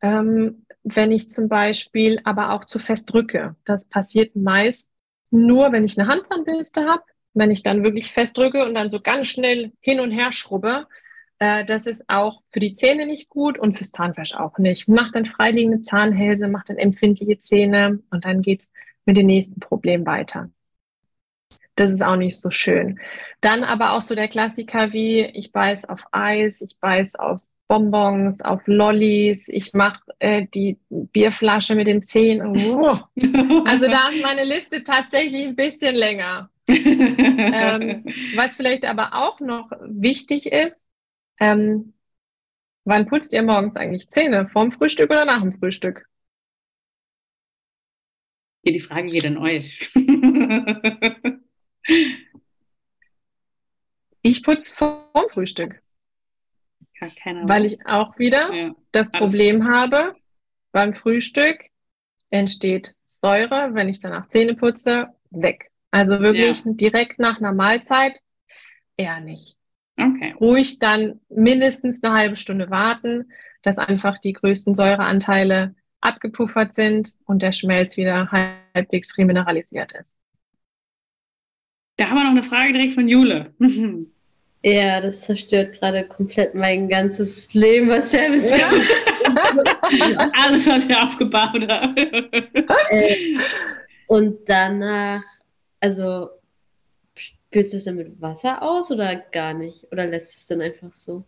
Ähm, 0.00 0.64
wenn 0.84 1.12
ich 1.12 1.30
zum 1.30 1.48
Beispiel 1.48 2.20
aber 2.24 2.52
auch 2.52 2.64
zu 2.64 2.78
fest 2.78 3.12
drücke. 3.12 3.56
Das 3.64 3.88
passiert 3.88 4.36
meist 4.36 4.94
nur, 5.30 5.72
wenn 5.72 5.84
ich 5.84 5.98
eine 5.98 6.08
Handzahnbürste 6.08 6.86
habe. 6.86 7.02
Wenn 7.34 7.50
ich 7.50 7.62
dann 7.62 7.84
wirklich 7.84 8.12
fest 8.12 8.38
drücke 8.38 8.64
und 8.64 8.74
dann 8.74 8.90
so 8.90 9.00
ganz 9.00 9.28
schnell 9.28 9.72
hin 9.80 10.00
und 10.00 10.10
her 10.10 10.32
schrubbe, 10.32 10.86
äh, 11.38 11.64
das 11.64 11.86
ist 11.86 12.04
auch 12.08 12.42
für 12.50 12.60
die 12.60 12.74
Zähne 12.74 13.06
nicht 13.06 13.28
gut 13.28 13.58
und 13.58 13.74
fürs 13.74 13.92
Zahnfleisch 13.92 14.34
auch 14.34 14.58
nicht. 14.58 14.88
Macht 14.88 15.14
dann 15.14 15.26
freiliegende 15.26 15.80
Zahnhälse, 15.80 16.48
macht 16.48 16.70
dann 16.70 16.78
empfindliche 16.78 17.38
Zähne 17.38 18.00
und 18.10 18.24
dann 18.24 18.42
geht's 18.42 18.72
mit 19.04 19.16
dem 19.16 19.26
nächsten 19.26 19.60
Problem 19.60 20.04
weiter. 20.06 20.50
Das 21.76 21.94
ist 21.94 22.02
auch 22.02 22.16
nicht 22.16 22.40
so 22.40 22.50
schön. 22.50 22.98
Dann 23.40 23.62
aber 23.62 23.92
auch 23.92 24.00
so 24.00 24.14
der 24.14 24.28
Klassiker 24.28 24.92
wie 24.92 25.24
ich 25.24 25.52
beiß 25.52 25.88
auf 25.88 26.04
Eis, 26.10 26.60
ich 26.60 26.76
beiß 26.80 27.14
auf 27.14 27.40
Bonbons, 27.68 28.40
auf 28.40 28.66
Lollis, 28.66 29.48
ich 29.48 29.74
mache 29.74 30.00
äh, 30.18 30.46
die 30.52 30.78
Bierflasche 30.88 31.74
mit 31.76 31.86
den 31.86 32.02
Zähnen. 32.02 32.56
Oh. 32.56 32.98
Also 33.66 33.86
da 33.86 34.08
ist 34.08 34.22
meine 34.22 34.44
Liste 34.44 34.82
tatsächlich 34.82 35.46
ein 35.46 35.54
bisschen 35.54 35.94
länger. 35.94 36.50
ähm, 36.66 38.04
was 38.34 38.56
vielleicht 38.56 38.86
aber 38.86 39.14
auch 39.14 39.40
noch 39.40 39.70
wichtig 39.82 40.50
ist, 40.50 40.87
ähm, 41.40 41.94
wann 42.84 43.06
putzt 43.06 43.32
ihr 43.32 43.42
morgens 43.42 43.76
eigentlich 43.76 44.08
Zähne? 44.10 44.48
Vorm 44.48 44.70
Frühstück 44.70 45.10
oder 45.10 45.24
nach 45.24 45.40
dem 45.40 45.52
Frühstück? 45.52 46.08
Hier 48.62 48.72
die 48.72 48.80
Frage 48.80 49.10
geht 49.10 49.24
an 49.24 49.38
euch. 49.38 49.90
ich 54.22 54.42
putze 54.42 54.74
vorm 54.74 55.28
Frühstück. 55.30 55.80
Weil 57.48 57.64
ich 57.64 57.86
auch 57.86 58.18
wieder 58.18 58.52
ja, 58.52 58.74
das 58.90 59.10
Problem 59.12 59.62
alles. 59.62 59.72
habe, 59.72 60.16
beim 60.72 60.94
Frühstück 60.94 61.60
entsteht 62.30 62.96
Säure, 63.06 63.74
wenn 63.74 63.88
ich 63.88 64.00
danach 64.00 64.26
Zähne 64.26 64.54
putze, 64.54 65.08
weg. 65.30 65.70
Also 65.90 66.20
wirklich 66.20 66.64
ja. 66.64 66.72
direkt 66.72 67.18
nach 67.18 67.38
einer 67.38 67.52
Mahlzeit 67.52 68.20
eher 68.96 69.20
nicht. 69.20 69.57
Okay. 69.98 70.34
Ruhig 70.40 70.78
dann 70.78 71.20
mindestens 71.28 72.02
eine 72.02 72.14
halbe 72.14 72.36
Stunde 72.36 72.70
warten, 72.70 73.30
dass 73.62 73.78
einfach 73.78 74.18
die 74.18 74.32
größten 74.32 74.74
Säureanteile 74.74 75.74
abgepuffert 76.00 76.74
sind 76.74 77.14
und 77.26 77.42
der 77.42 77.52
Schmelz 77.52 77.96
wieder 77.96 78.30
halbwegs 78.30 79.18
remineralisiert 79.18 79.92
ist. 79.92 80.20
Da 81.96 82.08
haben 82.08 82.16
wir 82.16 82.24
noch 82.24 82.30
eine 82.30 82.42
Frage 82.44 82.72
direkt 82.72 82.94
von 82.94 83.08
Jule. 83.08 83.52
Ja, 84.64 85.00
das 85.00 85.20
zerstört 85.20 85.78
gerade 85.78 86.04
komplett 86.08 86.52
mein 86.52 86.88
ganzes 86.88 87.54
Leben, 87.54 87.88
was 87.88 88.10
Service 88.10 88.50
ja. 88.50 88.68
Alles, 90.44 90.66
was 90.66 90.88
wir 90.88 91.00
aufgebaut 91.00 91.68
haben. 91.68 91.96
Äh, 92.90 93.38
und 94.08 94.36
danach, 94.48 95.22
also 95.78 96.30
spürst 97.48 97.72
du 97.72 97.76
es 97.78 97.84
dann 97.84 97.96
mit 97.96 98.20
Wasser 98.20 98.62
aus 98.62 98.90
oder 98.90 99.16
gar 99.16 99.54
nicht? 99.54 99.84
Oder 99.92 100.06
lässt 100.06 100.36
es 100.36 100.46
dann 100.46 100.60
einfach 100.60 100.92
so? 100.92 101.24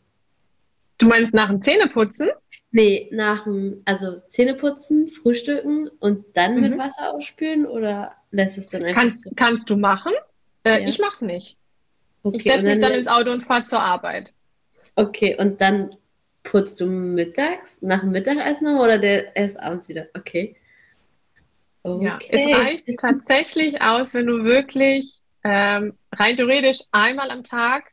Du 0.99 1.07
meinst 1.07 1.33
nach 1.35 1.49
dem 1.49 1.63
Zähneputzen? 1.63 2.29
Nee, 2.73 3.09
nach 3.13 3.45
dem, 3.45 3.83
also 3.85 4.21
Zähneputzen, 4.29 5.09
Frühstücken 5.09 5.89
und 5.99 6.25
dann 6.37 6.61
mit 6.61 6.75
Mhm. 6.75 6.79
Wasser 6.79 7.13
ausspülen 7.15 7.67
oder 7.67 8.15
lässt 8.31 8.59
es 8.59 8.69
dann 8.69 8.85
einfach 8.85 9.01
Kannst, 9.01 9.25
so? 9.25 9.31
kannst 9.35 9.71
du 9.71 9.77
machen. 9.77 10.13
Äh, 10.65 10.83
Ja. 10.83 10.89
Ich 10.89 10.99
mach's 10.99 11.23
nicht. 11.23 11.57
Okay, 12.23 12.37
Ich 12.37 12.45
setze 12.45 12.67
mich 12.67 12.81
dann 12.81 12.93
ins 12.93 13.09
Auto 13.09 13.31
und 13.33 13.43
fahre 13.43 13.65
zur 13.65 13.81
Arbeit. 13.81 14.35
Okay, 14.95 15.37
und 15.39 15.61
dann 15.61 15.97
putzt 16.43 16.81
du 16.81 16.87
mittags, 16.87 17.81
nach 17.83 18.01
dem 18.01 18.11
Mittagessen 18.11 18.65
noch 18.73 18.83
oder 18.83 18.99
der 18.99 19.35
erst 19.37 19.59
abends 19.59 19.89
wieder? 19.89 20.07
Okay. 20.15 20.55
Ja, 21.85 22.17
Okay. 22.17 22.29
es 22.31 22.47
reicht 22.47 22.99
tatsächlich 23.01 23.81
aus, 23.81 24.15
wenn 24.15 24.27
du 24.27 24.45
wirklich 24.45 25.23
ähm, 25.45 25.95
rein 26.13 26.37
theoretisch 26.37 26.81
einmal 26.93 27.31
am 27.31 27.43
Tag 27.45 27.93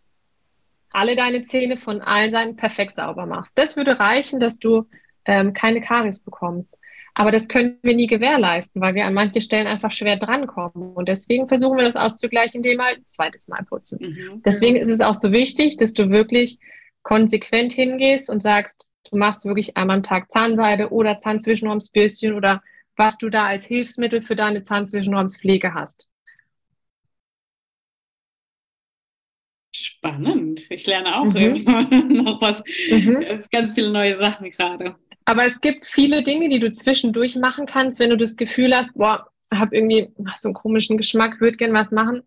alle 0.92 1.16
deine 1.16 1.44
Zähne 1.44 1.78
von 1.78 2.02
allen 2.02 2.32
Seiten 2.32 2.56
perfekt 2.56 2.94
sauber 2.94 3.26
machst. 3.26 3.58
Das 3.58 3.78
würde 3.78 4.00
reichen, 4.00 4.40
dass 4.40 4.58
du 4.60 4.88
ähm, 5.26 5.54
keine 5.54 5.82
Karies 5.82 6.22
bekommst. 6.22 6.78
Aber 7.14 7.32
das 7.32 7.48
können 7.48 7.80
wir 7.82 7.96
nie 7.96 8.08
gewährleisten, 8.08 8.82
weil 8.82 8.94
wir 8.94 9.06
an 9.06 9.14
manchen 9.14 9.42
Stellen 9.42 9.66
einfach 9.66 9.92
schwer 9.92 10.18
drankommen. 10.18 10.94
Und 10.94 11.10
deswegen 11.10 11.48
versuchen 11.48 11.78
wir 11.78 11.84
das 11.84 11.96
auszugleichen, 11.96 12.58
indem 12.58 12.78
wir 12.78 12.86
halt 12.86 13.00
ein 13.00 13.08
zweites 13.08 13.48
Mal 13.48 13.64
putzen. 13.64 14.00
Mhm. 14.02 14.44
Deswegen 14.46 14.76
ist 14.76 14.90
es 14.90 15.02
auch 15.02 15.16
so 15.16 15.32
wichtig, 15.32 15.78
dass 15.78 15.94
du 15.94 16.10
wirklich 16.10 16.60
konsequent 17.02 17.74
hingehst 17.74 18.30
und 18.30 18.44
sagst, 18.44 18.88
du 19.10 19.18
machst 19.18 19.46
wirklich 19.46 19.78
einmal 19.78 19.98
am 19.98 20.04
Tag 20.04 20.30
Zahnseide 20.30 20.92
oder 20.92 21.18
Zahnzwischenraumsbürstchen 21.18 22.34
oder 22.34 22.62
was 22.96 23.18
du 23.18 23.30
da 23.30 23.46
als 23.48 23.66
Hilfsmittel 23.66 24.22
für 24.22 24.36
deine 24.36 24.64
Zahnzwischenraumspflege 24.64 25.74
hast. 25.74 26.08
Spannend. 29.78 30.62
Ich 30.70 30.86
lerne 30.88 31.20
auch 31.20 31.26
Mhm. 31.26 31.36
immer 31.38 31.82
noch 32.24 32.42
was, 32.42 32.64
äh, 32.90 33.40
ganz 33.52 33.74
viele 33.74 33.92
neue 33.92 34.16
Sachen 34.16 34.50
gerade. 34.52 34.96
Aber 35.26 35.46
es 35.46 35.60
gibt 35.62 35.86
viele 35.86 36.24
Dinge, 36.24 36.50
die 36.50 36.60
du 36.60 36.72
zwischendurch 36.72 37.36
machen 37.36 37.66
kannst, 37.66 38.00
wenn 38.00 38.10
du 38.10 38.18
das 38.18 38.36
Gefühl 38.38 38.76
hast, 38.76 38.94
boah, 38.96 39.28
hab 39.54 39.74
irgendwie 39.74 40.10
ach, 40.26 40.36
so 40.38 40.50
einen 40.50 40.56
komischen 40.56 40.98
Geschmack, 40.98 41.40
würde 41.42 41.58
gern 41.58 41.74
was 41.74 41.92
machen. 41.92 42.24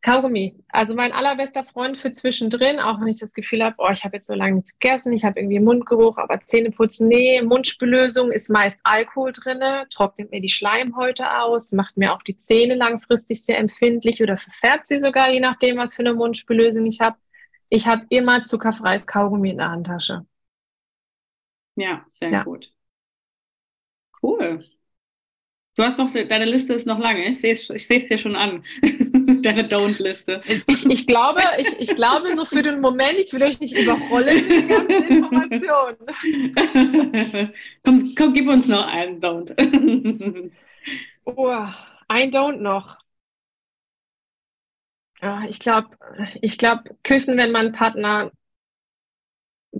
Kaugummi. 0.00 0.54
Also 0.68 0.94
mein 0.94 1.12
allerbester 1.12 1.64
Freund 1.64 1.98
für 1.98 2.12
zwischendrin, 2.12 2.78
auch 2.78 3.00
wenn 3.00 3.08
ich 3.08 3.18
das 3.18 3.34
Gefühl 3.34 3.64
habe, 3.64 3.74
oh, 3.78 3.88
ich 3.90 4.04
habe 4.04 4.16
jetzt 4.16 4.28
so 4.28 4.34
lange 4.34 4.54
nichts 4.56 4.78
gegessen, 4.78 5.12
ich 5.12 5.24
habe 5.24 5.40
irgendwie 5.40 5.58
Mundgeruch, 5.58 6.18
aber 6.18 6.40
Zähneputzen, 6.44 7.08
nee, 7.08 7.42
Mundspüllösung 7.42 8.30
ist 8.30 8.48
meist 8.48 8.80
Alkohol 8.84 9.32
drinne, 9.32 9.86
trocknet 9.90 10.30
mir 10.30 10.40
die 10.40 10.48
Schleimhäute 10.48 11.40
aus, 11.42 11.72
macht 11.72 11.96
mir 11.96 12.14
auch 12.14 12.22
die 12.22 12.36
Zähne 12.36 12.76
langfristig 12.76 13.44
sehr 13.44 13.58
empfindlich 13.58 14.22
oder 14.22 14.36
verfärbt 14.36 14.86
sie 14.86 14.98
sogar, 14.98 15.30
je 15.32 15.40
nachdem, 15.40 15.76
was 15.78 15.94
für 15.94 16.02
eine 16.02 16.14
Mundspüllösung 16.14 16.86
ich 16.86 17.00
habe. 17.00 17.16
Ich 17.68 17.86
habe 17.88 18.06
immer 18.08 18.44
zuckerfreies 18.44 19.06
Kaugummi 19.06 19.50
in 19.50 19.58
der 19.58 19.70
Handtasche. 19.70 20.24
Ja, 21.76 22.04
sehr 22.10 22.30
Ja. 22.30 22.44
gut. 22.44 22.74
Cool. 24.20 24.62
Du 25.78 25.84
hast 25.84 25.96
noch, 25.96 26.10
deine 26.12 26.44
Liste 26.44 26.74
ist 26.74 26.88
noch 26.88 26.98
lange. 26.98 27.28
Ich 27.28 27.40
sehe 27.40 27.52
es 27.52 27.70
ich 27.70 27.86
dir 27.86 28.18
schon 28.18 28.34
an. 28.34 28.64
Deine 28.82 29.62
Don't-Liste. 29.68 30.40
Ich, 30.66 30.84
ich, 30.84 31.06
glaube, 31.06 31.40
ich, 31.56 31.68
ich 31.78 31.94
glaube, 31.94 32.34
so 32.34 32.44
für 32.44 32.64
den 32.64 32.80
Moment, 32.80 33.20
ich 33.20 33.32
will 33.32 33.44
euch 33.44 33.60
nicht 33.60 33.78
überrollen 33.78 34.34
mit 34.34 34.50
den 34.50 34.68
ganzen 34.68 35.04
Informationen. 35.04 35.98
komm, 37.84 38.12
komm, 38.16 38.32
gib 38.34 38.48
uns 38.48 38.66
noch 38.66 38.88
einen 38.88 39.20
Don't. 39.20 39.54
Oh, 41.24 41.54
ein 42.08 42.32
Don't 42.32 42.56
noch. 42.56 42.98
Ja, 45.22 45.44
ich 45.48 45.60
glaube, 45.60 45.90
ich 46.40 46.58
glaube, 46.58 46.96
küssen, 47.04 47.36
wenn 47.36 47.52
mein 47.52 47.70
Partner 47.70 48.32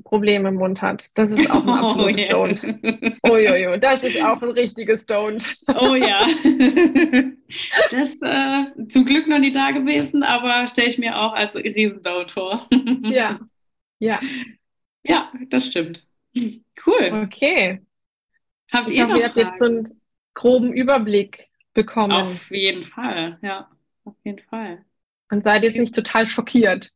Probleme 0.08 0.48
im 0.48 0.54
Mund 0.56 0.80
hat. 0.80 1.16
Das 1.18 1.32
ist 1.32 1.50
auch 1.50 1.62
ein 1.62 1.68
absolutes 1.68 2.24
yeah. 2.24 2.34
Don't. 2.34 3.16
Uiuiui, 3.22 3.78
das 3.78 4.02
ist 4.02 4.22
auch 4.22 4.40
ein 4.40 4.50
richtiges 4.50 5.06
Don't. 5.06 5.58
Oh 5.78 5.94
ja. 5.94 6.26
Das 7.90 8.20
äh, 8.20 8.86
zum 8.88 9.06
Glück 9.06 9.26
noch 9.26 9.38
nie 9.38 9.52
da 9.52 9.70
gewesen, 9.70 10.22
aber 10.22 10.66
stelle 10.66 10.88
ich 10.88 10.98
mir 10.98 11.18
auch 11.18 11.32
als 11.32 11.54
Riesen-Don't 11.54 12.30
vor. 12.30 12.66
Ja, 13.04 13.40
ja, 13.98 14.20
Ja, 15.02 15.32
das 15.48 15.66
stimmt. 15.66 16.06
Cool. 16.34 17.22
okay. 17.24 17.80
Habt 18.70 18.90
Ich 18.90 18.96
ihr 18.96 19.04
hoffe, 19.04 19.14
noch 19.14 19.20
ihr 19.20 19.26
habt 19.26 19.36
jetzt 19.36 19.58
so 19.58 19.64
einen 19.64 19.88
groben 20.34 20.72
Überblick 20.72 21.48
bekommen 21.72 22.12
Auf 22.12 22.50
jeden 22.50 22.84
Fall, 22.84 23.38
ja. 23.42 23.70
Auf 24.04 24.14
jeden 24.24 24.40
Fall. 24.40 24.84
und 25.30 25.42
seid 25.42 25.64
jetzt 25.64 25.78
nicht 25.78 25.94
total 25.94 26.26
schockiert. 26.26 26.90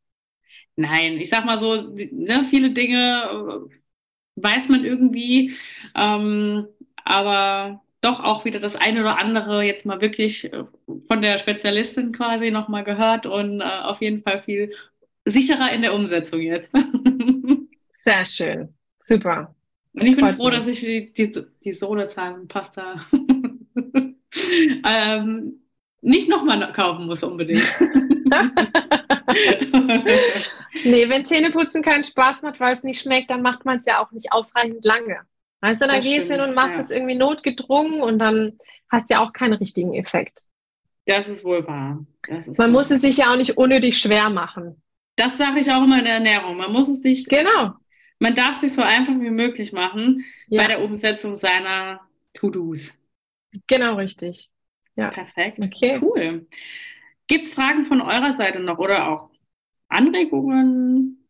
Nein, 0.76 1.18
ich 1.18 1.28
sag 1.30 1.44
mal 1.44 1.58
so, 1.58 1.74
ne, 1.94 2.44
viele 2.48 2.70
Dinge 2.72 3.68
äh, 3.68 4.40
weiß 4.42 4.68
man 4.68 4.84
irgendwie, 4.84 5.52
ähm, 5.94 6.66
aber 7.04 7.82
doch 8.00 8.20
auch 8.20 8.44
wieder 8.44 8.58
das 8.60 8.76
eine 8.76 9.00
oder 9.00 9.18
andere 9.18 9.62
jetzt 9.64 9.86
mal 9.86 10.00
wirklich 10.00 10.52
äh, 10.52 10.64
von 11.08 11.22
der 11.22 11.38
Spezialistin 11.38 12.12
quasi 12.12 12.50
nochmal 12.50 12.84
gehört 12.84 13.26
und 13.26 13.60
äh, 13.60 13.64
auf 13.64 14.00
jeden 14.00 14.22
Fall 14.22 14.42
viel 14.42 14.72
sicherer 15.24 15.72
in 15.72 15.82
der 15.82 15.94
Umsetzung 15.94 16.40
jetzt. 16.40 16.74
und 16.74 17.68
Sehr 17.92 18.24
schön. 18.24 18.74
Super. 18.98 19.54
ich 19.94 20.16
bin 20.16 20.20
Freut 20.20 20.36
froh, 20.36 20.48
mich. 20.48 20.58
dass 20.58 20.66
ich 20.66 20.80
die, 20.80 21.12
die, 21.12 21.32
die 21.64 21.72
Sohnezahnpasta 21.72 23.06
ähm, 24.84 25.60
nicht 26.00 26.28
nochmal 26.28 26.72
kaufen 26.72 27.06
muss 27.06 27.22
unbedingt. 27.22 27.62
Nee, 30.84 31.08
wenn 31.08 31.24
Zähneputzen 31.24 31.82
keinen 31.82 32.04
Spaß 32.04 32.42
macht, 32.42 32.60
weil 32.60 32.74
es 32.74 32.84
nicht 32.84 33.00
schmeckt, 33.02 33.30
dann 33.30 33.42
macht 33.42 33.64
man 33.64 33.78
es 33.78 33.86
ja 33.86 34.02
auch 34.02 34.10
nicht 34.12 34.32
ausreichend 34.32 34.84
lange. 34.84 35.20
Weißt 35.60 35.82
du, 35.82 35.86
dann 35.86 35.96
Das 35.96 36.02
gehst 36.02 36.30
du 36.30 36.34
hin 36.34 36.42
und 36.42 36.54
machst 36.54 36.76
ja. 36.76 36.78
es 36.78 36.90
irgendwie 36.90 37.14
notgedrungen 37.14 38.02
und 38.02 38.18
dann 38.18 38.56
hast 38.90 39.10
du 39.10 39.14
ja 39.14 39.20
auch 39.20 39.32
keinen 39.32 39.54
richtigen 39.54 39.94
Effekt. 39.94 40.42
Das 41.06 41.28
ist 41.28 41.44
wohl 41.44 41.66
wahr. 41.66 42.04
Ist 42.28 42.56
Man 42.56 42.72
muss 42.72 42.90
es 42.90 43.02
sich 43.02 43.18
ja 43.18 43.32
auch 43.32 43.36
nicht 43.36 43.56
unnötig 43.58 43.98
schwer 43.98 44.30
machen. 44.30 44.82
Das 45.16 45.36
sage 45.38 45.60
ich 45.60 45.70
auch 45.70 45.82
immer 45.84 45.98
in 45.98 46.04
der 46.04 46.14
Ernährung. 46.14 46.56
Man 46.56 46.72
muss 46.72 46.88
es 46.88 47.02
sich, 47.02 47.26
Genau. 47.28 47.72
man 48.18 48.34
darf 48.34 48.56
es 48.56 48.60
sich 48.60 48.72
so 48.74 48.82
einfach 48.82 49.12
wie 49.20 49.30
möglich 49.30 49.72
machen 49.72 50.24
Ja, 50.48 50.58
bei 50.58 50.68
der 50.68 50.82
Umsetzung 50.82 51.36
seiner 51.36 52.00
To-Dos. 52.34 52.92
genau 53.66 53.96
richtig. 53.96 54.50
Perfekt. 55.10 55.58
Okay. 55.60 55.98
Cool. 56.00 56.46
Gibt 57.32 57.46
es 57.46 57.54
Fragen 57.54 57.86
von 57.86 58.02
eurer 58.02 58.34
Seite 58.34 58.60
noch 58.60 58.76
oder 58.76 59.08
auch 59.08 59.30
Anregungen? 59.88 61.26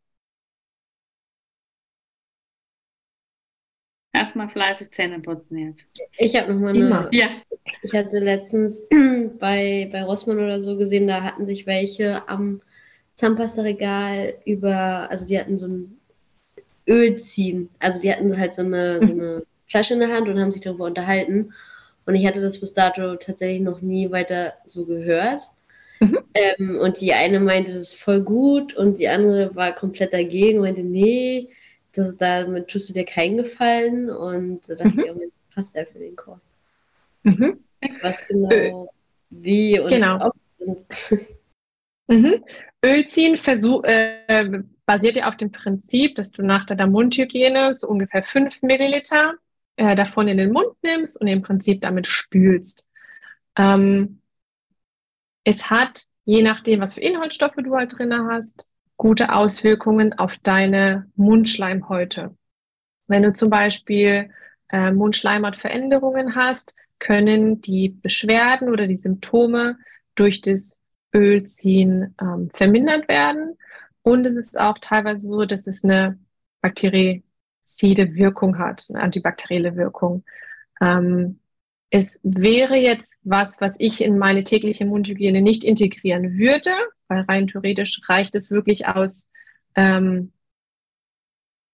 Erstmal 4.12 4.48
fleißig 4.48 4.90
Zähne 4.90 5.20
putzen 5.20 5.58
jetzt. 5.58 5.84
Ich 6.18 6.34
habe 6.34 6.52
nochmal 6.52 6.74
eine. 6.74 7.08
Ja. 7.12 7.28
Ich 7.82 7.94
hatte 7.94 8.18
letztens 8.18 8.82
bei, 9.38 9.88
bei 9.92 10.02
Rossmann 10.02 10.40
oder 10.40 10.60
so 10.60 10.76
gesehen, 10.76 11.06
da 11.06 11.22
hatten 11.22 11.46
sich 11.46 11.68
welche 11.68 12.28
am 12.28 12.62
Zahnpastaregal 13.14 14.34
über, 14.44 15.08
also 15.08 15.24
die 15.24 15.38
hatten 15.38 15.56
so 15.56 15.68
ein 15.68 16.00
Öl 16.88 17.20
ziehen. 17.20 17.68
Also 17.78 18.00
die 18.00 18.12
hatten 18.12 18.36
halt 18.36 18.56
so 18.56 18.62
eine, 18.62 19.06
so 19.06 19.12
eine 19.12 19.44
Flasche 19.68 19.94
in 19.94 20.00
der 20.00 20.12
Hand 20.12 20.28
und 20.28 20.40
haben 20.40 20.50
sich 20.50 20.62
darüber 20.62 20.86
unterhalten. 20.86 21.54
Und 22.06 22.16
ich 22.16 22.26
hatte 22.26 22.40
das 22.40 22.60
bis 22.60 22.74
dato 22.74 23.14
tatsächlich 23.14 23.62
noch 23.62 23.82
nie 23.82 24.10
weiter 24.10 24.54
so 24.64 24.84
gehört. 24.84 25.44
Mhm. 26.02 26.18
Ähm, 26.34 26.78
und 26.80 27.00
die 27.00 27.12
eine 27.12 27.38
meinte, 27.38 27.72
das 27.72 27.82
ist 27.82 27.94
voll 27.94 28.22
gut 28.22 28.74
und 28.74 28.98
die 28.98 29.08
andere 29.08 29.54
war 29.54 29.72
komplett 29.72 30.12
dagegen 30.12 30.58
und 30.58 30.64
meinte, 30.64 30.82
nee, 30.82 31.48
das, 31.92 32.16
damit 32.16 32.68
tust 32.68 32.88
du 32.88 32.94
dir 32.94 33.04
keinen 33.04 33.36
Gefallen. 33.36 34.10
Und 34.10 34.68
da 34.68 34.74
dachte 34.74 34.96
Mhm. 34.96 35.20
ich, 35.22 35.54
passt 35.54 35.76
ja 35.76 35.84
für 35.84 35.98
den 36.00 36.16
Chor. 36.16 36.40
Mhm. 37.22 37.58
Was 38.00 38.26
genau, 38.26 38.92
wie 39.30 39.78
und 39.78 39.90
Genau. 39.90 40.26
ob. 40.26 40.34
Und 40.58 40.86
Mhm. 42.08 42.44
Ölziehen 42.84 43.36
versuch, 43.36 43.84
äh, 43.84 44.62
basiert 44.86 45.16
ja 45.16 45.28
auf 45.28 45.36
dem 45.36 45.52
Prinzip, 45.52 46.16
dass 46.16 46.32
du 46.32 46.42
nach 46.42 46.64
deiner 46.64 46.88
Mundhygiene 46.88 47.72
so 47.74 47.86
ungefähr 47.86 48.24
5 48.24 48.60
Milliliter 48.62 49.34
äh, 49.76 49.94
davon 49.94 50.26
in 50.26 50.36
den 50.36 50.52
Mund 50.52 50.74
nimmst 50.82 51.18
und 51.20 51.28
im 51.28 51.42
Prinzip 51.42 51.80
damit 51.80 52.08
spülst. 52.08 52.88
Ähm, 53.56 54.20
es 55.44 55.70
hat, 55.70 56.04
je 56.24 56.42
nachdem, 56.42 56.80
was 56.80 56.94
für 56.94 57.00
Inhaltsstoffe 57.00 57.56
du 57.56 57.74
halt 57.74 57.98
drin 57.98 58.14
hast, 58.30 58.68
gute 58.96 59.32
Auswirkungen 59.32 60.18
auf 60.18 60.36
deine 60.38 61.10
Mundschleimhäute. 61.16 62.36
Wenn 63.08 63.24
du 63.24 63.32
zum 63.32 63.50
Beispiel 63.50 64.30
äh, 64.70 64.92
Mundschleimhautveränderungen 64.92 66.34
hast, 66.34 66.76
können 66.98 67.60
die 67.60 67.88
Beschwerden 67.88 68.68
oder 68.68 68.86
die 68.86 68.96
Symptome 68.96 69.76
durch 70.14 70.40
das 70.40 70.80
Ölziehen 71.12 72.14
ähm, 72.20 72.50
vermindert 72.54 73.08
werden. 73.08 73.58
Und 74.02 74.24
es 74.24 74.36
ist 74.36 74.58
auch 74.58 74.78
teilweise 74.78 75.28
so, 75.28 75.44
dass 75.44 75.66
es 75.66 75.84
eine 75.84 76.18
Antibizide 76.62 78.14
Wirkung 78.14 78.58
hat, 78.58 78.86
eine 78.88 79.02
antibakterielle 79.02 79.76
Wirkung. 79.76 80.24
Ähm, 80.80 81.40
es 81.94 82.18
wäre 82.22 82.76
jetzt 82.76 83.18
was, 83.22 83.60
was 83.60 83.76
ich 83.78 84.00
in 84.00 84.16
meine 84.16 84.44
tägliche 84.44 84.86
Mundhygiene 84.86 85.42
nicht 85.42 85.62
integrieren 85.62 86.38
würde, 86.38 86.70
weil 87.06 87.20
rein 87.28 87.46
theoretisch 87.46 88.00
reicht 88.08 88.34
es 88.34 88.50
wirklich 88.50 88.86
aus, 88.88 89.30
ähm, 89.74 90.32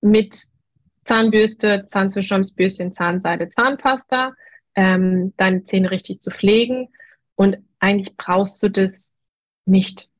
mit 0.00 0.36
Zahnbürste, 1.04 1.84
Zahnzwischenbürstchen, 1.86 2.92
Zahnseide, 2.92 3.48
Zahnpasta, 3.48 4.32
ähm, 4.74 5.34
deine 5.36 5.62
Zähne 5.62 5.92
richtig 5.92 6.20
zu 6.20 6.32
pflegen. 6.32 6.88
Und 7.36 7.58
eigentlich 7.78 8.16
brauchst 8.16 8.60
du 8.60 8.68
das 8.68 9.16
nicht. 9.66 10.10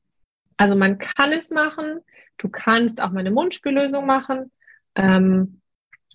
Also 0.55 0.77
man 0.77 0.97
kann 0.97 1.33
es 1.33 1.51
machen. 1.51 1.99
Du 2.37 2.47
kannst 2.47 3.01
auch 3.01 3.11
mal 3.11 3.19
eine 3.19 3.31
Mundspüllösung 3.31 4.05
machen. 4.05 4.49
Ähm, 4.95 5.58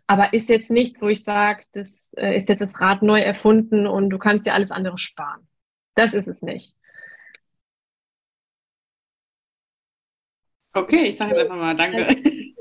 aber 0.07 0.32
ist 0.32 0.48
jetzt 0.48 0.70
nichts, 0.70 1.00
wo 1.00 1.09
ich 1.09 1.24
sage, 1.24 1.64
das 1.72 2.14
äh, 2.16 2.36
ist 2.36 2.48
jetzt 2.48 2.61
das 2.61 2.80
Rad 2.80 3.02
neu 3.02 3.20
erfunden 3.20 3.86
und 3.86 4.11
du 4.11 4.18
kannst 4.18 4.46
dir 4.46 4.55
alles 4.55 4.70
andere 4.70 4.98
sparen. 4.98 5.48
Das 5.94 6.14
ist 6.14 6.28
es 6.28 6.42
nicht. 6.42 6.74
Okay, 10.72 11.07
ich 11.07 11.16
sage 11.16 11.36
jetzt 11.36 11.50
einfach 11.50 11.57
mal 11.57 11.76
Danke. 11.76 12.52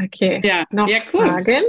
Okay. 0.00 0.40
Ja, 0.42 0.64
noch 0.70 0.88
ja, 0.88 0.98
cool. 1.12 1.28
Fragen? 1.28 1.64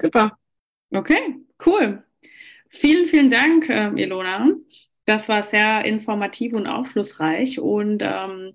Super. 0.00 0.38
Okay, 0.90 1.36
cool. 1.66 2.02
Vielen, 2.70 3.06
vielen 3.06 3.30
Dank, 3.30 3.68
äh, 3.68 3.88
Ilona. 4.00 4.48
Das 5.08 5.28
war 5.28 5.42
sehr 5.42 5.84
informativ 5.84 6.52
und 6.52 6.66
aufschlussreich 6.66 7.58
und 7.58 8.02
ähm, 8.02 8.52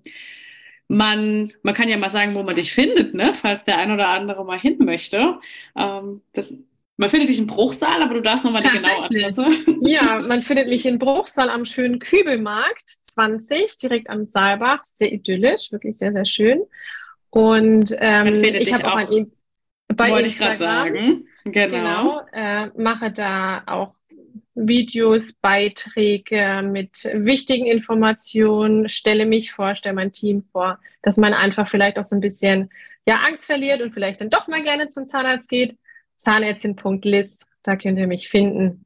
man, 0.88 1.52
man 1.62 1.74
kann 1.74 1.88
ja 1.88 1.96
mal 1.96 2.10
sagen, 2.10 2.34
wo 2.34 2.42
man 2.42 2.54
dich 2.54 2.72
findet, 2.72 3.14
ne? 3.14 3.34
falls 3.34 3.64
der 3.64 3.78
ein 3.78 3.90
oder 3.90 4.08
andere 4.08 4.44
mal 4.44 4.58
hin 4.58 4.76
möchte. 4.78 5.38
Ähm, 5.76 6.22
das, 6.32 6.52
man 6.96 7.10
findet 7.10 7.28
dich 7.28 7.40
im 7.40 7.46
Bruchsal, 7.46 8.02
aber 8.02 8.14
du 8.14 8.22
darfst 8.22 8.44
nochmal 8.44 8.60
die 8.60 8.68
genaue 8.68 9.04
Adresse. 9.04 9.46
Ja, 9.80 10.20
man 10.20 10.42
findet 10.42 10.68
mich 10.68 10.86
in 10.86 11.00
Bruchsal 11.00 11.50
am 11.50 11.64
schönen 11.64 11.98
Kübelmarkt 11.98 12.88
20, 12.88 13.78
direkt 13.78 14.08
am 14.08 14.24
Saalbach. 14.24 14.84
Sehr 14.84 15.12
idyllisch, 15.12 15.72
wirklich 15.72 15.98
sehr, 15.98 16.12
sehr 16.12 16.24
schön. 16.24 16.62
Und 17.30 17.92
ähm, 17.98 18.44
ich 18.44 18.72
habe 18.72 18.86
auch, 18.86 19.00
auch 19.00 19.10
ein 19.10 19.32
bei 19.88 20.10
Wollte 20.10 20.28
Instagram. 20.28 20.54
ich 20.54 20.58
sagen. 20.58 21.28
Genau. 21.44 21.68
genau 21.68 22.20
äh, 22.32 22.66
mache 22.80 23.10
da 23.10 23.62
auch 23.66 23.94
Videos, 24.54 25.32
Beiträge 25.32 26.62
mit 26.62 27.04
wichtigen 27.12 27.66
Informationen, 27.66 28.88
stelle 28.88 29.26
mich 29.26 29.52
vor, 29.52 29.74
stelle 29.74 29.94
mein 29.94 30.12
Team 30.12 30.44
vor, 30.52 30.78
dass 31.02 31.16
man 31.16 31.34
einfach 31.34 31.68
vielleicht 31.68 31.98
auch 31.98 32.04
so 32.04 32.14
ein 32.14 32.20
bisschen 32.20 32.70
ja, 33.06 33.16
Angst 33.26 33.44
verliert 33.44 33.82
und 33.82 33.92
vielleicht 33.92 34.20
dann 34.20 34.30
doch 34.30 34.48
mal 34.48 34.62
gerne 34.62 34.88
zum 34.88 35.06
Zahnarzt 35.06 35.48
geht. 35.48 35.76
Zahnärztin.lis, 36.16 37.40
da 37.62 37.76
könnt 37.76 37.98
ihr 37.98 38.06
mich 38.06 38.28
finden. 38.28 38.84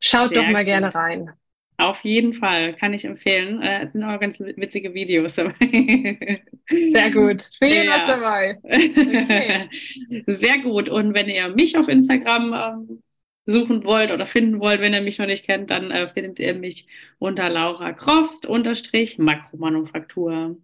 Schaut 0.00 0.34
Sehr 0.34 0.42
doch 0.42 0.50
mal 0.50 0.60
gut. 0.60 0.66
gerne 0.66 0.94
rein. 0.94 1.30
Auf 1.80 2.02
jeden 2.02 2.34
Fall, 2.34 2.74
kann 2.74 2.92
ich 2.92 3.04
empfehlen. 3.04 3.62
Äh, 3.62 3.84
es 3.84 3.92
sind 3.92 4.02
auch 4.02 4.18
ganz 4.18 4.40
witzige 4.40 4.94
Videos 4.94 5.36
dabei. 5.36 5.54
Sehr 6.68 7.10
gut. 7.12 7.48
Viel 7.58 7.84
ja. 7.84 7.92
was 7.92 8.04
dabei. 8.04 8.58
Okay. 8.64 9.68
Sehr 10.26 10.58
gut. 10.58 10.88
Und 10.88 11.14
wenn 11.14 11.28
ihr 11.28 11.48
mich 11.48 11.78
auf 11.78 11.88
Instagram 11.88 12.52
ähm, 12.52 13.02
suchen 13.48 13.84
wollt 13.84 14.12
oder 14.12 14.26
finden 14.26 14.60
wollt, 14.60 14.80
wenn 14.80 14.92
ihr 14.92 15.00
mich 15.00 15.18
noch 15.18 15.26
nicht 15.26 15.44
kennt, 15.46 15.70
dann 15.70 15.90
äh, 15.90 16.08
findet 16.08 16.38
ihr 16.38 16.54
mich 16.54 16.86
unter 17.18 17.48
Laura 17.48 17.92
Croft 17.94 18.46
unterstrich 18.46 19.18
Makromanufaktur. 19.18 20.58